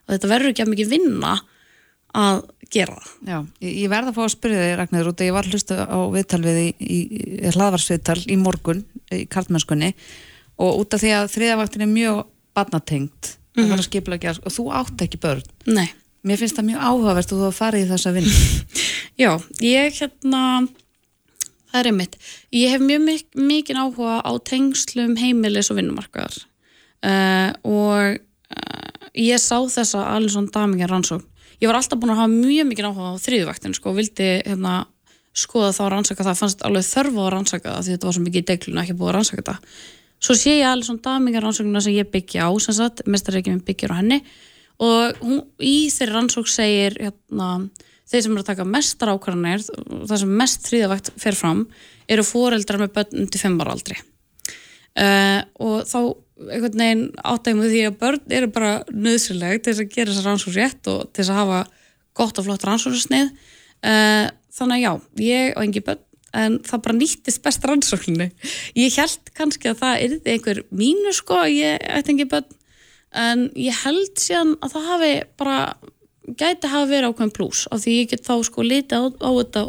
Og 0.01 0.15
þetta 0.15 0.31
verður 0.33 0.53
ekki 0.53 0.65
að 0.65 0.73
mikið 0.73 0.93
vinna 0.95 1.35
að 2.21 2.41
gera 2.71 2.97
það. 2.97 3.13
Já, 3.29 3.37
ég, 3.67 3.77
ég 3.85 3.93
verða 3.93 4.13
að 4.13 4.17
fá 4.17 4.23
að 4.25 4.33
spyrja 4.35 4.65
þig 4.65 4.75
Ragnar 4.81 5.11
út 5.11 5.23
ég 5.25 5.37
var 5.37 5.51
hlustu 5.51 5.77
á 5.79 5.99
viðtal 6.15 6.41
við 6.45 6.61
í, 6.61 6.67
í, 6.81 6.99
í 7.39 7.53
hlaðvarsviðtal 7.55 8.19
í 8.27 8.39
morgun 8.41 8.83
í 9.15 9.23
karlmennskunni 9.31 9.93
og 10.61 10.83
út 10.83 10.97
af 10.97 11.03
því 11.03 11.15
að 11.17 11.31
þriðavaktin 11.35 11.87
er 11.87 11.91
mjög 11.91 12.21
barnatengt 12.57 13.35
mm 13.57 13.65
-hmm. 13.65 13.85
skiplega, 13.87 14.35
og 14.43 14.55
þú 14.55 14.71
átt 14.75 15.05
ekki 15.07 15.21
börn. 15.23 15.45
Nei, 15.67 15.89
mér 16.27 16.41
finnst 16.41 16.59
það 16.59 16.71
mjög 16.71 16.87
áhugavert 16.89 17.33
og 17.33 17.43
þú 17.45 17.53
fara 17.55 17.79
í 17.79 17.89
þessa 17.89 18.15
vinn 18.17 18.31
já, 19.23 19.33
ég 19.61 19.95
hérna 20.01 20.43
það 21.71 21.81
er 21.81 21.91
einmitt, 21.91 22.17
ég 22.55 22.75
hef 22.75 22.85
mjög 22.85 23.05
mik 23.07 23.41
mikið 23.51 23.81
áhuga 23.83 24.21
á 24.27 24.33
tengslum 24.51 25.17
heimilis 25.21 25.71
og 25.73 25.81
vinnumarkaðar. 25.81 26.41
Uh, 27.01 27.51
og 27.65 28.19
uh, 28.19 29.11
ég 29.17 29.41
sá 29.41 29.57
þessa 29.59 30.07
Alisson 30.15 30.51
Damingar 30.53 30.93
rannsókn. 30.93 31.27
Ég 31.61 31.69
var 31.69 31.77
alltaf 31.77 32.01
búin 32.01 32.15
að 32.15 32.23
hafa 32.23 32.33
mjög 32.33 32.69
mikið 32.71 32.91
áhuga 32.91 33.15
á 33.15 33.23
þriðvæktin 33.23 33.77
sko, 33.77 33.95
vildi 33.97 34.29
hérna 34.47 34.83
skoða 35.37 35.73
þá 35.77 35.83
rannsaka 35.93 36.27
það, 36.27 36.39
fannst 36.41 36.63
alveg 36.67 36.87
þörfu 36.89 37.23
að 37.23 37.33
rannsaka 37.35 37.75
það 37.75 37.83
því 37.87 37.95
þetta 37.95 38.09
var 38.09 38.17
svo 38.17 38.23
mikið 38.25 38.41
í 38.41 38.47
deglun 38.49 38.81
ekki 38.83 38.97
búið 38.99 39.11
að 39.11 39.17
rannsaka 39.19 39.45
það 39.47 39.67
svo 40.21 40.37
sé 40.37 40.57
ég 40.59 40.69
alveg 40.69 40.89
svona 40.89 41.05
damingar 41.05 41.45
rannsóknuna 41.45 41.83
sem 41.85 41.97
ég 41.97 42.11
byggja 42.13 42.49
á 42.49 42.51
sem 42.61 42.77
sagt, 42.77 43.05
mestarreikjum 43.09 43.63
byggjar 43.65 43.95
á 43.97 44.01
henni. 44.01 44.21
Og 44.81 45.21
hún, 45.25 45.43
í 45.61 45.89
þeirri 45.93 46.15
rannsók 46.15 46.49
segir 46.49 46.97
hérna, 47.01 47.69
þeir 48.11 48.25
sem 48.25 48.35
eru 48.35 48.43
að 48.43 48.51
taka 48.51 48.67
mestar 48.67 49.13
ákvarðanir 49.15 49.63
það 50.09 50.17
sem 50.23 50.33
mest 50.41 50.67
þriðavægt 50.67 51.13
fer 51.21 51.39
fram 51.39 51.63
eru 52.11 52.27
foreldrar 52.27 52.83
með 52.83 52.97
börn 52.97 53.23
undir 53.23 53.43
5 53.43 53.61
ára 53.63 53.77
aldri. 53.77 54.01
Uh, 54.99 55.41
og 55.63 55.87
þá 55.87 55.99
einhvern 56.51 56.83
veginn 56.83 57.05
áttægum 57.23 57.63
við 57.63 57.75
því 57.75 57.83
að 57.87 57.99
börn 58.01 58.35
eru 58.41 58.51
bara 58.51 58.73
nöðsynleg 58.91 59.61
til 59.63 59.75
þess 59.75 59.85
að 59.85 59.95
gera 59.95 60.15
þessa 60.15 60.27
rannsók 60.27 60.57
rétt 60.57 60.91
og 60.91 61.03
til 61.11 61.23
þess 61.23 61.33
að 61.35 61.41
hafa 61.41 61.61
gott 62.21 62.41
og 62.41 62.47
flott 62.49 62.67
rannsóknarsnið. 62.67 63.35
Uh, 63.81 64.27
þannig 64.57 64.81
að 64.81 64.85
já, 64.85 64.93
ég 65.27 65.53
og 65.55 65.67
engi 65.67 65.85
börn 65.87 66.07
en 66.41 66.59
það 66.67 66.83
bara 66.87 66.99
nýttist 66.99 67.43
best 67.45 67.65
rannsókninni. 67.67 68.31
Ég 68.79 68.99
held 68.99 69.31
kannski 69.37 69.71
að 69.71 69.81
það 69.83 70.03
er 70.05 70.17
einhver 70.35 70.63
mínu 70.75 71.15
sko 71.15 71.39
að 71.45 71.55
ég 71.59 71.87
ætti 71.91 72.15
engi 72.15 72.29
börn 72.31 72.59
en 73.21 73.49
ég 73.59 73.75
held 73.85 74.13
síðan 74.19 74.55
að 74.63 74.77
það 74.77 74.91
hafi 74.93 75.15
bara 75.41 75.57
gæti 76.41 76.71
hafa 76.71 76.89
verið 76.91 77.11
ákveðin 77.13 77.35
pluss 77.37 77.67
af 77.73 77.83
því 77.85 77.95
ég 78.01 78.11
get 78.15 78.25
þá 78.27 78.35
sko 78.47 78.65
litið 78.67 78.97
á, 78.97 79.03
á 79.25 79.31
þetta 79.41 79.63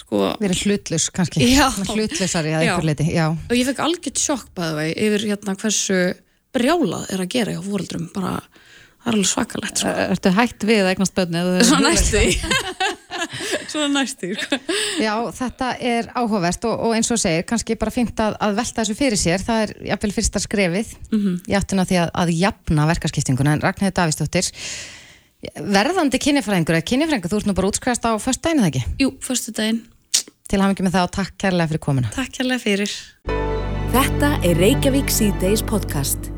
sko 0.00 0.22
Verið 0.40 0.62
hlutlus 0.66 1.06
kannski. 1.14 1.44
Já. 1.52 1.66
Hlutlusari 1.92 2.54
að 2.56 2.84
leiti 2.88 3.06
Já, 3.14 3.28
og 3.32 3.54
ég 3.56 3.66
fekk 3.68 3.82
algjört 3.84 4.18
sjokk 4.22 4.48
bæði 4.56 4.74
vei 4.80 4.90
yfir 5.06 5.26
hérna 5.32 5.54
hversu 5.60 6.00
brjálað 6.56 7.12
er 7.14 7.22
að 7.22 7.30
gera 7.36 7.52
hjá 7.54 7.60
fóreldrum 7.62 8.08
bara, 8.14 8.32
það 9.04 9.10
er 9.10 9.14
alveg 9.14 9.28
svakalegt 9.30 9.82
sko. 9.84 9.92
Ertu 10.16 10.32
hægt 10.34 10.64
við 10.66 10.80
að 10.82 10.88
eignast 10.94 11.14
börn 11.14 11.36
eða- 11.40 11.64
svona 11.68 11.92
næstu 11.92 12.22
svona 13.70 13.88
næstu. 14.00 14.30
Já, 14.98 15.12
þetta 15.36 15.68
er 15.78 16.08
áhugavert 16.18 16.64
og, 16.66 16.74
og 16.88 16.94
eins 16.96 17.10
og 17.14 17.20
segir, 17.20 17.44
kannski 17.46 17.76
bara 17.78 17.92
fínt 17.94 18.18
að, 18.24 18.34
að 18.42 18.56
velta 18.58 18.80
þessu 18.82 18.96
fyrir 18.98 19.20
sér, 19.20 19.44
það 19.46 19.62
er 19.66 19.74
jafnvel 19.92 20.12
fyrsta 20.16 20.42
skrefið 20.42 20.94
í 21.50 21.54
áttuna 21.58 21.84
því 21.86 22.00
að, 22.02 22.10
að 22.24 22.32
jafna 22.40 22.88
verkaskiptinguna, 22.90 23.54
en 23.58 23.62
Ragnhildur 23.62 23.96
Davíðsdóttir 24.00 24.50
verðandi 25.40 26.20
kynjafræðingur 26.20 26.78
eða 26.78 26.88
kynjafræðingur, 26.90 27.32
þú 27.32 27.40
ert 27.40 27.48
nú 27.48 27.56
bara 27.56 27.70
útskrifast 27.70 28.04
á 28.04 28.12
först 28.20 28.42
daginn 28.44 28.60
eða 28.64 28.72
ekki, 28.72 28.82
jú, 29.00 29.12
förstu 29.24 29.54
daginn, 29.56 29.80
til 30.50 30.60
hafingi 30.60 30.84
með 30.84 30.98
það 30.98 31.06
og 31.06 31.14
takk 31.16 31.38
kærlega 31.40 31.70
fyrir 31.72 31.84
komuna. 31.86 32.10
Takk 32.16 32.42
hérlega 32.42 32.64
fyrir. 32.64 32.98
Þetta 33.90 34.34
er 34.46 34.60
Reykjavík 34.60 35.08
C-Days 35.10 35.64
podcast. 35.66 36.30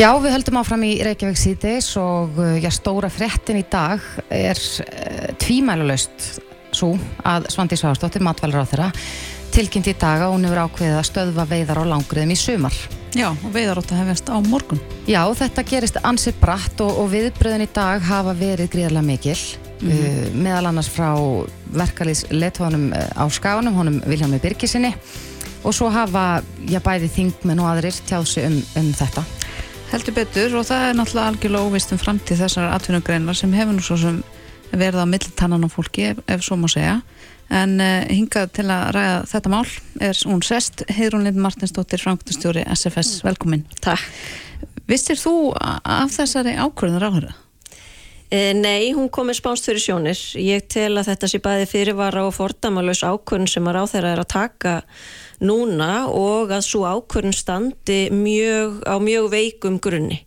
Já, 0.00 0.14
við 0.16 0.32
höldum 0.32 0.56
áfram 0.62 0.84
í 0.88 0.94
Reykjavík 1.04 1.36
síðdeis 1.36 1.90
og 2.00 2.38
uh, 2.40 2.54
já, 2.56 2.70
stóra 2.72 3.10
fréttin 3.12 3.58
í 3.60 3.66
dag 3.68 4.00
er 4.32 4.56
uh, 4.56 5.26
tvímælalaust 5.42 6.40
svo 6.72 6.94
að 7.26 7.50
Svandi 7.52 7.76
Svársdóttir, 7.76 8.24
matvælur 8.24 8.64
á 8.64 8.70
þeirra, 8.70 8.86
tilkynnt 9.54 9.90
í 9.90 9.96
dag 9.98 10.24
að 10.24 10.34
hún 10.34 10.46
hefur 10.48 10.64
ákveðið 10.66 10.98
að 10.98 11.06
stöðva 11.10 11.46
veiðar 11.50 11.82
á 11.82 11.90
langriðum 11.94 12.34
í 12.34 12.38
sumar. 12.38 12.80
Já, 13.10 13.32
og 13.32 13.50
veiðar 13.50 13.80
átt 13.80 13.90
að 13.90 14.04
hefjast 14.04 14.28
á 14.30 14.38
morgun 14.46 14.78
Já, 15.08 15.24
þetta 15.34 15.64
gerist 15.66 15.96
ansi 16.06 16.30
bratt 16.38 16.78
og, 16.84 16.92
og 17.02 17.08
viðbröðin 17.10 17.64
í 17.64 17.72
dag 17.74 18.04
hafa 18.06 18.36
verið 18.38 18.70
gríðarlega 18.70 19.06
mikil 19.08 19.34
uh, 19.34 20.28
meðal 20.38 20.68
annars 20.70 20.90
frá 20.94 21.08
verkalýs 21.74 22.22
letóðanum 22.30 22.92
á 22.94 23.24
skáunum, 23.34 23.74
honum 23.74 23.98
Viljámi 24.06 24.38
Birgisinni 24.42 24.92
og 25.66 25.74
svo 25.74 25.90
hafa, 25.92 26.44
já, 26.70 26.78
bæði 26.84 27.10
þingmenn 27.16 27.60
og 27.60 27.72
aðrir 27.72 27.98
tjáðsi 28.08 28.46
um, 28.46 28.60
um 28.78 28.92
þetta. 28.96 29.26
Heldur 29.90 30.16
betur 30.16 30.54
og 30.60 30.68
það 30.70 30.86
er 30.86 30.96
náttúrulega 30.96 31.32
algjörlega 31.32 31.66
óvist 31.66 31.92
um 31.92 32.00
framtíð 32.00 32.44
þessar 32.44 32.70
atvinnugreinar 32.76 33.36
sem 33.36 33.58
hefur 33.58 33.74
nú 33.74 33.84
svo 33.84 33.98
sem 34.00 34.22
verða 34.70 35.02
á 35.02 35.10
millitannan 35.10 35.66
á 35.66 35.68
fólki 35.68 36.12
ef, 36.12 36.22
ef 36.30 36.46
svo 36.46 36.56
má 36.62 36.70
segja 36.70 37.00
en 37.50 37.76
uh, 37.82 38.06
hingað 38.10 38.54
til 38.60 38.68
að 38.70 38.86
ræða 38.96 39.18
þetta 39.32 39.52
mál 39.52 39.66
er 40.00 40.22
hún 40.30 40.44
sest, 40.46 40.84
Heiðrún 40.90 41.26
Lind 41.26 41.40
Martinsdóttir 41.42 42.02
Frankustjóri 42.02 42.64
SFS, 42.76 43.20
velkomin 43.26 43.66
Takk. 43.84 44.06
Vissir 44.90 45.18
þú 45.20 45.52
af 45.58 46.16
þessari 46.16 46.56
ákvörðun 46.58 47.02
ráðherra? 47.02 47.36
E, 48.30 48.52
nei, 48.54 48.92
hún 48.94 49.08
kom 49.10 49.26
með 49.26 49.40
spánst 49.40 49.66
fyrir 49.66 49.82
sjónir. 49.82 50.20
Ég 50.38 50.68
tel 50.70 50.92
að 51.00 51.08
þetta 51.10 51.30
sé 51.32 51.40
bæði 51.42 51.66
fyrirvara 51.66 52.22
og 52.28 52.36
fordamalus 52.36 53.02
ákvörn 53.02 53.50
sem 53.50 53.66
að 53.66 53.74
ráþeira 53.80 54.12
er 54.14 54.22
að 54.22 54.30
taka 54.30 54.74
núna 55.42 56.04
og 56.14 56.52
að 56.54 56.62
svo 56.68 56.84
ákvörn 56.86 57.34
standi 57.34 58.04
mjög, 58.14 58.84
á 58.86 59.02
mjög 59.02 59.30
veikum 59.32 59.80
grunni. 59.82 60.20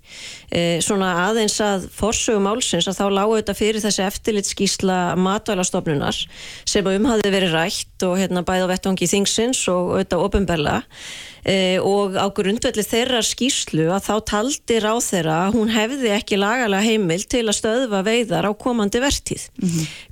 E, 0.52 0.82
svona 0.84 1.14
aðeins 1.30 1.56
að 1.64 1.88
forsögum 1.96 2.50
álsins 2.52 2.90
að 2.92 3.00
þá 3.00 3.06
lágu 3.22 3.40
þetta 3.40 3.56
fyrir 3.62 3.86
þessi 3.86 4.04
eftirlitskísla 4.10 5.00
matvælastofnunar 5.24 6.24
sem 6.68 6.90
um 6.92 7.08
hafði 7.08 7.32
verið 7.38 7.56
rætt 7.56 8.08
og 8.10 8.18
hérna 8.20 8.44
bæði 8.44 8.68
á 8.68 8.72
vettvangi 8.74 9.14
þingsins 9.16 9.64
og 9.72 9.94
auðvitað 9.96 10.28
ofinberla 10.28 10.82
e, 11.46 11.80
og 11.84 12.16
á 12.16 12.28
grundvelli 12.36 12.84
þeirra 12.86 13.22
skíslu 13.26 13.90
að 13.94 14.08
þá 14.08 14.16
taldi 14.32 14.80
ráð 14.84 15.02
þeirra 15.08 15.38
að 15.48 15.58
hún 15.58 15.72
hefði 15.74 16.12
ekki 16.16 16.40
lagalega 16.40 16.88
heimil 16.88 17.22
til 17.30 17.46
að 17.46 17.58
stöðva 17.60 18.04
veiðar 18.08 18.48
á 18.48 18.52
komandi 18.56 19.02
vertíð. 19.04 19.46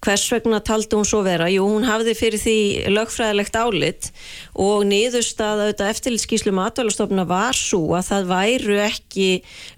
Hvers 0.04 0.26
vegna 0.32 0.62
taldi 0.64 0.98
hún 0.98 1.08
svo 1.08 1.22
vera? 1.26 1.50
Jú, 1.52 1.66
hún 1.68 1.88
hafði 1.88 2.16
fyrir 2.18 2.42
því 2.42 2.58
lögfræðilegt 2.92 3.58
álit 3.60 4.12
og 4.54 4.86
niðurstaða 4.90 5.70
auðvitað 5.70 5.92
eftirlitskíslu 5.96 6.54
matvælastofna 6.56 7.26
var 7.30 7.58
svo 7.58 7.96
að 7.98 8.08
það 8.10 8.30
væru 8.32 8.78
ekki 8.84 9.30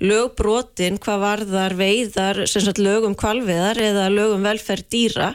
lögbrotin 0.04 0.99
hvað 1.04 1.24
varðar 1.24 1.78
veiðar, 1.78 2.43
sem 2.49 2.64
sagt 2.66 2.82
lögum 2.82 3.16
kvalveðar 3.20 3.80
eða 3.82 4.10
lögum 4.14 4.45
velferð 4.45 4.88
dýra 4.93 5.34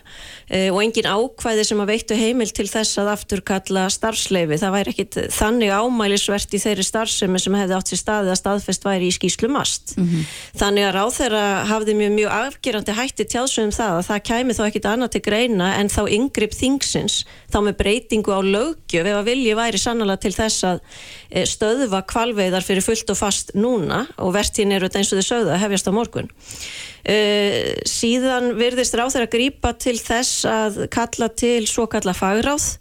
e, 0.49 0.69
og 0.73 0.81
engin 0.83 1.09
ákvæði 1.09 1.67
sem 1.69 1.83
að 1.83 1.93
veittu 1.93 2.19
heimil 2.19 2.51
til 2.55 2.69
þess 2.71 2.99
að 3.01 3.13
afturkalla 3.15 3.87
starfsleifi. 3.93 4.59
Það 4.61 4.75
væri 4.77 4.95
ekkit 4.95 5.19
þannig 5.35 5.73
ámælisvert 6.09 6.55
í 6.57 6.61
þeirri 6.63 6.85
starfsemi 6.87 7.41
sem 7.41 7.57
hefði 7.59 7.77
átt 7.77 7.91
sér 7.93 8.01
staði 8.01 8.33
að 8.33 8.39
staðfest 8.41 8.87
væri 8.87 9.09
í 9.09 9.15
skýslu 9.15 9.51
mast. 9.53 9.95
Þannig 10.59 10.87
að 10.89 10.95
ráþeira 10.97 11.43
hafði 11.69 11.97
mjög, 11.99 12.13
mjög 12.17 12.35
afgerandi 12.39 12.97
hætti 12.97 13.27
tjáðsum 13.29 13.73
það 13.75 13.99
að 13.99 14.07
það 14.09 14.25
kæmi 14.31 14.57
þá 14.57 14.63
ekkit 14.67 14.89
annað 14.89 15.13
til 15.15 15.23
greina 15.29 15.69
en 15.79 15.93
þá 15.93 16.03
yngripp 16.17 16.57
þingsins 16.57 17.19
þá 17.53 17.59
með 17.67 17.79
breytingu 17.83 18.33
á 18.33 18.41
lögjöf 18.41 19.11
ef 19.13 19.19
að 19.21 19.29
vilji 19.29 19.57
væri 19.59 19.83
sannlega 19.83 20.23
til 20.25 20.35
þess 20.37 20.69
að 20.69 20.81
eh, 21.31 21.47
stöðva 21.49 22.03
kvalveiðar 22.09 22.67
fyrir 22.67 22.87
fullt 22.87 23.13
og 23.13 23.21
fast 23.21 23.55
núna 23.55 24.07
og 24.17 24.33
vertíðin 24.37 24.79
eru 24.79 24.89
eins 24.89 25.13
og 25.13 25.21
þið 25.21 25.29
sögðu 25.29 25.55
að 25.55 25.63
hefjast 25.67 25.91
á 25.91 25.93
morgun. 25.93 26.33
Uh, 27.09 27.79
síðan 27.89 28.51
virðist 28.59 28.93
ráð 28.99 29.15
þeirra 29.15 29.29
grípa 29.33 29.71
til 29.81 29.95
þess 29.97 30.43
að 30.45 30.83
kalla 30.93 31.31
til 31.33 31.63
svo 31.71 31.87
kalla 31.89 32.13
fagráð 32.13 32.75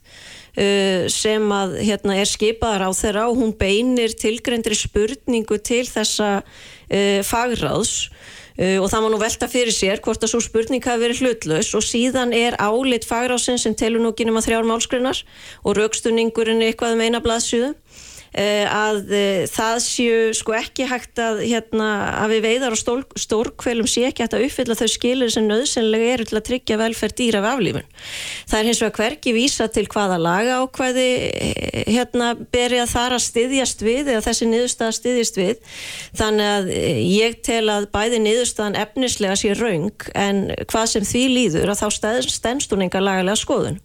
sem 1.13 1.51
að 1.53 1.75
hérna 1.85 2.15
er 2.17 2.29
skipaðar 2.29 2.87
á 2.89 2.91
þeirra 2.97 3.27
og 3.29 3.37
hún 3.37 3.53
beinir 3.53 4.15
tilgreyndri 4.17 4.73
spurningu 4.73 5.59
til 5.61 5.83
þessa 5.85 6.41
uh, 6.41 7.19
fagráðs. 7.21 8.09
Uh, 8.57 8.79
og 8.81 8.89
það 8.89 9.03
má 9.03 9.07
nú 9.13 9.21
velta 9.21 9.45
fyrir 9.51 9.75
sér 9.75 10.01
hvort 10.01 10.23
að 10.25 10.31
svo 10.33 10.41
spurning 10.41 10.81
hafi 10.81 11.03
verið 11.03 11.21
hlutlaus 11.21 11.69
og 11.77 11.85
síðan 11.85 12.33
er 12.33 12.57
álit 12.57 13.05
fagrásin 13.05 13.61
sem 13.61 13.77
telur 13.77 14.01
nú 14.01 14.15
ekki 14.15 14.25
nema 14.25 14.41
þrjár 14.41 14.65
málskrinnar 14.65 15.21
og 15.61 15.77
raukstunningurinn 15.77 16.65
eitthvað 16.65 16.97
um 16.97 17.03
eina 17.05 17.21
blaðsjöðu 17.21 17.75
uh, 17.75 18.07
að 18.37 18.97
uh, 19.09 19.43
það 19.49 19.77
séu 19.85 20.17
sko 20.37 20.55
ekki 20.57 20.85
hægt 20.89 21.21
að 21.21 21.41
hérna 21.45 21.87
að 22.21 22.35
við 22.35 22.43
veiðar 22.45 22.75
og 22.75 22.79
stól, 22.81 22.99
stórkvelum 23.17 23.89
sé 23.89 24.05
ekki 24.09 24.25
hægt 24.25 24.35
að 24.37 24.45
uppfylla 24.47 24.77
þau 24.77 24.89
skilir 24.93 25.31
sem 25.33 25.47
nöðsynlega 25.47 26.11
eru 26.13 26.27
til 26.29 26.37
að 26.39 26.45
tryggja 26.49 26.79
velferð 26.81 27.17
dýra 27.17 27.41
af 27.41 27.47
aflífun. 27.55 27.87
Það 28.47 28.59
er 28.59 28.69
hins 28.69 28.81
vegar 28.83 28.97
hverki 29.01 29.33
vísa 29.35 29.67
til 29.73 29.85
hvaða 29.91 30.19
laga 30.21 30.59
ákvæði 30.63 31.07
eh, 31.27 31.81
hérna 31.95 32.31
beri 32.53 32.81
að 32.83 32.93
þar 32.93 33.17
að 33.17 33.25
styðjast 33.27 33.83
við 33.87 34.13
eða 34.13 34.25
þessi 34.27 34.49
niðurstaða 34.51 34.97
styðjast 34.99 35.41
við 35.41 35.81
þannig 36.21 36.51
að 36.53 36.71
eh, 36.77 37.01
ég 37.17 37.39
tel 37.47 37.65
að 37.73 37.89
bæði 37.95 38.21
niðurstaðan 38.25 38.79
efnislega 38.83 39.39
sé 39.39 39.55
raung 39.57 40.07
en 40.13 40.45
hvað 40.69 40.91
sem 40.93 41.07
því 41.07 41.25
líður 41.33 41.73
að 41.73 41.83
þá 41.83 41.87
stend- 41.97 42.31
stendst 42.37 42.73
hún 42.73 42.85
enga 42.87 43.01
lagalega 43.03 43.39
skoðun. 43.39 43.81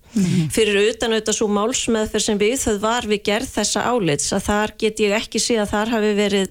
Fyrir 0.52 0.76
utan 0.90 1.14
auðvitað 1.14 1.36
svo 1.38 1.48
málsmeðferð 1.52 2.24
sem 2.26 2.40
við 2.40 2.54
þau 2.60 2.74
var 2.82 3.06
við 3.08 3.22
gerð 3.30 3.52
þessa 3.54 3.84
álits 3.88 4.32
að 4.36 4.46
þar 4.48 4.74
get 4.82 5.00
ég 5.00 5.14
ekki 5.16 5.40
að 5.56 5.72
þar 5.72 5.92
hafi 5.94 6.12
verið 6.18 6.48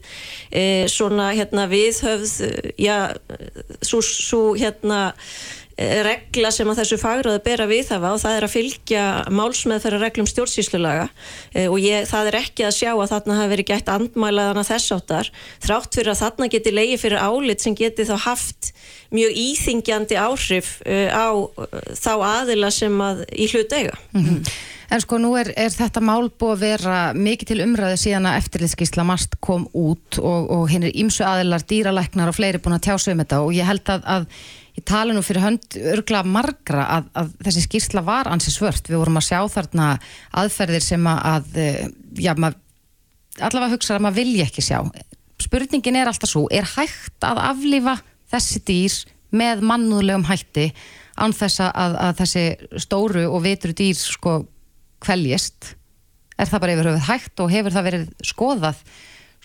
e, 0.49 0.63
svona 0.89 1.27
hérna 1.37 1.67
viðhöfð 1.69 2.33
eh, 2.47 2.71
já, 2.81 2.97
svo, 3.85 4.01
svo 4.01 4.41
hérna 4.57 5.01
eh, 5.11 5.60
regla 5.77 6.51
sem 6.53 6.69
að 6.69 6.81
þessu 6.81 6.97
fagráðu 7.01 7.41
bera 7.45 7.67
við 7.69 7.85
það 7.89 8.07
og 8.11 8.21
það 8.21 8.37
er 8.37 8.45
að 8.45 8.53
fylgja 8.55 9.03
málsmeðferðar 9.33 10.03
reglum 10.05 10.29
stjórnsýslulaga 10.29 11.07
e, 11.53 11.67
og 11.67 11.77
ég, 11.81 12.07
það 12.09 12.31
er 12.31 12.39
ekki 12.41 12.65
að 12.67 12.75
sjá 12.77 12.91
að 12.93 13.13
þarna 13.13 13.37
hafi 13.39 13.53
verið 13.55 13.69
gætt 13.71 13.93
andmælaðana 13.93 14.65
þess 14.67 14.95
áttar 14.97 15.31
þrátt 15.63 15.99
fyrir 15.99 16.13
að 16.13 16.21
þarna 16.25 16.49
geti 16.55 16.75
leigi 16.75 16.99
fyrir 17.01 17.23
álit 17.23 17.63
sem 17.63 17.77
geti 17.77 18.07
þá 18.09 18.15
haft 18.27 18.73
mjög 19.15 19.39
íþingjandi 19.45 20.19
áhrif 20.19 20.75
uh, 20.85 21.07
á 21.11 21.27
þá 21.99 22.13
aðila 22.19 22.71
sem 22.73 23.01
að 23.03 23.25
í 23.31 23.49
hlut 23.51 23.73
eiga. 23.75 23.97
En 24.91 24.99
sko 24.99 25.15
nú 25.23 25.29
er, 25.39 25.53
er 25.55 25.71
þetta 25.71 26.01
mál 26.03 26.27
búið 26.27 26.51
að 26.51 26.63
vera 26.65 26.95
mikið 27.15 27.47
til 27.47 27.61
umræðu 27.63 27.99
síðan 28.01 28.27
að 28.27 28.41
eftirlitskísla 28.41 29.05
mast 29.07 29.37
kom 29.43 29.63
út 29.71 30.19
og, 30.19 30.49
og 30.51 30.65
hinn 30.67 30.83
er 30.83 30.97
ímsu 30.99 31.23
aðilar, 31.23 31.63
dýralæknar 31.63 32.31
og 32.31 32.35
fleiri 32.35 32.59
búin 32.59 32.75
að 32.75 32.89
tjása 32.89 33.13
um 33.13 33.21
þetta 33.23 33.39
og 33.45 33.53
ég 33.55 33.69
held 33.69 33.93
að, 33.93 34.03
að 34.03 34.25
ég 34.77 34.85
tala 34.87 35.15
nú 35.15 35.23
fyrir 35.25 35.43
hönd 35.43 35.77
örgla 35.93 36.23
margra 36.27 36.85
að, 36.97 37.09
að 37.17 37.31
þessi 37.47 37.65
skísla 37.67 38.03
var 38.07 38.29
ansi 38.31 38.53
svört. 38.53 38.87
Við 38.89 39.01
vorum 39.01 39.19
að 39.19 39.27
sjá 39.29 39.39
þarna 39.51 39.87
aðferðir 40.41 40.85
sem 40.85 41.09
að, 41.11 41.23
að 41.33 42.21
já, 42.23 42.31
mað, 42.39 42.59
allavega 43.39 43.75
hugsa 43.75 43.97
að 43.97 44.05
maður 44.05 44.21
vilja 44.21 44.47
ekki 44.47 44.65
sjá. 44.65 44.79
Spurningin 45.41 45.97
er 45.97 46.11
alltaf 46.11 46.31
svo, 46.31 46.45
er 46.53 46.67
hægt 46.77 47.25
að 47.25 47.41
aflifa 47.49 47.97
þessi 48.31 48.63
dýr 48.67 48.97
með 49.35 49.63
mannúðlegum 49.67 50.27
hætti 50.27 50.69
án 51.19 51.35
þess 51.35 51.61
að, 51.63 51.97
að 52.07 52.17
þessi 52.21 52.45
stóru 52.83 53.27
og 53.29 53.43
vitru 53.45 53.75
dýr 53.75 53.97
sko 53.99 54.41
kveljist 55.01 55.73
er 56.41 56.49
það 56.49 56.63
bara 56.63 56.75
yfir 56.75 56.89
höfuð 56.89 57.07
hægt 57.09 57.43
og 57.43 57.51
hefur 57.53 57.75
það 57.75 57.87
verið 57.89 58.05
skoðað 58.25 58.79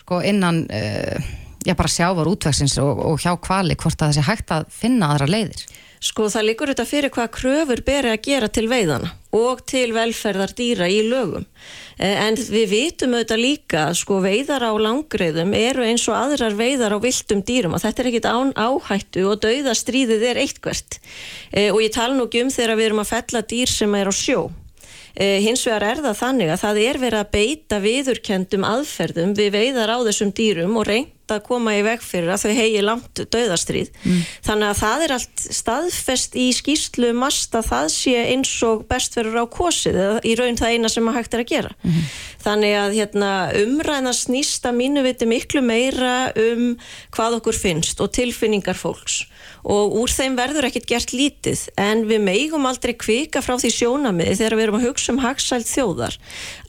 sko 0.01 0.21
innan 0.25 0.63
uh, 0.71 1.27
já 1.67 1.75
bara 1.75 1.91
sjávar 1.91 2.31
útvegsins 2.31 2.77
og, 2.81 3.03
og 3.11 3.19
hjá 3.19 3.33
kvali 3.35 3.75
hvort 3.75 3.99
að 3.99 4.07
það 4.07 4.17
sé 4.17 4.27
hægt 4.29 4.55
að 4.55 4.71
finna 4.71 5.11
aðra 5.13 5.29
leiðir 5.29 5.67
Sko 5.97 6.27
það 6.29 6.45
líkur 6.51 6.69
þetta 6.69 6.83
fyrir 6.85 7.11
hvað 7.13 7.31
kröfur 7.33 7.79
beri 7.85 8.11
að 8.11 8.25
gera 8.27 8.47
til 8.53 8.67
veiðana 8.69 9.15
og 9.33 9.63
til 9.69 9.89
velferðar 9.95 10.53
dýra 10.57 10.87
í 10.89 10.99
lögum. 11.09 11.45
Eh, 11.97 12.15
En 12.27 12.37
við 12.37 12.69
vitum 12.69 13.15
auðvitað 13.17 13.41
líka 13.41 13.81
sko 13.97 14.19
veiðar 14.21 14.65
á 14.69 14.73
langreiðum 14.77 15.55
eru 15.57 15.85
eins 15.85 16.05
og 16.07 16.17
aðrar 16.17 16.55
veiðar 16.57 16.95
á 16.95 16.99
viltum 17.01 17.41
dýrum 17.41 17.73
og 17.73 17.81
þetta 17.81 18.03
er 18.03 18.09
ekkit 18.11 18.29
án 18.29 18.53
áhættu 18.53 19.25
og 19.25 19.41
dauðastríðið 19.41 20.27
er 20.31 20.41
eitthvert. 20.45 20.99
Eh, 21.51 21.73
Og 21.73 21.81
ég 21.81 21.93
tala 21.93 22.13
nú 22.13 22.29
ekki 22.29 22.45
um 22.45 22.53
þegar 22.53 22.77
við 22.77 22.89
erum 22.91 23.03
að 23.03 23.11
fella 23.15 23.41
dýr 23.41 23.73
sem 23.73 23.95
er 23.97 24.09
á 24.09 24.13
sjó. 24.13 24.41
Eh, 25.17 25.39
hins 25.41 25.63
vegar 25.65 25.81
er 25.81 25.99
það 26.05 26.17
þannig 26.19 26.49
að 26.53 26.59
það 26.61 26.79
er 26.83 26.97
verið 27.01 27.19
að 27.23 27.29
beita 27.33 27.77
viðurkendum 27.81 28.65
aðferðum 28.67 29.31
við 29.37 29.47
veiðar 29.55 29.89
á 29.89 29.97
þessum 30.05 30.33
dýrum 30.37 30.75
og 30.77 30.85
reynd 30.85 31.33
að 31.33 31.41
koma 31.47 31.73
í 31.73 31.79
veg 31.83 32.03
fyrir 32.05 32.29
að 32.31 32.43
þau 32.43 32.51
hegi 32.55 32.83
langt 32.85 33.21
döðastríð. 33.33 33.89
Þannig 34.45 34.67
að 34.67 34.77
það 34.83 35.05
er 35.07 35.13
allt 35.15 35.41
staðfest 35.57 36.37
í 36.37 36.45
skýrslu 36.55 37.09
mast 37.17 37.57
að 37.57 37.65
það 37.71 37.87
sé 37.95 38.13
eins 38.29 38.53
og 38.63 38.85
best 38.87 39.17
verður 39.17 39.41
á 39.43 39.45
kosið 39.57 39.99
eða 40.03 40.21
í 40.21 40.35
raun 40.39 40.61
það 40.61 40.75
eina 40.77 40.93
sem 40.93 41.09
að 41.09 41.17
hægt 41.17 41.33
er 41.33 41.43
að 41.43 41.51
gera. 41.51 41.73
Þannig 42.45 42.77
að 42.83 42.95
hérna, 43.01 43.31
umræðna 43.65 44.13
snýst 44.15 44.69
að 44.69 44.79
mínu 44.83 45.03
viti 45.03 45.27
miklu 45.27 45.65
meira 45.65 46.15
um 46.37 46.77
hvað 47.09 47.41
okkur 47.41 47.57
finnst 47.57 48.05
og 48.05 48.13
tilfinningar 48.15 48.77
fólks 48.77 49.25
og 49.67 49.95
úr 49.99 50.11
þeim 50.11 50.37
verður 50.37 50.69
ekkert 50.69 50.87
gert 50.87 51.13
lítið. 51.15 51.65
En 51.79 52.05
við 52.07 52.23
meigum 52.23 52.67
aldrei 52.69 52.93
kvika 52.95 53.41
frá 53.43 53.57
því 53.59 53.71
sjónamiði 53.75 54.37
þegar 54.39 54.55
við 54.55 54.65
erum 54.65 54.77
að 54.79 54.85
hugsa 54.87 55.13
um 55.13 55.19
hagsælt 55.23 55.67
þjóðar 55.67 56.17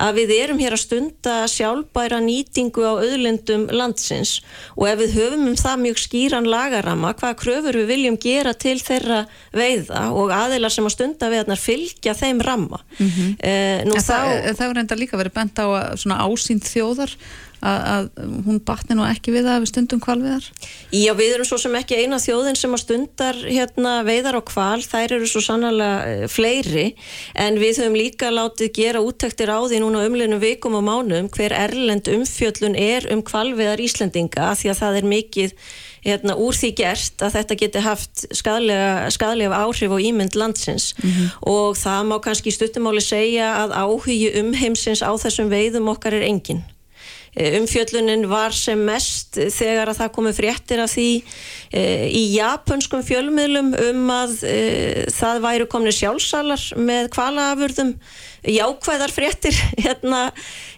að 0.02 0.18
við 0.18 0.32
erum 0.38 0.62
hér 0.62 0.74
að 0.74 0.82
stunda 0.82 1.36
sjálfbæra 1.52 2.18
nýtingu 2.24 2.82
á 2.82 2.92
auðlindum 2.98 3.68
landsins. 3.70 4.38
Og 4.74 4.88
ef 4.90 4.98
við 5.04 5.16
höfum 5.18 5.46
um 5.52 5.58
það 5.58 5.82
mjög 5.84 6.02
skýran 6.02 6.50
lagarama 6.50 7.14
hvaða 7.14 7.38
kröfur 7.38 7.80
við 7.82 7.90
viljum 7.92 8.18
gera 8.20 8.54
til 8.58 8.76
þeirra 8.82 9.24
veiða 9.54 10.08
og 10.10 10.34
aðilar 10.34 10.74
sem 10.74 10.88
að 10.88 10.96
stunda 10.96 11.30
veiðnar 11.30 11.62
fylgja 11.62 12.16
þeim 12.18 12.42
ramma. 12.42 12.82
Mm 12.98 13.10
-hmm. 13.10 13.36
eh, 13.38 13.80
En 13.86 13.94
það, 14.02 14.56
það 14.58 14.70
er 14.70 14.82
enda 14.82 14.98
líka 14.98 15.20
verið 15.20 15.34
bent 15.38 15.58
á 15.62 15.66
að 15.66 15.96
svona 16.02 16.22
ásýnd 16.26 16.66
þjóðar 16.66 17.14
að, 17.60 17.78
að 17.94 18.28
hún 18.46 18.60
batni 18.66 18.96
nú 18.98 19.06
ekki 19.08 19.34
við 19.34 19.48
það 19.48 19.62
við 19.64 19.70
stundum 19.72 20.02
kvalviðar? 20.04 20.46
Já, 20.94 21.12
við 21.18 21.34
erum 21.34 21.48
svo 21.48 21.58
sem 21.62 21.78
ekki 21.78 21.98
eina 22.02 22.20
þjóðin 22.22 22.58
sem 22.58 22.76
að 22.76 22.84
stundar 22.84 23.40
hérna, 23.44 23.94
veiðar 24.06 24.38
á 24.38 24.42
kval, 24.52 24.80
þær 24.84 25.16
eru 25.18 25.30
svo 25.30 25.42
sannlega 25.44 26.28
fleiri 26.30 26.86
en 27.34 27.58
við 27.60 27.82
höfum 27.82 27.98
líka 27.98 28.32
látið 28.34 28.72
gera 28.78 29.02
úttektir 29.04 29.50
á 29.50 29.58
því 29.64 29.82
núna 29.82 30.06
umliðnum 30.08 30.42
vikum 30.42 30.78
og 30.78 30.86
mánum 30.86 31.28
hver 31.34 31.54
erlend 31.56 32.08
umfjöllun 32.12 32.78
er 32.78 33.08
um 33.12 33.24
kvalviðar 33.26 33.82
Íslendinga 33.82 34.54
því 34.58 34.72
að 34.72 34.82
það 34.82 35.02
er 35.02 35.12
mikið 35.16 35.54
hérna, 36.04 36.36
úr 36.38 36.56
því 36.56 36.70
gert 36.78 37.22
að 37.24 37.36
þetta 37.38 37.58
geti 37.62 37.82
haft 37.84 38.24
skadlega, 38.36 39.10
skadlega 39.14 39.60
áhrif 39.64 39.94
og 39.94 40.02
ímynd 40.02 40.36
landsins 40.38 40.94
mm 40.98 41.10
-hmm. 41.10 41.28
og 41.50 41.76
það 41.76 42.02
má 42.10 42.16
kannski 42.22 42.50
stuttumáli 42.54 43.00
segja 43.00 43.52
að 43.64 43.76
áhugi 43.82 44.32
um 44.40 44.52
heimsins 44.54 45.02
á 45.02 45.10
þessum 45.18 45.50
veiðum 45.50 45.88
okkar 45.88 46.14
er 46.14 46.22
engin 46.22 46.62
e, 46.62 46.77
umfjöllunin 47.38 48.26
var 48.30 48.54
sem 48.56 48.80
mest 48.88 49.38
þegar 49.38 49.92
að 49.92 50.00
það 50.02 50.14
komi 50.16 50.32
fréttir 50.36 50.82
af 50.82 50.92
því 50.94 51.08
e, 51.70 51.82
í 52.10 52.22
japanskum 52.34 53.04
fjölmiðlum 53.06 53.74
um 53.88 54.14
að 54.14 54.34
e, 54.48 54.56
það 55.14 55.44
væru 55.46 55.68
komni 55.70 55.94
sjálfsalar 55.94 56.64
með 56.78 57.12
kvalafurðum 57.14 57.94
jákvæðar 58.46 59.12
fréttir 59.14 59.56
hérna 59.84 60.28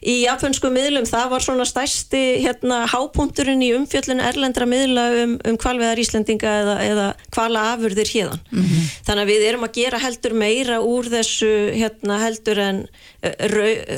í 0.00 0.22
japansku 0.24 0.70
miðlum, 0.72 1.08
það 1.08 1.26
var 1.34 1.44
svona 1.44 1.66
stærsti 1.68 2.22
hérna 2.44 2.82
hápunkturinn 2.90 3.62
í 3.64 3.72
umfjöllun 3.76 4.22
erlendra 4.24 4.68
miðla 4.68 5.06
um, 5.24 5.36
um 5.46 5.60
kvalveðar 5.60 6.00
Íslandinga 6.00 6.54
eða, 6.62 6.76
eða 6.86 7.08
kvala 7.34 7.66
afurðir 7.74 8.08
hérðan. 8.14 8.42
Mm 8.50 8.64
-hmm. 8.64 8.90
Þannig 9.06 9.22
að 9.24 9.32
við 9.32 9.46
erum 9.48 9.66
að 9.68 9.76
gera 9.76 10.02
heldur 10.02 10.34
meira 10.34 10.80
úr 10.80 11.10
þessu 11.12 11.52
hérna 11.76 12.20
heldur 12.24 12.58
en 12.58 12.84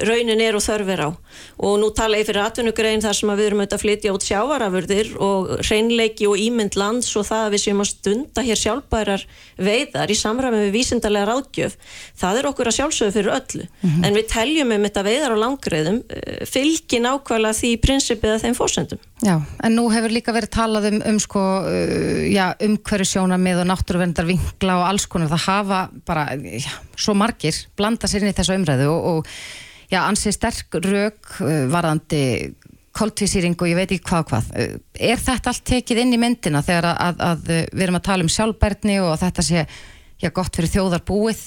raunin 0.03 0.41
er 0.43 0.57
og 0.59 0.65
þörfir 0.65 1.01
á 1.07 1.11
og 1.63 1.77
nú 1.79 1.93
tala 1.95 2.19
ég 2.19 2.27
fyrir 2.27 2.43
atvinnugrein 2.43 3.03
þar 3.03 3.15
sem 3.15 3.31
við 3.31 3.47
erum 3.47 3.61
auðvitað 3.63 3.77
að 3.79 3.83
flytja 3.85 4.15
út 4.17 4.27
sjávarafurðir 4.27 5.13
og 5.23 5.53
hreinleiki 5.63 6.27
og 6.27 6.41
ímynd 6.43 6.77
lands 6.81 7.11
og 7.17 7.29
það 7.29 7.45
að 7.47 7.55
við 7.55 7.63
séum 7.63 7.83
að 7.85 7.91
stunda 7.93 8.45
hér 8.47 8.59
sjálfbærar 8.59 9.27
veiðar 9.63 10.11
í 10.11 10.19
samræmi 10.19 10.65
við 10.65 10.75
vísindarlega 10.75 11.29
ráðgjöf, 11.31 11.77
það 12.19 12.41
er 12.41 12.51
okkur 12.51 12.71
að 12.73 12.79
sjálfsögðu 12.81 13.17
fyrir 13.19 13.37
öllu, 13.53 13.67
mm 13.69 13.91
-hmm. 13.91 14.07
en 14.07 14.15
við 14.15 14.27
teljum 14.29 14.73
um 14.73 14.85
þetta 14.87 15.03
veiðar 15.07 15.35
á 15.35 15.43
langriðum 15.43 15.99
eh, 16.09 16.45
fylgi 16.47 17.01
nákvæmlega 17.01 17.59
því 17.59 17.71
prinsipið 17.83 18.35
að 18.35 18.43
þeim 18.45 18.57
fórsendum. 18.59 19.01
Já, 19.23 19.43
en 19.63 19.77
nú 19.77 19.89
hefur 19.93 20.11
líka 20.11 20.33
verið 20.33 20.51
talað 20.51 20.89
um, 20.91 21.03
um 21.07 21.19
sko, 21.21 21.43
uh, 21.63 22.55
umhverju 22.67 23.07
sjónamið 23.07 23.63
og 23.63 23.69
náttúruvendar 23.71 24.27
vingla 24.27 24.79
og 24.81 24.89
alls 24.89 25.07
konar, 25.07 25.29
það 25.29 25.47
hafa 25.47 25.91
bara, 26.07 26.27
já, 26.37 26.73
svo 26.97 27.15
margir 27.15 27.55
blanda 27.77 28.09
sér 28.09 28.23
inn 28.23 28.33
í 28.33 28.37
þessu 28.37 28.57
umræðu 28.57 28.89
og, 28.91 29.05
og 29.13 29.27
já, 29.91 30.03
ansið 30.03 30.37
sterk 30.39 30.75
rauk 30.75 31.41
uh, 31.41 31.67
varðandi 31.71 32.55
koltvísýring 32.93 33.57
og 33.57 33.71
ég 33.71 33.79
veit 33.79 33.93
ekki 33.93 34.05
hvað 34.11 34.29
hvað. 34.29 34.53
Uh, 34.53 34.77
er 34.99 35.19
þetta 35.19 35.51
allt 35.51 35.65
tekið 35.65 36.03
inn 36.03 36.13
í 36.13 36.21
myndina 36.21 36.63
þegar 36.63 36.93
að, 36.93 37.01
að, 37.01 37.27
að 37.31 37.73
við 37.73 37.83
erum 37.87 38.01
að 38.01 38.07
tala 38.11 38.27
um 38.27 38.33
sjálfbærni 38.33 39.01
og 39.01 39.19
þetta 39.23 39.43
sé 39.43 39.67
já, 40.23 40.31
gott 40.31 40.55
fyrir 40.57 40.71
þjóðar 40.71 41.05
búið? 41.09 41.43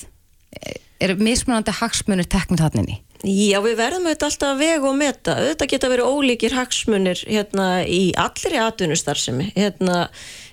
Er 1.03 1.11
mismunandi 1.19 1.73
hagsmunir 1.75 2.27
teknum 2.31 2.59
þannig? 2.59 3.01
Já, 3.25 3.57
við 3.63 3.77
verðum 3.79 4.05
auðvitað 4.05 4.27
alltaf 4.27 4.51
að 4.51 4.61
vega 4.61 4.87
og 4.89 4.97
meta. 4.99 5.35
Auðvitað 5.39 5.69
geta 5.71 5.89
verið 5.89 6.09
ólíkir 6.13 6.55
hagsmunir 6.55 7.21
hérna, 7.25 7.67
í 7.89 8.01
allri 8.21 8.59
atvinnustarfsemi 8.61 9.47
hérna, 9.55 9.97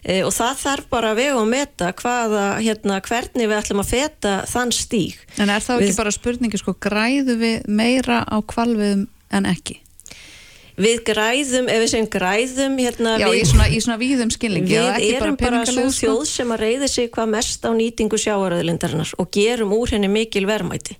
e, 0.00 0.22
og 0.24 0.32
það 0.32 0.62
þarf 0.62 0.88
bara 0.94 1.12
að 1.12 1.20
vega 1.20 1.36
og 1.42 1.50
meta 1.52 1.90
hvaða, 1.98 2.46
hérna, 2.62 2.98
hvernig 3.04 3.50
við 3.50 3.58
ætlum 3.58 3.84
að 3.84 3.92
feta 3.92 4.34
þann 4.50 4.72
stíg. 4.76 5.20
En 5.36 5.52
er 5.52 5.64
þá 5.64 5.74
ekki 5.76 5.90
við... 5.90 6.00
bara 6.00 6.14
spurningi, 6.16 6.62
sko, 6.62 6.76
græðu 6.88 7.38
við 7.42 7.68
meira 7.68 8.22
á 8.24 8.36
kvalviðum 8.40 9.06
en 9.36 9.50
ekki? 9.52 9.81
Við 10.80 11.02
græðum, 11.04 11.68
ef 11.68 11.82
við 11.82 11.90
segjum 11.92 12.08
græðum 12.12 12.78
hérna, 12.80 13.16
Já, 13.20 13.26
við, 13.28 13.38
í 13.40 13.48
svona, 13.50 13.68
í 13.68 13.80
svona 13.84 13.98
víðum 14.00 14.32
skilningi 14.32 14.72
Við 14.72 15.06
erum 15.18 15.36
bara, 15.40 15.60
bara 15.60 15.68
svo 15.68 15.88
þjóð 15.92 16.22
sem 16.30 16.54
að 16.54 16.64
reyði 16.64 16.88
sig 16.92 17.10
hvað 17.12 17.32
mest 17.34 17.66
á 17.68 17.70
nýtingu 17.76 18.20
sjáaröðlindarinnar 18.22 19.12
og 19.20 19.30
gerum 19.36 19.74
úr 19.76 19.92
henni 19.92 20.10
mikil 20.12 20.46
verðmæti 20.48 20.96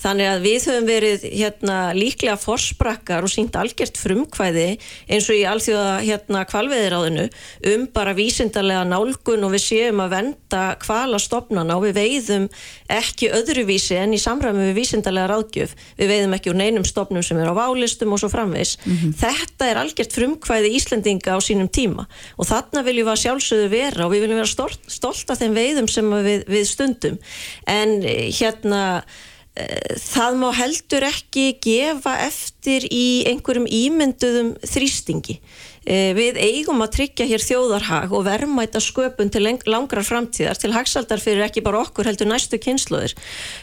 þannig 0.00 0.28
að 0.30 0.44
við 0.46 0.66
höfum 0.68 0.88
verið 0.88 1.24
hérna, 1.28 1.78
líklega 1.96 2.36
forsprakkar 2.40 3.26
og 3.26 3.32
sínt 3.32 3.56
algjört 3.58 4.00
frumkvæði 4.00 4.66
eins 5.10 5.28
og 5.28 5.38
í 5.38 5.44
alþjóða 5.48 5.94
hérna 6.04 6.44
kvalveðiráðinu 6.48 7.26
um 7.72 7.86
bara 7.94 8.14
vísindarlega 8.16 8.86
nálgun 8.88 9.46
og 9.46 9.54
við 9.54 9.64
séum 9.66 10.02
að 10.04 10.14
venda 10.16 10.62
kvalastofnana 10.80 11.76
og 11.76 11.86
við 11.88 11.98
veiðum 12.00 12.48
ekki 12.90 13.30
öðruvísi 13.36 13.98
en 14.00 14.16
í 14.16 14.20
samræmi 14.20 14.70
við 14.70 14.78
vísindarlega 14.80 15.30
ráðgjöf. 15.30 15.76
Við 16.00 16.12
veiðum 16.14 16.36
ekki 16.36 16.52
úr 16.52 16.60
neinum 16.60 16.86
stofnum 16.88 17.24
sem 17.26 17.40
er 17.40 17.52
á 17.52 17.54
válistum 17.56 18.14
og 18.14 18.22
svo 18.22 18.30
framvegs 18.32 18.76
mm 18.84 18.96
-hmm. 18.96 19.14
þetta 19.20 19.70
er 19.70 19.82
algjört 19.82 20.16
frumkvæði 20.16 20.74
Íslendinga 20.76 21.36
á 21.36 21.38
sínum 21.40 21.68
tíma 21.68 22.06
og 22.36 22.46
þarna 22.46 22.82
viljum 22.82 23.06
við 23.06 23.12
að 23.12 23.22
sjálfsögðu 23.24 23.68
vera 23.68 24.06
og 24.06 24.12
við 24.12 24.20
viljum 24.20 24.40
vera 24.40 24.46
stolt, 24.46 24.80
stolt 24.86 25.30
af 25.30 25.38
þeim 25.38 25.54
veiðum 25.54 25.88
sem 25.88 26.10
við, 26.10 26.44
við 26.48 26.64
stundum. 26.66 27.18
En 27.66 28.02
eh, 28.02 28.30
hérna 28.32 29.04
það 29.56 30.36
má 30.38 30.50
heldur 30.54 31.04
ekki 31.08 31.46
gefa 31.62 32.14
eftir 32.26 32.86
í 32.86 33.26
einhverjum 33.30 33.66
ímynduðum 33.66 34.54
þrýstingi. 34.62 35.40
Eh, 35.88 36.12
við 36.12 36.36
eigum 36.36 36.82
að 36.84 36.92
tryggja 36.98 37.24
hér 37.24 37.40
þjóðarhag 37.40 38.12
og 38.12 38.26
verðmæta 38.26 38.82
sköpun 38.84 39.30
til 39.32 39.46
langrar 39.48 40.04
framtíðar, 40.04 40.58
til 40.60 40.74
hagsaldar 40.74 41.22
fyrir 41.22 41.46
ekki 41.46 41.62
bara 41.64 41.80
okkur 41.80 42.10
heldur 42.10 42.28
næstu 42.28 42.60
kynsluður. 42.60 43.14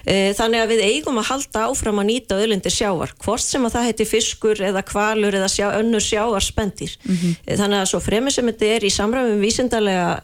Eh, 0.09 0.34
þannig 0.38 0.63
að 0.63 0.74
við 0.74 0.82
eigum 0.88 1.22
að 1.22 1.30
halda 1.30 1.68
áfram 1.70 2.01
að 2.01 2.09
nýta 2.09 2.39
öðlindir 2.41 2.74
sjáar, 2.74 3.13
hvort 3.22 3.45
sem 3.45 3.70
að 3.70 3.78
það 3.78 3.88
heiti 3.91 4.09
fiskur 4.09 4.63
eða 4.65 4.82
kvalur 4.88 5.38
eða 5.38 5.51
sjá, 5.51 5.68
önnur 5.78 6.01
sjáar 6.01 6.41
spendir. 6.41 6.97
Mm 7.05 7.15
-hmm. 7.15 7.38
Þannig 7.53 7.82
að 7.84 7.89
svo 7.93 7.99
fremið 8.01 8.34
sem 8.34 8.49
þetta 8.49 8.65
er 8.65 8.82
í 8.82 8.95
samræðum 8.97 9.41
vísindarlega 9.45 10.22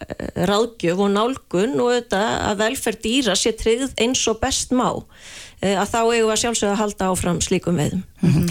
ráðgjöf 0.49 0.97
og 0.97 1.09
nálgun 1.13 1.79
og 1.79 1.93
þetta 1.93 2.21
að 2.49 2.57
velferð 2.57 3.01
dýra 3.05 3.35
sé 3.37 3.53
tryggð 3.53 3.93
eins 4.01 4.27
og 4.27 4.39
best 4.41 4.71
má. 4.71 5.03
Að 5.61 5.87
þá 5.93 6.01
eigum 6.01 6.27
við 6.27 6.33
að 6.33 6.41
sjálfsögða 6.41 6.73
að 6.73 6.81
halda 6.81 7.05
áfram 7.13 7.41
slíkum 7.41 7.77
veðum. 7.77 8.03
Mm 8.21 8.31
-hmm. 8.33 8.49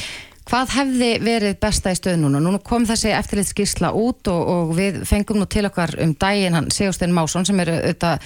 Hvað 0.48 0.72
hefði 0.74 1.10
verið 1.22 1.58
besta 1.62 1.92
í 1.94 1.98
stöð 1.98 2.18
núna? 2.24 2.40
Nú 2.42 2.56
kom 2.66 2.86
þessi 2.88 3.12
eftirlitskísla 3.14 3.92
út 3.94 4.28
og, 4.32 4.40
og 4.54 4.72
við 4.78 5.02
fengum 5.08 5.38
nú 5.38 5.46
til 5.50 5.64
okkar 5.68 5.94
um 6.02 6.14
daginn 6.18 6.56
hann 6.58 6.70
Sigurstein 6.74 7.14
Másson 7.14 7.46
sem 7.46 7.60
er 7.62 7.70
auðvitað 7.76 8.24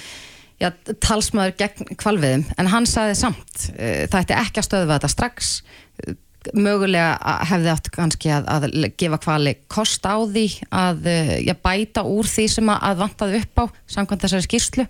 já, 0.63 0.71
talsmaður 1.05 1.57
gegn 1.61 1.91
kvalviðum 2.01 2.47
en 2.57 2.71
hann 2.73 2.89
saði 2.89 3.19
samt 3.21 3.67
uh, 3.75 4.07
það 4.09 4.23
ætti 4.23 4.39
ekki 4.39 4.63
að 4.63 4.69
stöðva 4.71 4.97
þetta 4.97 5.13
strax. 5.13 5.53
Mögulega 6.55 7.37
hefði 7.51 7.71
átt 7.73 7.93
kannski 7.93 8.33
að, 8.33 8.49
að 8.55 8.67
gefa 8.97 9.21
kvali 9.21 9.57
kost 9.73 10.07
á 10.09 10.17
því 10.17 10.47
að 10.71 11.09
uh, 11.13 11.37
já, 11.43 11.55
bæta 11.69 12.07
úr 12.09 12.33
því 12.33 12.49
sem 12.57 12.75
að 12.79 13.05
vantaði 13.05 13.45
upp 13.45 13.63
á 13.63 13.65
samkvæmt 13.99 14.25
þessari 14.25 14.49
skíslu 14.49 14.89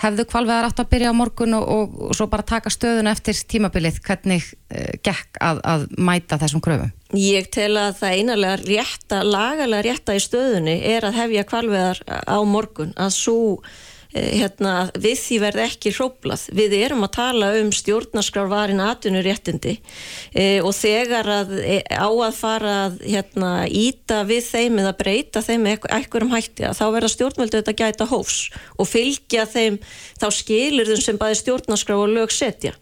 hefðu 0.00 0.26
kvalveðar 0.30 0.70
átt 0.70 0.82
að 0.82 0.90
byrja 0.94 1.12
á 1.12 1.20
morgun 1.20 1.56
og, 1.58 1.66
og, 1.74 1.98
og 2.08 2.16
svo 2.16 2.26
bara 2.32 2.46
taka 2.46 2.72
stöðuna 2.72 3.12
eftir 3.14 3.36
tímabilið 3.52 4.00
hvernig 4.06 4.48
uh, 4.48 4.90
gekk 5.04 5.40
að, 5.44 5.62
að 5.74 5.86
mæta 6.00 6.40
þessum 6.40 6.64
kröfum? 6.64 6.92
Ég 7.18 7.50
tel 7.52 7.72
að 7.80 7.96
það 8.00 8.16
einarlega 8.18 8.58
rétta, 8.62 9.22
lagalega 9.26 9.86
rétta 9.88 10.16
í 10.16 10.22
stöðunni 10.22 10.76
er 10.92 11.08
að 11.08 11.18
hefja 11.20 11.46
kvalveðar 11.50 12.04
á 12.06 12.38
morgun 12.46 12.94
að 13.00 13.16
svo 13.18 13.40
hérna, 14.14 14.74
við 14.98 15.18
því 15.20 15.38
verð 15.44 15.62
ekki 15.66 15.92
hróplað. 15.94 16.46
Við 16.56 16.74
erum 16.80 17.06
að 17.06 17.12
tala 17.14 17.50
um 17.60 17.70
stjórnarskrárvarin 17.74 18.82
atvinnuréttindi 18.82 19.76
e, 20.34 20.46
og 20.64 20.74
þegar 20.74 21.30
að, 21.36 21.54
e, 21.62 21.78
á 21.86 22.10
að 22.10 22.34
fara 22.38 22.74
að 22.86 22.98
hérna, 23.06 23.52
íta 23.66 24.22
við 24.28 24.42
þeim 24.48 24.82
eða 24.82 24.96
breyta 24.98 25.44
þeim 25.46 25.68
eitthvað 25.70 26.26
um 26.26 26.34
hætti 26.34 26.66
að 26.66 26.78
þá 26.80 26.84
verða 26.96 27.14
stjórnvöldu 27.14 27.60
þetta 27.60 27.78
gæta 27.78 28.10
hófs 28.10 28.40
og 28.76 28.90
fylgja 28.90 29.46
þeim 29.50 29.78
þá 30.18 30.28
skilur 30.34 30.90
þeim 30.90 31.04
sem 31.06 31.20
bæði 31.20 31.42
stjórnarskrár 31.44 32.04
og 32.08 32.14
lög 32.18 32.34
setja. 32.34 32.74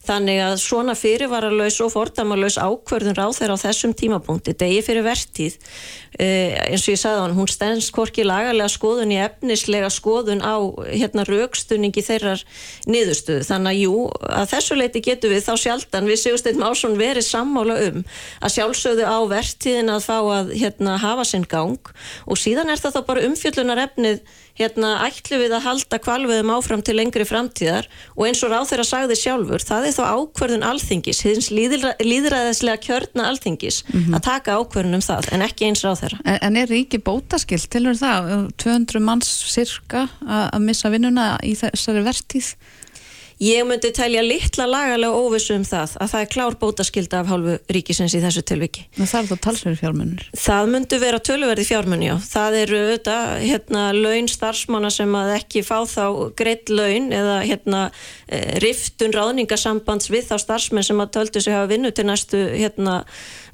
Þannig 0.00 0.38
að 0.40 0.54
svona 0.62 0.94
fyrirvaralös 0.96 1.76
og 1.84 1.92
fordamalös 1.92 2.56
ákverðun 2.56 3.18
ráð 3.18 3.34
þeirra 3.36 3.56
á 3.60 3.64
þessum 3.66 3.92
tímapunkti, 3.94 4.54
degi 4.56 4.80
fyrir 4.82 5.04
vertíð, 5.04 5.58
eh, 5.60 6.09
eins 6.18 6.82
og 6.84 6.92
ég 6.92 6.98
sagði 6.98 7.22
hann, 7.22 7.36
hún 7.38 7.50
stendst 7.50 7.92
korki 7.94 8.24
lagalega 8.26 8.68
skoðun 8.72 9.12
í 9.14 9.20
efnislega 9.22 9.90
skoðun 9.92 10.42
á 10.42 10.58
hérna 10.90 11.24
raukstunningi 11.28 12.02
þeirrar 12.02 12.42
niðurstöðu. 12.90 13.46
Þannig 13.46 13.70
að 13.70 13.80
jú, 13.84 13.94
að 14.26 14.50
þessu 14.54 14.78
leiti 14.80 15.04
getur 15.06 15.34
við 15.34 15.46
þá 15.46 15.54
sjaldan, 15.62 16.10
við 16.10 16.22
séumst 16.24 16.50
eitthvað 16.50 16.74
ásson 16.74 16.98
verið 16.98 17.28
sammála 17.28 17.78
um 17.86 18.02
að 18.42 18.54
sjálfsögðu 18.56 19.06
á 19.06 19.18
vertíðin 19.30 19.94
að 19.94 20.06
fá 20.08 20.18
að 20.18 20.54
hérna, 20.58 20.98
hafa 21.00 21.26
sinn 21.28 21.46
gang 21.48 21.94
og 22.26 22.40
síðan 22.40 22.72
er 22.72 22.82
það 22.82 22.98
þá 22.98 23.02
bara 23.06 23.26
umfjöllunar 23.30 23.84
efnið 23.86 24.24
hérna 24.60 24.90
ætlu 25.06 25.38
við 25.40 25.54
að 25.56 25.64
halda 25.64 25.98
kvalveðum 26.02 26.52
áfram 26.52 26.82
til 26.84 26.96
lengri 26.98 27.24
framtíðar 27.28 27.88
og 28.16 28.26
eins 28.26 28.42
og 28.44 28.52
ráð 28.52 28.68
þeirra 28.72 28.86
sagði 28.88 29.16
sjálfur, 29.16 29.64
það 29.64 29.86
er 29.88 29.96
þá 29.96 30.02
ákverðun 30.18 30.66
alþingis, 30.68 31.22
hins 31.24 31.48
líðræðislega 31.54 32.82
kjörna 32.84 33.30
alþingis 33.30 33.82
mm 33.86 34.00
-hmm. 34.00 34.18
að 34.18 34.26
taka 34.26 34.58
ákverðun 34.58 34.98
um 34.98 35.06
það 35.06 35.30
en 35.32 35.46
ekki 35.46 35.70
eins 35.70 35.84
ráð 35.86 35.99
þeirra. 36.00 36.20
En, 36.24 36.38
en 36.48 36.60
er 36.60 36.70
ríki 36.70 37.00
bótaskilt 37.04 37.70
til 37.72 37.86
það, 37.98 38.30
200 38.60 39.04
manns 39.04 39.30
cirka 39.50 40.06
að 40.26 40.62
missa 40.66 40.92
vinnuna 40.92 41.32
í 41.46 41.54
þessari 41.58 42.04
vertíð? 42.06 42.54
Ég 43.40 43.64
myndi 43.64 43.88
telja 43.96 44.20
litla 44.20 44.66
lagalega 44.68 45.16
óvissu 45.16 45.54
um 45.56 45.62
það 45.64 45.94
að 46.04 46.10
það 46.12 46.24
er 46.24 46.28
klár 46.34 46.56
bótaskylda 46.60 47.20
af 47.22 47.30
hálfu 47.30 47.54
ríkisins 47.72 48.12
í 48.12 48.20
þessu 48.20 48.42
tilviki. 48.44 48.82
Það 48.98 49.14
er 49.16 49.28
þá 49.30 49.44
talsverði 49.46 49.78
fjármunir. 49.80 50.26
Það 50.36 50.68
myndi 50.74 50.98
vera 51.00 51.20
töluverði 51.24 51.64
fjármunni 51.64 52.10
á. 52.12 52.16
Það 52.20 52.58
eru 52.58 52.80
auðvitað 52.82 53.32
hérna, 53.46 53.84
laun 53.96 54.28
starfsmanna 54.28 54.90
sem 54.92 55.16
að 55.22 55.32
ekki 55.38 55.62
fá 55.64 55.78
þá 55.88 56.04
greitt 56.36 56.68
laun 56.68 57.08
eða 57.16 57.38
hérna, 57.46 57.80
eh, 58.28 58.60
riftun 58.60 59.16
ráðningasambands 59.16 60.12
við 60.12 60.28
þá 60.28 60.36
starfsmenn 60.44 60.90
sem 60.90 61.00
að 61.00 61.12
töldu 61.16 61.40
sig 61.40 61.56
hafa 61.56 61.72
vinnu 61.72 61.94
til 61.96 62.04
næstu 62.12 62.44
hérna, 62.52 63.00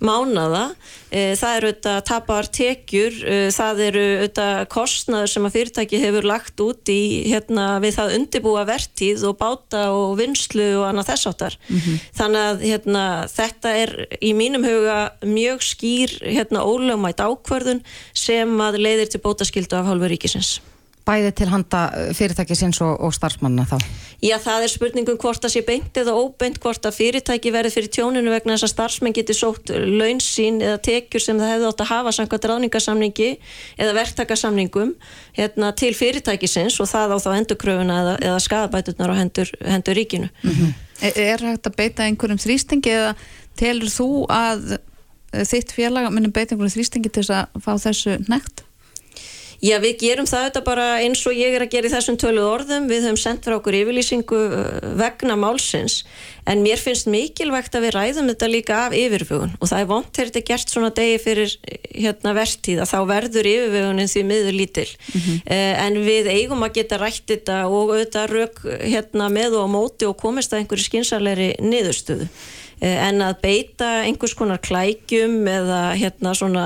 mánada. 0.02 0.74
Eh, 1.12 1.36
það 1.38 1.56
eru 1.56 1.70
auðvitað 1.70 2.00
tapar 2.10 2.50
tekjur, 2.50 3.14
eh, 3.22 3.48
það 3.54 3.80
eru 3.86 4.04
auðvitað 4.18 4.66
kostnaður 4.68 5.30
sem 5.30 5.46
að 5.46 5.54
fyrirtæki 5.54 6.02
hefur 6.02 6.26
lagt 6.26 6.60
út 6.60 6.90
í 6.90 7.30
hérna, 7.30 7.78
við 7.80 7.94
það 8.00 8.14
undibúa 8.18 8.66
vertíð 8.66 9.24
og 9.30 9.38
báta 9.38 9.75
og 9.94 10.16
vinslu 10.20 10.68
og 10.80 10.86
annað 10.90 11.10
þess 11.12 11.30
áttar. 11.30 11.58
Þannig 12.16 12.46
að 12.50 12.64
hérna, 12.70 13.04
þetta 13.32 13.74
er 13.82 13.94
í 14.20 14.32
mínum 14.36 14.66
huga 14.66 14.98
mjög 15.24 15.66
skýr 15.66 16.16
hérna, 16.24 16.64
ólögmætt 16.66 17.22
ákvörðun 17.22 17.84
sem 18.14 18.56
að 18.60 18.80
leiðir 18.82 19.12
til 19.12 19.22
bótaskyldu 19.24 19.78
af 19.78 19.90
hálfu 19.90 20.10
ríkisins. 20.12 20.56
Bæði 21.06 21.30
til 21.38 21.46
handa 21.52 21.80
fyrirtækisins 22.18 22.80
og, 22.82 22.96
og 23.06 23.12
starfsmanna 23.14 23.62
þá. 23.70 23.76
Já, 24.24 24.34
það 24.42 24.64
er 24.64 24.72
spurningum 24.72 25.18
hvort 25.22 25.44
það 25.44 25.52
sé 25.52 25.62
beint 25.66 25.98
eða 26.00 26.16
óbeint 26.18 26.58
hvort 26.62 26.88
að 26.88 26.96
fyrirtæki 26.96 27.52
verði 27.54 27.70
fyrir 27.76 27.92
tjóninu 27.94 28.32
vegna 28.32 28.56
þess 28.56 28.66
að 28.66 28.72
starfsmenn 28.72 29.14
geti 29.14 29.36
sótt 29.36 29.70
laun 29.70 30.18
sín 30.24 30.58
eða 30.64 30.80
tekjur 30.88 31.22
sem 31.22 31.38
það 31.38 31.52
hefði 31.52 31.68
átt 31.70 31.84
að 31.84 31.90
hafa 31.92 32.14
samkvæmt 32.16 32.48
ráðningasamningi 32.50 33.30
eða 33.76 33.94
verktakasamningum 34.00 34.92
hérna, 35.38 35.70
til 35.78 35.92
fyrirtækisins 35.94 36.80
og 36.82 36.90
það 36.90 37.14
á 37.14 37.18
þá 37.22 37.30
endurkröfuna 37.36 38.02
eða, 38.02 38.18
eða 38.32 38.42
skadabæturnar 38.48 39.14
á 39.14 39.20
hendur, 39.20 39.54
hendur 39.62 40.00
ríkinu. 40.00 40.32
Er, 41.04 41.12
er 41.14 41.48
hægt 41.52 41.70
að 41.70 41.78
beita 41.78 42.06
einhverjum 42.08 42.40
þrýstingi 42.42 42.94
eða 42.96 43.14
telur 43.60 43.92
þú 43.92 44.10
að 44.32 44.78
eh, 44.78 45.44
þitt 45.46 45.74
félag 45.76 46.10
munum 46.10 46.32
beita 46.32 46.54
einhverjum 46.54 46.80
þrýstingi 46.80 47.12
til 47.12 47.22
þess 47.22 47.36
að 47.36 47.60
fá 47.62 47.74
þessu 47.86 48.18
nekt? 48.26 48.65
Já, 49.64 49.78
við 49.80 49.94
gerum 50.02 50.28
það 50.28 50.48
þetta 50.48 50.62
bara 50.66 50.86
eins 51.00 51.22
og 51.28 51.36
ég 51.36 51.54
er 51.56 51.64
að 51.64 51.72
gera 51.72 51.88
í 51.88 51.92
þessum 51.94 52.18
töluð 52.20 52.48
orðum. 52.50 52.88
Við 52.90 53.06
höfum 53.06 53.20
sendt 53.20 53.46
frá 53.46 53.56
okkur 53.56 53.78
yfirlýsingu 53.78 54.40
uh, 54.46 54.64
vegna 55.00 55.36
málsins 55.40 56.02
en 56.46 56.62
mér 56.62 56.78
finnst 56.78 57.08
mikilvægt 57.10 57.74
að 57.74 57.88
við 57.88 57.94
ræðum 57.96 58.28
þetta 58.30 58.48
líka 58.50 58.76
af 58.84 58.94
yfirvögun 58.94 59.56
og 59.58 59.70
það 59.70 59.80
er 59.82 59.88
vont 59.90 60.10
þegar 60.12 60.28
þetta 60.28 60.40
er 60.40 60.46
gert 60.50 60.74
svona 60.74 60.90
degi 60.94 61.16
fyrir 61.24 61.54
hérna 61.96 62.34
vertíð 62.36 62.82
að 62.84 62.92
þá 62.92 62.98
verður 63.10 63.48
yfirvögunin 63.50 64.12
því 64.12 64.22
miður 64.28 64.58
lítil. 64.60 64.86
eh, 65.46 65.72
en 65.86 65.98
við 66.06 66.30
eigum 66.30 66.62
að 66.62 66.76
geta 66.78 67.00
rætt 67.02 67.26
þetta 67.26 67.58
og 67.66 67.96
auðvitað 67.96 68.30
rauk 68.36 68.62
hérna 68.84 69.30
með 69.32 69.58
og 69.58 69.66
á 69.66 69.74
móti 69.74 70.06
og 70.06 70.16
komist 70.20 70.54
að 70.54 70.62
einhverju 70.62 70.86
skinsalegri 70.86 71.50
niðurstöðu. 71.58 72.30
Eh, 72.76 72.98
en 73.08 73.22
að 73.24 73.38
beita 73.40 73.86
einhvers 74.04 74.34
konar 74.36 74.58
klækjum 74.60 75.46
eða 75.48 75.78
hérna 75.96 76.34
svona 76.36 76.64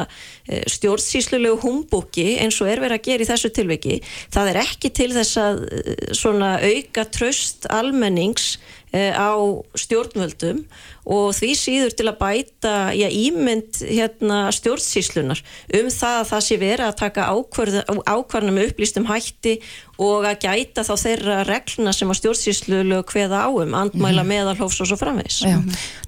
eh, 0.49 0.65
stjórnsýslulegu 0.67 1.61
humbúki 1.63 2.33
eins 2.43 2.59
og 2.59 2.67
er 2.67 2.83
verið 2.83 2.97
að 2.97 3.05
gera 3.05 3.23
í 3.23 3.29
þessu 3.29 3.51
tilviki 3.55 4.01
það 4.35 4.51
er 4.51 4.59
ekki 4.65 4.91
til 4.99 5.07
þess 5.15 5.39
að 5.39 5.63
eh, 5.69 6.03
svona 6.19 6.57
auka 6.59 7.05
tröst 7.15 7.71
almennings 7.71 8.57
á 8.91 9.39
stjórnvöldum 9.79 10.65
og 11.11 11.31
því 11.37 11.51
síður 11.59 11.95
til 11.95 12.07
að 12.11 12.19
bæta 12.19 12.73
já, 12.95 13.07
ímynd 13.07 13.79
hérna, 13.87 14.41
stjórnsýslunar 14.55 15.43
um 15.79 15.91
það 15.95 16.17
að 16.17 16.29
það 16.33 16.43
sé 16.47 16.59
verið 16.61 16.87
að 16.89 16.99
taka 16.99 17.29
ákvarðanum 17.31 18.59
með 18.59 18.73
upplýstum 18.73 19.07
hætti 19.07 19.55
og 20.03 20.27
að 20.27 20.43
gæta 20.47 20.85
þá 20.87 20.93
þeirra 21.05 21.39
regluna 21.47 21.95
sem 21.95 22.11
að 22.11 22.21
stjórnsýslulegu 22.21 23.07
kveða 23.13 23.45
áum, 23.47 23.79
andmæla 23.79 24.25
mm. 24.25 24.35
meðalhófs 24.35 24.83
og 24.83 24.91
svo 24.91 24.99
framvegs. 24.99 25.41
Já, 25.47 25.59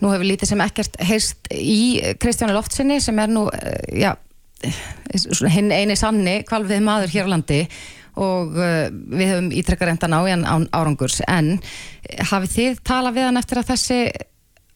nú 0.03 0.13
hefur 0.13 0.29
lítið 0.29 0.53
sem 0.53 0.67
ekkert 0.67 1.01
heyrst 1.07 1.51
í 1.55 1.81
Kristjáni 2.23 2.57
Loftsinni 2.57 2.99
sem 3.05 3.19
er 3.23 3.31
nú, 3.31 3.47
eh, 3.55 4.05
já, 4.05 4.15
svona 5.23 5.53
hinn 5.55 5.75
eini 5.75 5.99
sanni 5.99 6.41
kvalvið 6.49 6.87
maður 6.87 7.15
hér 7.15 7.31
á 7.31 7.33
landi 7.35 7.65
og 8.19 8.57
uh, 8.59 8.89
við 8.91 9.31
höfum 9.33 9.51
ítrekkar 9.57 9.93
endan 9.93 10.17
á 10.17 10.21
í 10.27 10.33
hann 10.35 10.69
árangurs 10.73 11.21
en 11.27 11.57
hafið 12.31 12.57
þið 12.57 12.83
talað 12.87 13.19
við 13.19 13.29
hann 13.29 13.41
eftir 13.41 13.63
að 13.63 13.71
þessi 13.73 14.01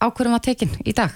ákvörðum 0.00 0.36
var 0.36 0.44
tekin 0.44 0.76
í 0.84 0.94
dag? 0.96 1.12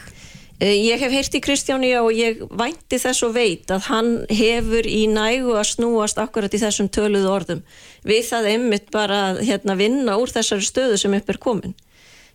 Eh, 0.61 0.77
Ég 0.77 1.01
hef 1.01 1.13
heyrt 1.13 1.37
í 1.37 1.41
Kristjáni 1.41 1.91
og 1.97 2.13
ég 2.13 2.43
vænti 2.53 2.99
þess 3.01 3.25
og 3.25 3.33
veit 3.37 3.71
að 3.73 3.87
hann 3.89 4.11
hefur 4.29 4.85
í 4.85 5.07
nægu 5.09 5.55
að 5.57 5.71
snúast 5.73 6.21
akkurat 6.21 6.53
í 6.53 6.61
þessum 6.61 6.91
töluðu 6.93 7.31
orðum. 7.33 7.63
Við 8.05 8.27
það 8.29 8.49
einmitt 8.55 8.91
bara 8.93 9.23
að 9.31 9.45
hérna, 9.49 9.77
vinna 9.81 10.19
úr 10.21 10.33
þessari 10.33 10.67
stöðu 10.69 10.99
sem 11.01 11.17
upp 11.17 11.33
er 11.33 11.41
komin. 11.41 11.77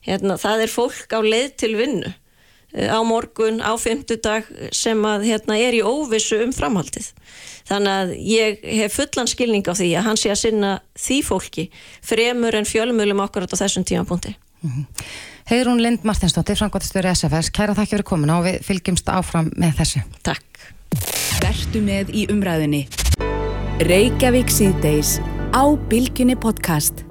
Hérna, 0.06 0.40
það 0.42 0.66
er 0.66 0.74
fólk 0.74 1.14
á 1.14 1.20
leið 1.22 1.52
til 1.62 1.74
vinnu 1.78 2.10
eh, 2.10 2.25
á 2.76 3.00
morgun, 3.08 3.62
á 3.64 3.72
fimmtudag 3.80 4.48
sem 4.76 5.00
að 5.08 5.30
hérna, 5.30 5.58
er 5.58 5.78
í 5.78 5.84
óvissu 5.86 6.42
um 6.44 6.52
framhaldið. 6.56 7.12
Þannig 7.70 7.94
að 7.94 8.12
ég 8.30 8.66
hef 8.82 8.98
fullan 9.00 9.30
skilning 9.32 9.66
á 9.66 9.74
því 9.74 9.92
að 9.96 10.10
hann 10.10 10.20
sé 10.20 10.34
að 10.34 10.42
sinna 10.44 10.74
því 11.00 11.22
fólki 11.26 11.70
fremur 12.06 12.58
en 12.58 12.68
fjölmjölum 12.68 13.24
akkurat 13.24 13.56
á 13.56 13.62
þessum 13.64 13.88
tímapunkti. 13.88 14.36
Heiðrún 15.46 15.82
Lind 15.82 16.06
Martinsdóttir, 16.06 16.58
frangværtastöru 16.58 17.12
SFS, 17.14 17.52
kæra 17.54 17.76
þakki 17.78 17.96
fyrir 17.96 18.08
komuna 18.10 18.40
og 18.40 18.48
við 18.48 18.62
fylgjumst 18.66 19.12
áfram 19.14 19.52
með 19.54 19.80
þessu. 19.82 20.04
Takk. 20.26 20.62
Vertu 21.44 21.82
með 21.86 22.14
í 22.18 22.26
umræðinni. 22.34 22.86
Reykjavík 23.86 24.50
síðdeis 24.50 25.20
á 25.54 25.64
Bilginni 25.90 26.38
podcast. 26.40 27.05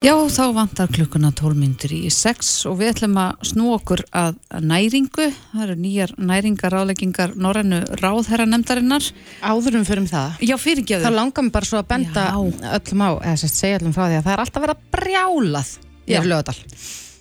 Já, 0.00 0.14
þá 0.32 0.54
vantar 0.56 0.88
klukkuna 0.88 1.28
12 1.36 1.58
myndir 1.60 1.92
í 1.92 2.06
6 2.08 2.50
og 2.70 2.78
við 2.78 2.88
ætlum 2.94 3.18
að 3.20 3.42
snú 3.50 3.66
okkur 3.74 4.00
að 4.16 4.38
næringu. 4.64 5.26
Það 5.50 5.64
eru 5.66 5.74
nýjar 5.76 6.14
næringaráleggingar 6.16 7.34
Norrænu 7.36 7.82
ráðherra 8.00 8.46
nefndarinnar. 8.48 9.10
Áðurum 9.44 9.84
fyrir 9.84 10.06
það. 10.08 10.38
Já, 10.40 10.54
fyrirgeður. 10.56 11.04
Það 11.04 11.16
langar 11.18 11.44
mig 11.44 11.52
bara 11.52 11.68
svo 11.68 11.82
að 11.82 11.90
benda 11.90 12.24
Já. 12.30 12.38
öllum 12.78 13.04
á, 13.04 13.10
eða 13.28 13.34
sérst 13.42 13.60
segja 13.60 13.80
öllum 13.82 13.92
frá 13.92 14.06
því 14.06 14.16
að 14.16 14.24
það 14.24 14.32
er 14.32 14.42
alltaf 14.46 14.64
verið 14.64 14.78
að 14.78 14.86
brjálað 14.96 15.74
í 16.00 16.22
lögadal. 16.30 16.56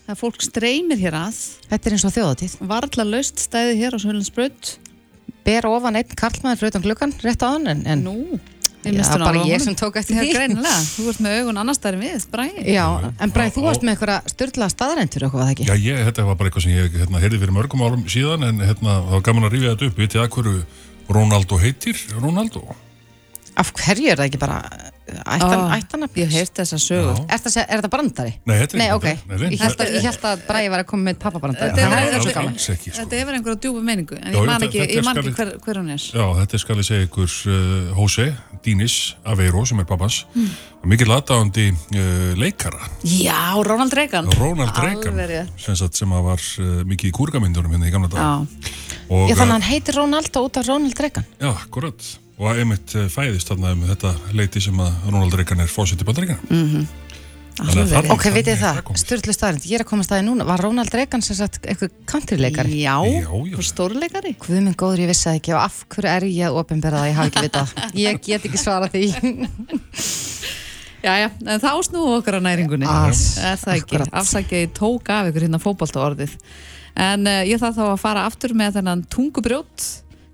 Það 0.06 0.14
er 0.16 0.20
fólk 0.22 0.46
streymir 0.48 1.02
hér 1.04 1.18
að. 1.20 1.42
Þetta 1.74 1.92
er 1.92 1.98
eins 1.98 2.08
og 2.08 2.14
þjóðatíð. 2.16 2.54
Varla 2.72 3.08
laust 3.10 3.44
stæði 3.44 3.76
hér 3.82 4.00
á 4.00 4.04
Sjölandsbraut. 4.06 4.72
Ber 5.44 5.68
ofan 5.68 6.00
einn 6.00 6.16
karlmaður 6.16 6.64
fyrir 6.64 6.72
utan 6.78 6.88
gluggan, 6.88 7.18
rétt 7.28 7.44
á 7.44 7.52
hann, 7.52 7.68
en, 7.76 7.84
en 7.84 8.08
Nú, 8.08 8.40
Já, 8.80 9.04
bara 9.20 9.42
ég 9.44 9.60
sem 9.64 9.76
tók 9.76 9.98
eftir 10.00 10.16
því. 10.16 10.30
greinilega. 10.38 10.76
Þú 10.94 11.08
ert 11.12 11.24
með 11.26 11.38
augun 11.40 11.62
annars 11.62 11.80
stæri 11.82 12.00
við, 12.00 12.28
Bræði. 12.32 12.64
Já, 12.72 12.86
en 13.12 13.34
Bræði, 13.36 13.54
þú 13.58 13.64
varst 13.66 13.84
með 13.84 13.96
eitthvað 13.96 14.30
styrla 14.34 14.70
staðarendur 14.72 15.26
eitthvað, 15.28 15.44
það 15.44 15.52
ekki? 15.56 15.68
Já, 15.68 15.76
ég, 15.84 16.04
þetta 16.08 16.28
var 16.30 16.38
bara 16.40 16.52
eitthvað 16.52 16.66
sem 16.66 16.76
ég 16.78 17.00
hérna, 17.02 17.24
heyrði 17.24 17.42
fyrir 17.44 17.58
mörgum 17.58 17.84
árum 17.84 18.06
síðan 18.08 18.48
en 18.48 18.64
hérna, 18.64 18.96
það 19.04 19.18
var 19.18 19.26
gaman 19.28 19.50
að 19.50 19.58
rífa 19.58 19.74
þetta 19.74 19.90
upp 19.92 20.00
vitið 20.04 20.24
að 20.24 20.32
hverju 20.38 20.56
Ronaldo 21.10 21.58
heitir 21.60 22.00
Ronaldo 22.22 22.64
Af 23.60 23.74
hverju 23.76 24.12
er 24.14 24.20
það 24.20 24.30
ekki 24.30 24.42
bara 24.42 24.60
ættan, 25.24 25.60
Ó, 25.60 25.72
ættanafn? 25.78 26.20
Ég 26.20 26.30
hef 26.30 26.36
heyrt 26.40 26.60
þessa 26.62 26.80
sögur. 26.84 27.20
Er, 27.26 27.40
er 27.40 27.82
þetta 27.82 27.92
brandari? 27.94 28.34
Nei, 28.46 28.56
þetta 28.62 28.78
er 28.78 28.82
Nei, 28.82 28.88
ekki 28.88 28.98
ok. 29.00 29.24
brandari. 29.30 29.50
Ég 29.56 29.64
held 29.66 29.84
að, 29.84 29.94
ég 29.96 30.08
held 30.10 30.28
að 30.30 30.44
Bræði 30.50 30.72
var 30.74 30.84
að 30.84 30.90
koma 30.92 31.08
með 31.10 31.20
pappabrandari. 31.24 31.74
Þetta 31.76 32.00
er- 32.00 32.20
er- 32.20 32.34
gaman. 32.40 32.54
alls 32.54 32.70
ekki 32.76 32.92
sko. 32.94 33.00
Þetta 33.02 33.20
hefur 33.22 33.40
einhverja 33.40 33.62
djúpa 33.66 33.84
meiningu, 33.90 34.20
en 34.20 34.34
Já, 34.34 34.40
ég 34.40 34.46
man 34.52 34.68
ekki, 34.68 34.80
ég 34.86 35.04
man 35.04 35.18
ekki 35.22 35.32
ég- 35.32 35.40
hver, 35.40 35.52
hver 35.66 35.82
hún 35.82 35.90
er. 35.96 36.04
Já, 36.20 36.26
þetta 36.42 36.60
skal 36.60 36.82
ég 36.84 36.88
segja 36.90 37.08
ykkur 37.10 37.30
uh, 37.50 37.98
Jose 38.00 38.28
Dínis 38.66 38.96
Aveiro 39.24 39.64
sem 39.68 39.80
er 39.80 39.88
pappans 39.88 40.26
mm. 40.36 40.48
mikið 40.92 41.12
lataðandi 41.14 41.68
uh, 41.72 42.32
leikara 42.40 42.90
Já, 43.08 43.56
Ronald 43.66 43.94
Reagan. 43.96 44.30
Ronald 44.40 44.76
Reagan 44.76 45.14
Alveg 45.14 45.30
rétt. 45.32 45.54
sem, 45.64 45.76
sem 45.76 46.16
að 46.16 46.26
var 46.28 46.44
uh, 46.60 46.72
mikið 46.90 47.12
í 47.12 47.16
kúrgamyndunum 47.16 47.76
hérna 47.76 47.88
í 47.90 47.94
gamla 47.94 48.12
dag 48.12 48.20
Já. 48.20 48.32
og, 49.08 49.30
þannig 49.30 49.38
að 49.38 49.46
uh, 49.46 49.54
hann 49.56 49.68
heitir 49.70 50.00
Ronaldo 50.00 50.44
út 50.48 50.60
af 50.60 50.68
Ronald 50.68 51.00
Reagan. 51.06 51.30
já, 51.40 51.50
akkurat 51.54 52.10
og 52.40 52.50
einmitt 52.56 52.96
uh, 52.96 53.06
fæðist 53.12 53.52
þarna 53.52 53.76
um 53.76 53.86
þetta 53.90 54.16
leiti 54.38 54.64
sem 54.64 54.80
að 54.80 55.06
Ronald 55.12 55.36
Reagan 55.36 55.64
er 55.64 55.72
fósitt 55.72 56.02
í 56.04 56.08
bandaríkana 56.08 56.40
mm. 56.50 56.90
Rétt. 57.60 58.08
Ok, 58.14 58.30
vitið 58.32 58.62
það, 58.62 58.78
styrlu 59.02 59.34
staðarind, 59.36 59.66
ég 59.68 59.76
er 59.76 59.84
að 59.84 59.90
koma 59.90 60.04
staði 60.08 60.24
núna. 60.30 60.46
Var 60.48 60.62
Ronald 60.64 60.94
Reagan 60.96 61.24
sem 61.26 61.36
sagt 61.36 61.66
eitthvað 61.68 61.92
countryleikari? 62.08 62.78
Já, 62.86 62.94
Já, 63.04 63.58
stórleikari. 63.68 64.32
Guð 64.40 64.62
minn 64.62 64.78
góður, 64.80 65.02
ég 65.04 65.12
vissi 65.12 65.28
það 65.28 65.40
ekki 65.42 65.56
og 65.58 65.60
af 65.66 65.82
hverju 65.92 66.12
er 66.14 66.28
ég 66.30 66.48
að 66.48 66.62
opinbera 66.62 67.02
það, 67.02 67.10
ég 67.10 67.20
hafi 67.20 67.34
ekki 67.34 67.44
vitað. 67.50 67.74
Ég 68.06 68.22
get 68.30 68.48
ekki 68.48 68.62
svarað 68.64 68.96
því. 68.96 69.04
Já, 71.00 71.14
já, 71.16 71.30
en 71.48 71.62
þá 71.64 71.70
snúum 71.88 72.10
við 72.10 72.18
okkur 72.18 72.36
á 72.36 72.42
næringunni. 72.44 72.88
As, 72.92 73.20
Er 73.40 73.60
það 73.62 73.78
ekki? 73.78 73.86
akkurat. 73.86 74.10
Afsakið, 74.20 74.64
ég 74.66 74.72
tók 74.76 75.12
af 75.16 75.30
ykkur 75.30 75.46
hérna 75.46 75.60
fótbolta 75.64 76.02
orðið. 76.04 76.34
En 77.00 77.24
uh, 77.24 77.44
ég 77.48 77.62
þarf 77.62 77.78
þá 77.78 77.86
að 77.86 78.02
fara 78.02 78.26
aftur 78.28 78.52
með 78.60 78.76
þennan 78.76 79.06
tungubrjót 79.08 79.86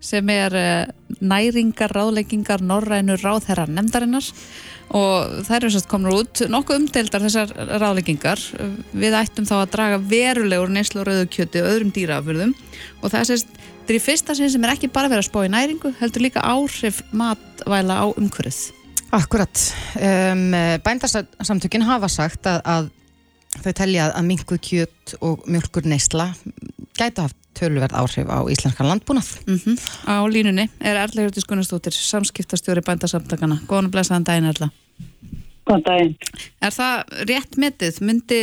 sem 0.06 0.30
er 0.34 0.56
uh, 0.60 1.18
næringar, 1.20 1.94
ráðleggingar, 1.96 2.64
norrænu 2.66 3.18
ráðherra 3.22 3.68
nefndarinnar. 3.70 4.30
Og 4.96 5.46
þær 5.48 5.64
eru 5.64 5.72
sérst 5.74 5.90
komur 5.90 6.20
út 6.20 6.44
nokkuð 6.52 6.78
umdeildar 6.78 7.24
þessar 7.26 7.54
ráðleggingar. 7.82 8.42
Við 8.94 9.18
ættum 9.18 9.48
þá 9.50 9.56
að 9.64 9.72
draga 9.74 10.02
verulegur 10.14 10.70
neyslu 10.72 11.02
og 11.02 11.08
rauðu 11.10 11.26
kjöti 11.34 11.64
og 11.64 11.70
öðrum 11.72 11.94
dýraafurðum. 11.96 12.54
Og 13.02 13.10
það 13.10 13.20
er 13.24 13.30
sérst, 13.32 13.56
þetta 13.58 13.90
er 13.90 13.98
í 13.98 14.04
fyrsta 14.06 14.36
sinn 14.38 14.52
sem 14.54 14.68
er 14.68 14.76
ekki 14.76 14.92
bara 14.94 15.10
verið 15.10 15.26
að 15.26 15.30
spá 15.32 15.40
í 15.42 15.54
næringu, 15.56 15.94
heldur 16.00 16.26
líka 16.28 16.46
áhrif 16.46 17.02
matvæla 17.18 17.98
á 17.98 18.06
umhverfið. 18.14 18.62
Akkurat. 19.16 19.66
Um, 19.98 20.54
Bændarsamtökin 20.86 21.86
hafa 21.88 22.10
sagt 22.12 22.46
að, 22.52 22.62
að 22.66 22.94
þau 23.66 23.74
telja 23.82 24.12
að 24.14 24.30
mingu 24.30 24.60
kjöt 24.62 25.16
og 25.26 25.44
mjölkur 25.50 25.88
neysla 25.90 26.30
gætu 26.96 27.26
haft 27.26 27.38
töluverð 27.56 27.96
áhrif 27.96 28.30
á 28.30 28.40
íslenskan 28.52 28.90
landbúnað. 28.90 29.30
Mm 29.48 29.78
Á 30.06 30.16
línunni 30.28 30.68
er 30.80 31.00
Erla 31.00 31.26
Hjörtis 31.26 31.48
Gunnarsdóttir, 31.48 31.96
samskiptastjóri 31.96 32.84
bændasamtakana. 32.86 33.62
Góðan 33.68 33.90
og 33.90 33.96
blessaðan 33.96 34.28
daginn 34.28 34.50
Erla. 34.52 34.70
Góðan 35.66 35.86
daginn. 35.88 36.18
Er 36.62 36.76
það 36.76 37.24
rétt 37.32 37.56
metið? 37.58 38.02
Myndi 38.02 38.42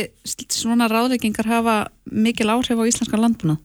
svona 0.49 0.89
ráðleikingar 0.89 1.47
hafa 1.47 1.77
mikil 2.09 2.49
áhrif 2.49 2.81
á 2.81 2.89
íslenskan 2.89 3.21
landbúnað? 3.21 3.61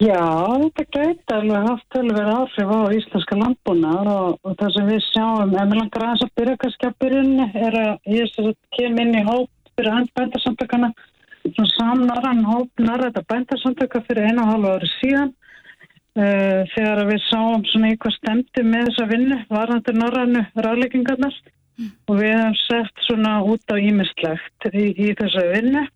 Já, 0.00 0.16
þetta 0.16 0.84
gæti 0.96 1.34
alveg 1.36 1.66
haft 1.66 1.84
tölverið 1.92 2.30
áhrif 2.32 2.70
á 2.72 2.80
íslenska 2.96 3.36
landbúnar 3.36 4.08
og, 4.08 4.38
og 4.40 4.54
það 4.56 4.70
sem 4.76 4.86
við 4.88 5.02
sjáum, 5.10 5.52
ef 5.52 5.66
mér 5.68 5.76
langar 5.76 6.04
aðeins 6.06 6.24
að 6.24 6.30
byrja 6.40 6.60
kannski 6.62 6.88
að 6.88 6.94
byrjunni, 7.04 7.48
er 7.66 7.76
að 7.82 8.14
ég 8.16 8.54
kem 8.78 9.02
inn 9.04 9.18
í 9.20 9.24
hóp 9.28 9.50
fyrir 9.80 9.94
hand 9.96 10.10
bændarsamtökana, 10.18 10.92
svona 11.54 11.70
samnaran 11.76 12.44
hóp 12.44 12.70
narræta 12.78 13.22
bændarsamtöka 13.28 14.02
fyrir 14.06 14.28
einu 14.28 14.42
og 14.42 14.50
halva 14.52 14.74
ári 14.76 14.90
síðan, 14.98 15.30
uh, 16.20 16.60
þegar 16.74 17.06
við 17.08 17.22
sáum 17.28 17.64
svona 17.70 17.92
eitthvað 17.92 18.18
stemdi 18.18 18.66
með 18.66 18.90
þessa 18.90 19.06
vinnu, 19.14 19.38
varandi 19.48 19.96
norrannu 19.96 20.44
ráðleikingarnar 20.66 21.40
og 21.80 22.18
við 22.20 22.34
hefum 22.34 22.58
sett 22.66 23.06
svona 23.06 23.40
út 23.40 23.72
á 23.72 23.76
ímislegt 23.80 24.68
í, 24.74 24.92
í 24.92 25.14
þessa 25.16 25.46
vinnu. 25.54 25.86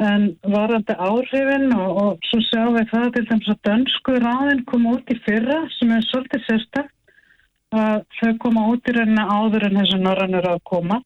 En 0.00 0.30
varandi 0.46 0.94
áhrifin 0.94 1.74
og, 1.74 1.88
og 2.00 2.28
svo 2.30 2.38
sjáum 2.46 2.76
við 2.78 2.92
það 2.92 3.08
til 3.16 3.24
dæmis 3.28 3.50
að 3.52 3.58
dönsku 3.66 4.14
ráðin 4.22 4.62
koma 4.70 4.94
út 4.96 5.10
í 5.12 5.16
fyrra 5.26 5.58
sem 5.76 5.90
er 5.92 6.06
svolítið 6.06 6.46
sérstakt 6.46 6.94
að 7.74 8.06
þau 8.20 8.30
koma 8.44 8.68
út 8.70 8.88
í 8.88 8.94
rauninni 8.94 9.26
áður 9.26 9.66
en 9.66 9.80
þessu 9.80 9.98
norrannur 10.00 10.48
að 10.54 10.62
koma 10.70 11.02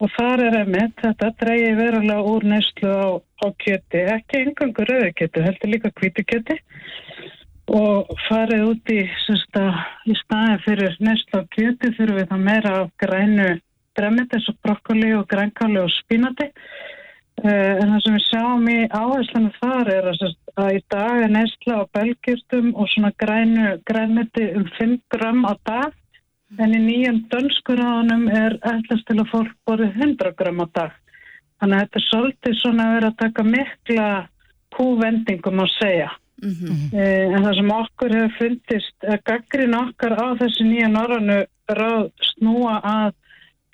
og 0.00 0.12
þar 0.14 0.42
er 0.46 0.58
einmitt 0.60 1.00
þetta 1.02 1.30
dreigi 1.40 1.72
verulega 1.78 2.26
úr 2.32 2.46
neyslu 2.46 2.90
á, 2.90 3.08
á 3.18 3.46
kjöti, 3.62 4.04
ekki 4.14 4.44
engangur 4.44 4.88
rauðu 4.88 5.10
kjöti, 5.18 5.42
heldur 5.46 5.72
líka 5.72 5.90
hvítu 5.98 6.24
kjöti. 6.24 6.58
Og 7.70 8.08
farið 8.26 8.62
út 8.66 8.90
í, 8.90 9.02
í 9.06 10.14
staðin 10.22 10.62
fyrir 10.64 10.96
neyslu 11.02 11.42
á 11.42 11.50
kjöti 11.54 11.92
þurfum 11.96 12.16
við 12.18 12.30
það 12.30 12.46
meira 12.46 12.76
af 12.84 12.94
grænu 13.02 13.50
dremmit 13.98 14.34
eins 14.34 14.48
og 14.50 14.58
brokkoli 14.64 15.12
og 15.18 15.28
grænkáli 15.30 15.82
og 15.82 15.92
spínati. 15.98 16.50
Uh, 17.40 17.80
en 17.80 17.94
það 17.94 18.02
sem 18.04 18.16
við 18.18 18.24
sjáum 18.26 18.66
í 18.68 18.78
áherslanu 18.92 19.50
þar 19.56 19.88
er 19.94 20.08
að, 20.10 20.24
að 20.60 20.74
í 20.76 20.80
dag 20.92 21.22
er 21.24 21.30
neysla 21.32 21.78
á 21.80 21.90
belgjurtum 21.96 22.74
og 22.74 22.90
svona 22.92 23.12
grænu 23.22 23.70
grænmeti 23.88 24.50
um 24.58 24.66
5 24.76 24.98
gram 25.14 25.46
á 25.48 25.52
dag 25.64 25.94
en 26.58 26.74
í 26.74 26.80
nýjum 26.82 27.20
dönskuráðunum 27.30 28.26
er 28.34 28.56
ætlast 28.66 29.06
til 29.06 29.20
að 29.20 29.30
fólk 29.30 29.54
borðið 29.68 30.00
100 30.00 30.34
gram 30.38 30.64
á 30.64 30.66
dag. 30.74 30.96
Þannig 31.60 31.76
að 31.76 31.84
þetta 31.84 32.00
er 32.00 32.06
svolítið 32.08 32.58
svona 32.58 32.86
að 32.86 32.96
vera 32.96 33.10
að 33.10 33.20
taka 33.20 33.46
mikla 33.46 34.08
kúvendingum 34.76 35.62
að 35.62 35.72
segja. 35.76 36.10
Uh, 36.40 37.34
en 37.36 37.42
það 37.44 37.56
sem 37.58 37.72
okkur 37.76 38.14
hefur 38.16 38.36
fundist, 38.38 38.94
að 39.04 39.24
gaggrin 39.28 39.76
okkar 39.76 40.14
á 40.16 40.26
þessi 40.40 40.64
nýja 40.64 40.88
norrannu 40.88 41.40
ráð 41.68 42.06
snúa 42.30 42.78
að 42.80 43.10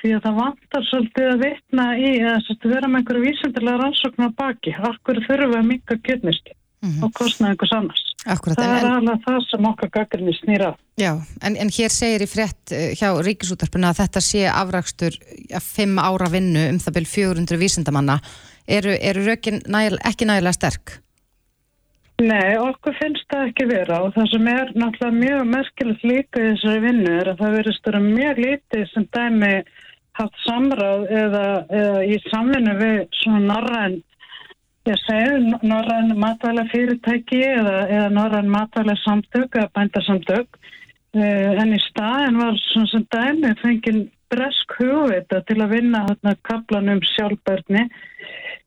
því 0.03 0.13
að 0.17 0.25
það 0.27 0.41
vantar 0.41 0.89
svolítið 0.91 1.29
að 1.31 1.43
vitna 1.45 1.87
í 1.97 2.11
að 2.27 2.41
svolítið 2.47 2.75
vera 2.75 2.91
með 2.91 3.01
einhverju 3.01 3.27
vísendilega 3.27 3.83
rannsóknar 3.83 4.35
baki. 4.37 4.75
Akkur 4.91 5.23
þurfum 5.29 5.55
við 5.55 5.61
að 5.63 5.71
minka 6.83 6.97
kjötniski 6.97 7.05
og 7.07 7.13
kostna 7.15 7.49
einhvers 7.51 7.73
annars. 7.73 8.03
Akkurat, 8.27 8.59
það 8.59 8.65
en- 8.65 8.85
er 8.85 8.91
alveg 8.97 9.23
það 9.27 9.41
sem 9.51 9.65
okkar 9.71 9.91
gaggrinni 9.91 10.35
snýra. 10.41 10.75
Já, 10.99 11.13
en, 11.43 11.57
en 11.57 11.69
hér 11.69 11.91
segir 11.91 12.23
í 12.23 12.29
frétt 12.29 12.73
eh, 12.73 12.95
hjá 12.97 13.13
Ríkisútarpuna 13.23 13.91
að 13.93 14.01
þetta 14.03 14.21
sé 14.21 14.47
afrakstur 14.51 15.13
ja, 15.51 15.61
fimm 15.61 15.99
ára 15.99 16.29
vinnu 16.33 16.69
um 16.73 16.79
það 16.79 16.95
byrj 16.99 17.11
400 17.15 17.59
vísindamanna. 17.59 18.21
Eru, 18.67 18.91
eru 19.01 19.25
rökin 19.27 19.63
næl, 19.71 19.99
ekki 20.05 20.27
nægilega 20.27 20.53
sterk? 20.53 21.01
Nei, 22.19 22.57
okkur 22.57 22.95
finnst 22.97 23.27
það 23.29 23.51
ekki 23.51 23.67
vera 23.69 23.99
og 24.07 24.15
það 24.15 24.31
sem 24.33 24.47
er 24.49 24.71
náttúrulega 24.73 25.19
mjög 25.21 25.43
merkilegt 25.53 26.05
líka 26.09 26.41
í 26.41 26.47
þessari 26.55 26.81
vinnu 26.87 27.11
er 27.21 27.29
að 27.29 27.43
það 27.43 27.57
verðist 27.59 27.85
vera 27.91 28.01
mjög 28.01 28.39
lítið 28.41 28.87
sem 28.95 29.05
dæmi 29.13 29.51
haft 30.17 30.39
samráð 30.47 31.05
eða, 31.13 31.43
eða 31.69 31.99
í 32.09 32.17
samvinnu 32.31 32.77
við 32.81 33.03
svona 33.21 33.43
norræn 33.51 33.99
ég 34.91 35.03
segi 35.03 35.55
norræn 35.67 36.15
matvæla 36.21 36.67
fyrirtæki 36.73 37.43
eða, 37.45 37.77
eða 37.87 38.09
norræn 38.15 38.51
matvæla 38.53 38.97
samtök 39.03 39.59
eða 39.59 39.73
bændasamtök 39.79 40.59
uh, 40.59 41.51
en 41.63 41.75
í 41.77 41.81
staðin 41.89 42.41
var 42.43 42.61
svona 42.69 42.93
sem 42.93 43.07
dæmi 43.15 43.55
fengið 43.63 44.05
bresk 44.33 44.75
hugvita 44.81 45.43
til 45.47 45.61
að 45.63 45.77
vinna 45.77 46.03
þarna 46.09 46.35
kaplan 46.49 46.93
um 46.97 47.03
sjálfbörni 47.15 47.87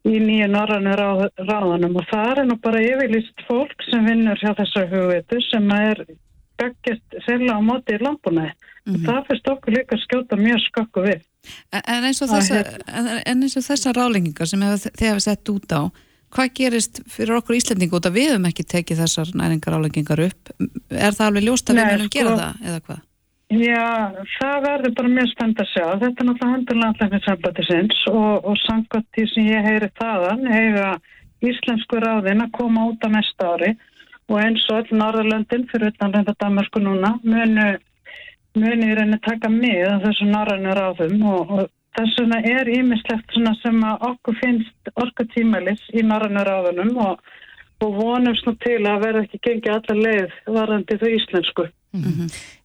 í 0.08 0.16
nýju 0.24 0.48
norrannu 0.54 0.96
ráð, 0.96 1.26
ráðanum 1.44 1.98
og 2.00 2.08
það 2.12 2.44
er 2.44 2.48
nú 2.48 2.58
bara 2.64 2.84
yfirlýst 2.86 3.46
fólk 3.48 3.84
sem 3.90 4.08
vinnur 4.08 4.40
hjá 4.40 4.54
þessar 4.58 4.88
hugveitu 4.94 5.42
sem 5.50 5.72
er 5.76 6.04
beggjast 6.60 7.18
selja 7.26 7.56
á 7.56 7.62
móti 7.64 7.96
í 7.96 8.04
landbúnaði. 8.04 8.54
og 8.90 9.02
Það 9.06 9.26
fyrst 9.28 9.50
okkur 9.54 9.76
líka 9.76 10.00
skjóta 10.02 10.40
mjög 10.40 10.62
skokku 10.66 11.04
við. 11.06 11.26
En, 11.72 11.84
en 11.84 12.08
eins 12.10 12.22
og 12.24 12.32
Það 12.32 12.50
þessa, 12.50 13.62
þessa 13.70 13.94
ráðleikingar 13.96 14.50
sem 14.50 14.64
þið 14.86 15.06
hefur 15.08 15.24
sett 15.24 15.52
út 15.54 15.76
á, 15.76 15.82
hvað 16.36 16.50
gerist 16.60 17.02
fyrir 17.10 17.38
okkur 17.40 17.58
Íslendingu 17.58 18.00
út 18.00 18.08
að 18.10 18.18
við 18.20 18.32
höfum 18.34 18.48
ekki 18.50 18.66
tekið 18.74 19.04
þessar 19.04 19.32
næringar 19.42 19.76
ráðleikingar 19.76 20.24
upp? 20.30 20.52
Er 20.90 21.16
það 21.18 21.28
alveg 21.28 21.48
ljóst 21.48 21.70
að 21.70 21.80
við 21.80 21.86
Nei, 21.86 21.94
munum 21.96 22.12
gera 22.16 22.34
sko- 22.34 22.42
það 22.42 22.68
eða 22.70 22.82
hvað? 22.88 23.06
Já, 23.50 23.86
það 24.38 24.58
verður 24.68 24.92
bara 25.00 25.10
mjög 25.10 25.30
spennt 25.32 25.62
að 25.64 25.70
sjá. 25.72 25.86
Þetta 26.04 26.22
er 26.22 26.28
náttúrulega 26.28 26.54
hendur 26.54 26.78
landlækningssambatisins 26.84 28.02
og, 28.12 28.46
og 28.46 28.60
samkvæmt 28.62 29.08
því 29.18 29.26
sem 29.32 29.48
ég 29.50 29.66
heyri 29.66 29.90
þaðan 29.98 30.44
eiga 30.54 30.90
íslensku 31.50 32.02
ráðin 32.04 32.44
að 32.46 32.52
koma 32.60 32.84
út 32.92 33.02
á 33.02 33.10
næsta 33.10 33.48
ári 33.56 33.72
og 34.30 34.38
eins 34.44 34.68
og 34.70 34.84
öll 34.84 35.00
Norðurlöndin 35.02 35.66
fyrir 35.72 35.90
utan 35.96 36.14
reynda 36.14 36.36
Danmarku 36.38 36.82
núna 36.84 37.16
munu, 37.24 37.68
munu 38.54 38.86
í 38.92 38.94
rauninni 39.00 39.20
taka 39.26 39.50
mið 39.50 39.86
af 39.96 40.06
þessu 40.06 40.30
norrænu 40.30 40.76
ráðum 40.78 41.26
og, 41.34 41.54
og 41.58 41.68
þess 41.98 42.22
vegna 42.22 42.40
er 42.46 42.70
ímislegt 42.72 43.36
sem 43.64 43.84
okkur 43.84 44.38
finnst 44.42 44.94
orkutímælis 44.96 45.82
í 45.94 46.06
norrænu 46.06 46.46
ráðunum 46.48 46.96
og, 47.04 47.20
og 47.84 47.98
vonumst 47.98 48.48
nú 48.48 48.56
til 48.64 48.80
að 48.84 49.04
verða 49.06 49.26
ekki 49.26 49.42
gengið 49.48 49.76
allar 49.76 50.02
leið 50.06 50.40
varandi 50.60 51.00
þau 51.02 51.12
íslensku. 51.16 51.68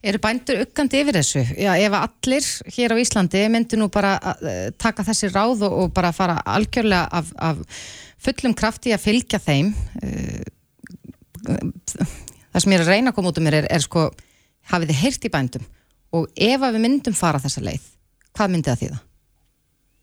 Eru 0.05 0.19
bændur 0.21 0.59
uggandi 0.61 0.99
yfir 1.01 1.17
þessu? 1.17 1.41
Já, 1.57 1.71
ef 1.81 1.95
allir 1.97 2.49
hér 2.75 2.93
á 2.93 3.01
Íslandi 3.01 3.39
myndu 3.49 3.79
nú 3.81 3.87
bara 3.89 4.19
uh, 4.21 4.67
taka 4.77 5.05
þessi 5.07 5.31
ráð 5.33 5.63
og, 5.65 5.77
og 5.81 5.95
bara 5.95 6.11
fara 6.13 6.35
algjörlega 6.45 7.07
af, 7.09 7.31
af 7.41 7.63
fullum 8.21 8.53
krafti 8.53 8.93
að 8.93 9.07
fylgja 9.07 9.41
þeim 9.41 9.73
uh, 9.73 10.45
það 11.47 12.61
sem 12.61 12.75
ég 12.75 12.77
er 12.77 12.85
að 12.85 12.93
reyna 12.93 13.11
að 13.11 13.17
koma 13.17 13.33
út 13.33 13.41
um 13.41 13.47
mér 13.49 13.59
er, 13.63 13.71
er 13.73 13.81
sko, 13.81 14.05
hafið 14.69 14.93
þið 14.93 15.01
heyrt 15.01 15.25
í 15.25 15.33
bændum 15.33 15.65
og 16.15 16.29
ef 16.37 16.61
að 16.61 16.77
við 16.77 16.85
myndum 16.85 17.17
fara 17.17 17.41
þessa 17.41 17.65
leið 17.65 17.89
hvað 18.35 18.53
myndi 18.53 18.69
það 18.69 18.81
þýða? 18.83 19.01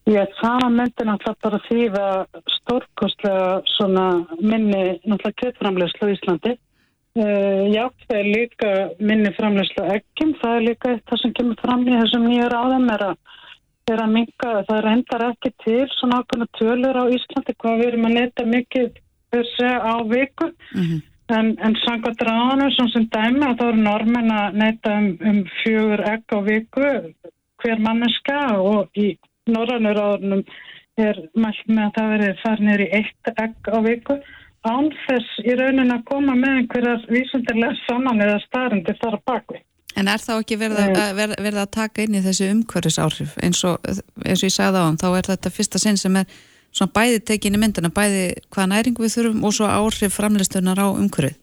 Já, 0.03 0.24
það 0.40 0.64
myndi 0.74 1.05
náttúrulega 1.07 1.42
bara 1.44 1.59
þýða 1.68 2.07
stórkostlega 2.57 3.50
svona 3.76 4.07
minni 4.40 4.80
náttúrulega 5.07 5.38
kjötframlegslu 5.38 6.09
á 6.11 6.14
Íslandi. 6.14 6.55
Uh, 7.12 7.68
já, 7.70 7.84
það 8.09 8.18
er 8.18 8.28
líka 8.32 8.72
minni 8.98 9.30
framlegslu 9.36 9.84
eggjum, 9.94 10.32
það 10.40 10.57
er 10.57 10.66
líka 10.66 10.90
eitt 10.94 11.05
það 11.11 11.22
sem 11.22 11.34
kemur 11.38 11.61
fram 11.61 11.86
í 11.86 11.94
þessum 11.94 12.26
nýja 12.26 12.50
ráðum 12.50 12.90
er 12.94 13.07
að, 13.11 13.16
er 13.92 14.03
að 14.03 14.14
minka, 14.16 14.53
það 14.70 14.82
reyndar 14.86 15.26
ekki 15.28 15.53
til 15.62 15.80
svona 15.94 16.22
ákveðna 16.22 16.50
tölur 16.59 16.98
á 16.98 17.05
Íslandi 17.12 17.57
hvað 17.61 17.80
við 17.82 17.90
erum 17.92 18.09
að 18.09 18.16
neyta 18.18 18.46
mikið 18.57 19.03
þessi 19.36 19.72
á 19.76 19.94
viku. 20.09 20.53
En, 21.32 21.53
en 21.64 21.76
samkvæmt 21.84 22.24
ráðanum 22.26 22.72
sem 22.74 22.88
sem 22.92 23.05
dæmi 23.12 23.44
að 23.46 23.61
það 23.61 23.68
eru 23.70 23.84
normen 23.86 24.32
að 24.34 24.57
neyta 24.59 24.96
um, 24.98 25.07
um 25.30 25.38
fjögur 25.61 26.03
egg 26.11 26.34
á 26.34 26.38
viku 26.48 26.88
hver 27.62 27.78
manneska 27.80 28.40
og 28.59 28.98
í 28.98 29.14
norrannu 29.51 29.95
ráðanum 29.97 30.45
er 31.01 31.18
mælt 31.34 31.66
með 31.66 31.84
að 31.86 31.93
það 31.97 32.14
veri 32.14 32.30
farnir 32.43 32.84
í 32.84 32.88
eitt 33.01 33.32
egg 33.32 33.72
á 33.72 33.78
viku. 33.84 34.18
Án 34.62 34.93
þess 35.09 35.43
í 35.43 35.57
raunin 35.59 35.90
að 35.90 36.05
koma 36.07 36.36
með 36.38 36.61
einhverjar 36.61 37.07
vísundarlega 37.11 37.74
saman 37.88 38.22
eða 38.22 38.38
staðrindir 38.45 38.99
þar 39.01 39.18
að 39.18 39.24
bakvi. 39.26 39.62
En 39.99 40.09
er 40.09 40.22
þá 40.22 40.32
ekki 40.38 40.57
verið 40.61 40.78
að, 40.80 40.95
að, 40.97 41.11
verið, 41.18 41.40
verið 41.45 41.61
að 41.64 41.72
taka 41.74 42.05
inn 42.05 42.14
í 42.16 42.22
þessu 42.24 42.49
umhverfisáhrif? 42.53 43.34
Eins 43.43 43.61
og, 43.68 43.82
eins 44.22 44.40
og 44.40 44.49
ég 44.49 44.55
sagði 44.55 44.80
á 44.80 44.86
hann, 44.86 45.01
þá 45.01 45.09
er 45.11 45.28
þetta 45.32 45.53
fyrsta 45.53 45.82
sinn 45.82 45.99
sem 46.01 46.16
er 46.16 46.30
svona 46.72 46.95
bæði 46.97 47.18
tekin 47.28 47.59
í 47.59 47.61
myndina, 47.61 47.90
bæði 47.93 48.22
hvað 48.55 48.70
næring 48.72 49.01
við 49.03 49.16
þurfum 49.16 49.45
og 49.45 49.57
svo 49.57 49.68
áhrif 49.68 50.16
framleistunar 50.16 50.80
á 50.80 50.88
umhverfið. 50.88 51.36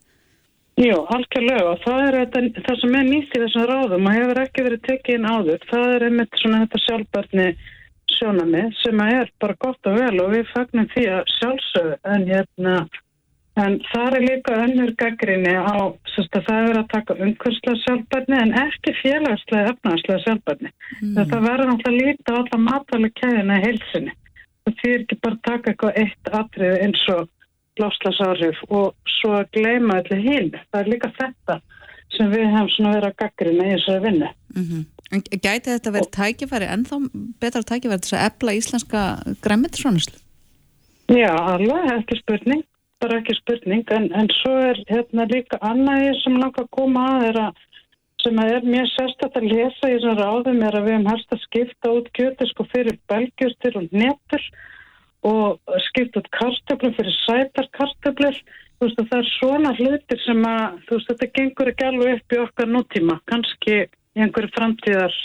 Jú, 0.79 0.95
algjörlega. 1.11 1.73
Og 1.73 1.81
það 1.83 2.05
er 2.05 2.17
þetta, 2.21 2.63
það 2.65 2.79
sem 2.81 2.95
er 2.95 3.07
nýtt 3.09 3.35
í 3.35 3.41
þessum 3.43 3.67
ráðum 3.67 4.07
og 4.07 4.15
hefur 4.15 4.41
ekki 4.45 4.65
verið 4.65 4.85
tekið 4.87 5.17
inn 5.17 5.27
áður, 5.27 5.65
það 5.69 5.95
er 5.95 6.05
einmitt 6.07 6.39
svona 6.39 6.61
þetta 6.63 6.81
sjálfbarni 6.85 7.47
sjónami 8.17 8.63
sem 8.79 9.03
er 9.05 9.29
bara 9.41 9.57
gott 9.59 9.91
og 9.91 9.99
vel 9.99 10.15
og 10.23 10.33
við 10.33 10.49
fagnum 10.53 10.89
því 10.93 11.05
að 11.17 11.35
sjálfsögðu 11.35 11.99
en 12.15 12.25
hérna 12.29 12.75
en 13.59 13.75
það 13.89 14.15
er 14.15 14.23
líka 14.23 14.57
önnur 14.63 14.93
gaggrinni 14.99 15.51
á 15.51 15.75
að 15.75 16.43
það 16.45 16.69
er 16.69 16.77
að 16.79 16.91
taka 16.93 17.17
umhverslega 17.19 17.81
sjálfbarni 17.83 18.37
en 18.39 18.55
ekki 18.61 18.93
félagslega 19.01 19.73
efnagslega 19.73 20.23
sjálfbarni. 20.23 20.71
Mm. 21.01 21.17
Það 21.17 21.45
verður 21.49 21.71
náttúrulega 21.73 22.07
líta 22.07 22.35
á 22.35 22.39
alla 22.39 22.59
matvæli 22.69 23.11
kæðina 23.19 23.59
í 23.59 23.65
heilsinni 23.65 24.15
það 24.69 24.79
þýr 24.83 25.03
ekki 25.03 25.17
bara 25.23 25.41
taka 25.47 25.71
eitthvað 25.71 25.99
eitt 26.03 26.31
atrið 26.39 26.77
eins 26.85 27.03
og 27.13 27.27
láslasáhrif 27.79 28.61
og 28.69 29.11
svo 29.19 29.35
að 29.39 29.51
gleyma 29.55 29.99
allir 30.01 30.23
hinn. 30.23 30.49
Það 30.71 30.81
er 30.81 30.91
líka 30.93 31.11
þetta 31.17 31.59
sem 32.15 32.31
við 32.31 32.47
hefum 32.47 32.71
svona 32.75 32.95
verið 32.95 33.11
að 33.11 33.19
gaggrina 33.23 33.67
í 33.67 33.75
þessari 33.75 34.05
vinnu. 34.07 34.31
Mm 34.55 34.87
En 35.09 35.23
gæti 35.25 35.71
þetta 35.71 35.91
verið 35.93 36.11
tækifæri, 36.13 36.65
ennþá 36.69 36.97
betra 37.41 37.63
tækifæri 37.65 38.03
til 38.05 38.17
að 38.17 38.25
ebla 38.27 38.53
íslenska 38.53 38.99
græmitisrónuslu? 39.41 40.19
Já, 41.09 41.33
alveg, 41.33 41.87
ekki 41.95 42.19
spurning, 42.19 42.61
bara 43.01 43.17
ekki 43.17 43.33
spurning, 43.39 43.87
en, 43.95 44.05
en 44.13 44.29
svo 44.37 44.53
er 44.67 44.77
hérna 44.91 45.25
líka 45.31 45.57
annað 45.65 46.11
sem 46.21 46.37
langar 46.37 46.67
að 46.67 46.69
koma 46.77 47.07
að 47.15 47.25
er 47.31 47.41
að 47.47 47.65
sem 48.23 48.39
að 48.41 48.53
er 48.53 48.67
mjög 48.67 48.89
sérstætt 48.93 49.37
að 49.39 49.49
lesa 49.49 49.89
í 49.89 49.93
þessum 49.95 50.17
ráðum 50.19 50.63
er 50.67 50.75
að 50.75 50.85
við 50.85 50.95
hefum 50.97 51.09
helst 51.13 51.33
að 51.33 51.43
skipta 51.45 51.93
út 51.95 52.09
kjöti 52.17 52.47
sko 52.49 52.65
fyrir 52.73 52.97
belgjustir 53.09 53.77
og 53.79 53.93
netur 53.95 54.47
og 55.27 55.59
skipta 55.89 56.21
út 56.21 56.29
kartöflur 56.35 56.95
fyrir 56.95 57.15
sætar 57.25 57.67
kartöflur 57.75 58.37
þú 58.79 58.87
veist 58.87 59.01
að 59.01 59.09
það 59.09 59.19
er 59.19 59.31
svona 59.33 59.71
hlutir 59.75 60.21
sem 60.23 60.45
að 60.47 60.77
þú 60.87 60.95
veist 60.95 61.09
þetta 61.11 61.29
gengur 61.35 61.71
ekki 61.73 61.87
alveg 61.89 62.13
upp 62.15 62.35
í 62.35 62.41
okkar 62.45 62.71
nútíma 62.71 63.17
kannski 63.31 63.75
í 63.83 64.23
einhverju 64.23 64.53
framtíðar 64.55 65.17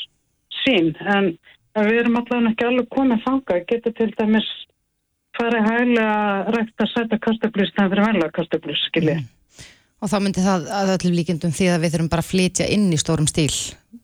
sín 0.64 0.90
en 1.14 1.30
við 1.78 2.01
erum 2.03 2.18
allavega 2.18 2.51
ekki 2.51 2.68
alveg 2.68 2.90
komið 2.97 3.22
þanga 3.28 3.61
getur 3.70 3.95
til 4.01 4.11
dæmis 4.18 4.51
farið 5.38 5.70
hægilega 5.70 6.18
að 6.24 6.51
rækta 6.57 6.90
sæta 6.90 7.20
kartöflur 7.28 7.70
stæðan 7.70 7.95
fyrir 7.95 8.09
venlega 8.09 8.36
kartöflur 8.40 8.84
skilji 8.88 9.16
mm. 9.20 9.30
Og 10.03 10.11
þá 10.12 10.18
myndi 10.20 10.42
það 10.45 10.66
að 10.76 10.90
öllum 10.99 11.14
líkjendum 11.16 11.53
því 11.55 11.66
að 11.72 11.84
við 11.84 11.95
þurfum 11.95 12.09
bara 12.12 12.20
að 12.20 12.26
flytja 12.28 12.64
inn 12.74 12.90
í 12.92 12.99
stórum 13.01 13.28
stíl 13.30 13.55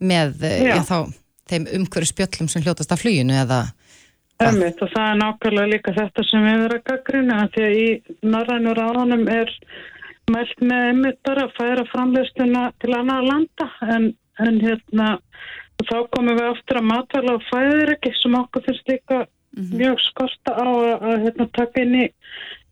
með 0.00 0.46
já. 0.46 0.70
Já, 0.70 0.78
þá, 0.88 0.98
þeim 1.50 1.66
umhverju 1.76 2.08
spjöllum 2.08 2.48
sem 2.48 2.64
hljótast 2.64 2.94
af 2.94 3.02
fluginu 3.02 3.36
eða 3.36 3.58
Ömmit 4.40 4.80
og 4.80 4.88
það 4.94 5.06
er 5.10 5.18
nákvæmlega 5.20 5.72
líka 5.74 5.96
þetta 5.96 6.24
sem 6.24 6.46
við 6.46 6.54
erum 6.54 6.78
að 6.78 6.86
gaggrina 6.88 7.40
því 7.54 7.66
að 7.66 7.78
í 7.80 7.88
norrænur 8.22 8.80
áðanum 8.80 9.26
er 9.28 9.52
mælt 10.30 10.62
með 10.62 10.88
ömmit 10.94 11.18
bara 11.26 11.44
að 11.44 11.54
færa 11.58 11.84
framleistuna 11.90 12.64
til 12.80 12.94
annar 12.96 13.26
landa 13.26 13.68
en 13.96 14.12
en 14.46 14.60
hérna 14.62 15.10
þá 15.80 15.96
komum 16.14 16.36
við 16.36 16.46
aftur 16.50 16.80
að 16.80 16.88
matvæla 16.90 17.36
og 17.38 17.44
fæðir 17.48 17.94
ekki 17.96 18.12
sem 18.18 18.36
okkur 18.36 18.64
finnst 18.66 18.90
líka 18.90 19.18
mm 19.20 19.62
-hmm. 19.64 19.76
mjög 19.80 20.02
skorta 20.08 20.52
á 20.56 20.66
að, 20.68 20.94
að 21.10 21.22
hérna, 21.24 21.46
taka 21.58 21.84
inn 21.84 21.94
í 21.94 22.06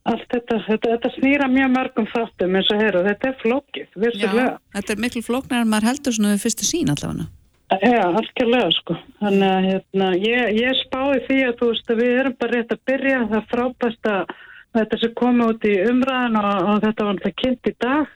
allt 0.08 0.28
þetta, 0.32 0.60
þetta, 0.66 0.90
þetta 0.92 1.10
snýra 1.16 1.48
mjög 1.52 1.70
mörgum 1.76 2.06
þáttum 2.12 2.56
eins 2.56 2.70
og 2.72 2.80
herru, 2.82 3.04
þetta 3.04 3.28
er 3.28 3.36
flókið, 3.42 3.88
virsulega. 4.04 4.54
Þetta 4.76 4.92
er 4.92 5.02
miklu 5.04 5.22
flóknar 5.22 5.64
en 5.64 5.68
maður 5.72 5.88
heldur 5.90 6.16
svona 6.16 6.32
við 6.34 6.44
fyrstu 6.44 6.64
sín 6.64 6.92
allavega. 6.92 7.28
Já, 7.68 8.04
algjörlega 8.16 8.68
sko, 8.72 8.94
þannig 9.20 9.50
að 9.52 9.66
hérna, 9.68 10.06
ég, 10.16 10.52
ég 10.56 10.76
spái 10.78 11.18
því 11.26 11.38
að 11.44 11.58
veist 11.66 11.90
að 11.92 11.98
við 12.00 12.12
erum 12.22 12.36
bara 12.40 12.54
rétt 12.54 12.70
að 12.72 12.84
byrja, 12.88 13.18
það 13.32 13.50
frábæst 13.50 14.08
að 14.08 14.30
þetta 14.78 14.98
sem 15.02 15.12
komi 15.18 15.48
út 15.52 15.66
í 15.68 15.74
umræðan 15.84 16.38
og, 16.40 16.48
og 16.70 16.80
þetta 16.86 17.08
var 17.08 17.18
þetta 17.18 17.40
kynnt 17.42 17.68
í 17.68 17.74
dag. 17.84 18.14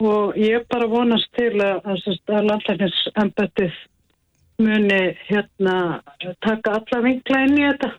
Og 0.00 0.38
ég 0.40 0.64
bara 0.72 0.88
vonast 0.88 1.28
til 1.36 1.52
að, 1.60 1.90
að 1.92 2.46
landlækningsembettið 2.48 3.80
muni 4.64 5.00
hérna 5.28 5.74
taka 6.44 6.78
alla 6.78 7.02
vinkla 7.04 7.42
inn 7.44 7.58
í 7.58 7.66
þetta. 7.66 7.92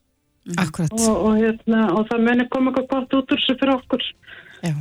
Og, 0.97 1.11
og, 1.13 1.35
hérna, 1.37 1.83
og 1.93 2.09
það 2.09 2.25
muni 2.25 2.47
koma 2.49 2.73
eitthvað 2.73 2.89
gott 2.95 3.15
út 3.19 3.35
úr 3.35 3.43
þessu 3.43 3.57
fyrir 3.59 3.75
okkur. 3.75 4.07
Já, 4.65 4.73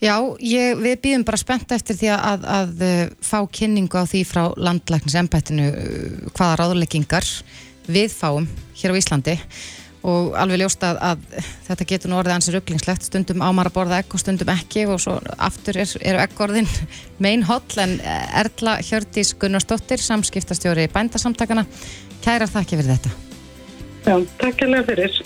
Já 0.00 0.14
ég, 0.40 0.78
við 0.80 0.94
býðum 1.04 1.26
bara 1.28 1.38
spennt 1.40 1.72
eftir 1.76 1.96
því 1.98 2.08
að, 2.14 2.22
að, 2.24 2.44
að 2.56 2.84
uh, 2.86 3.00
fá 3.20 3.38
kynningu 3.52 4.00
á 4.00 4.08
því 4.08 4.22
frá 4.24 4.42
landlækningsembettinu 4.56 5.66
uh, 5.68 6.30
hvaða 6.32 6.54
ráðleggingar 6.62 7.26
við 7.84 8.14
fáum 8.14 8.46
hér 8.80 8.94
á 8.96 9.00
Íslandi. 9.00 9.36
Og 10.00 10.30
alveg 10.40 10.62
ljóst 10.62 10.80
að, 10.88 10.96
að 11.04 11.42
þetta 11.66 11.86
getur 11.90 12.08
nú 12.08 12.16
orðið 12.16 12.34
ansið 12.38 12.54
rugglingslegt, 12.56 13.04
stundum 13.04 13.42
ámar 13.44 13.68
að 13.68 13.74
borða 13.74 13.98
egg 14.00 14.14
og 14.16 14.22
stundum 14.22 14.48
ekki 14.48 14.86
og 14.88 15.02
svo 15.04 15.18
aftur 15.36 15.76
er, 15.82 15.92
eru 16.00 16.22
eggorðin 16.22 16.70
mein 17.24 17.44
holl. 17.44 17.60
En 17.84 17.98
Erla 18.00 18.78
Hjördís 18.80 19.34
Gunnarsdóttir 19.36 20.00
samskiptastjóri 20.00 20.86
í 20.88 20.92
bændasamtakana 20.94 21.66
kæra 22.24 22.48
þakki 22.48 22.80
fyrir 22.80 22.94
þetta. 22.94 23.12
Já, 24.06 24.16
takk 24.40 24.64
alveg 24.64 24.88
fyrir. 24.94 25.20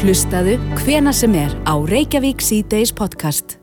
Hlustaðu 0.00 0.56
hvena 0.80 1.12
sem 1.12 1.36
er 1.36 1.52
á 1.68 1.76
Reykjavík 1.76 2.40
C-Days 2.40 2.96
podcast 2.96 3.58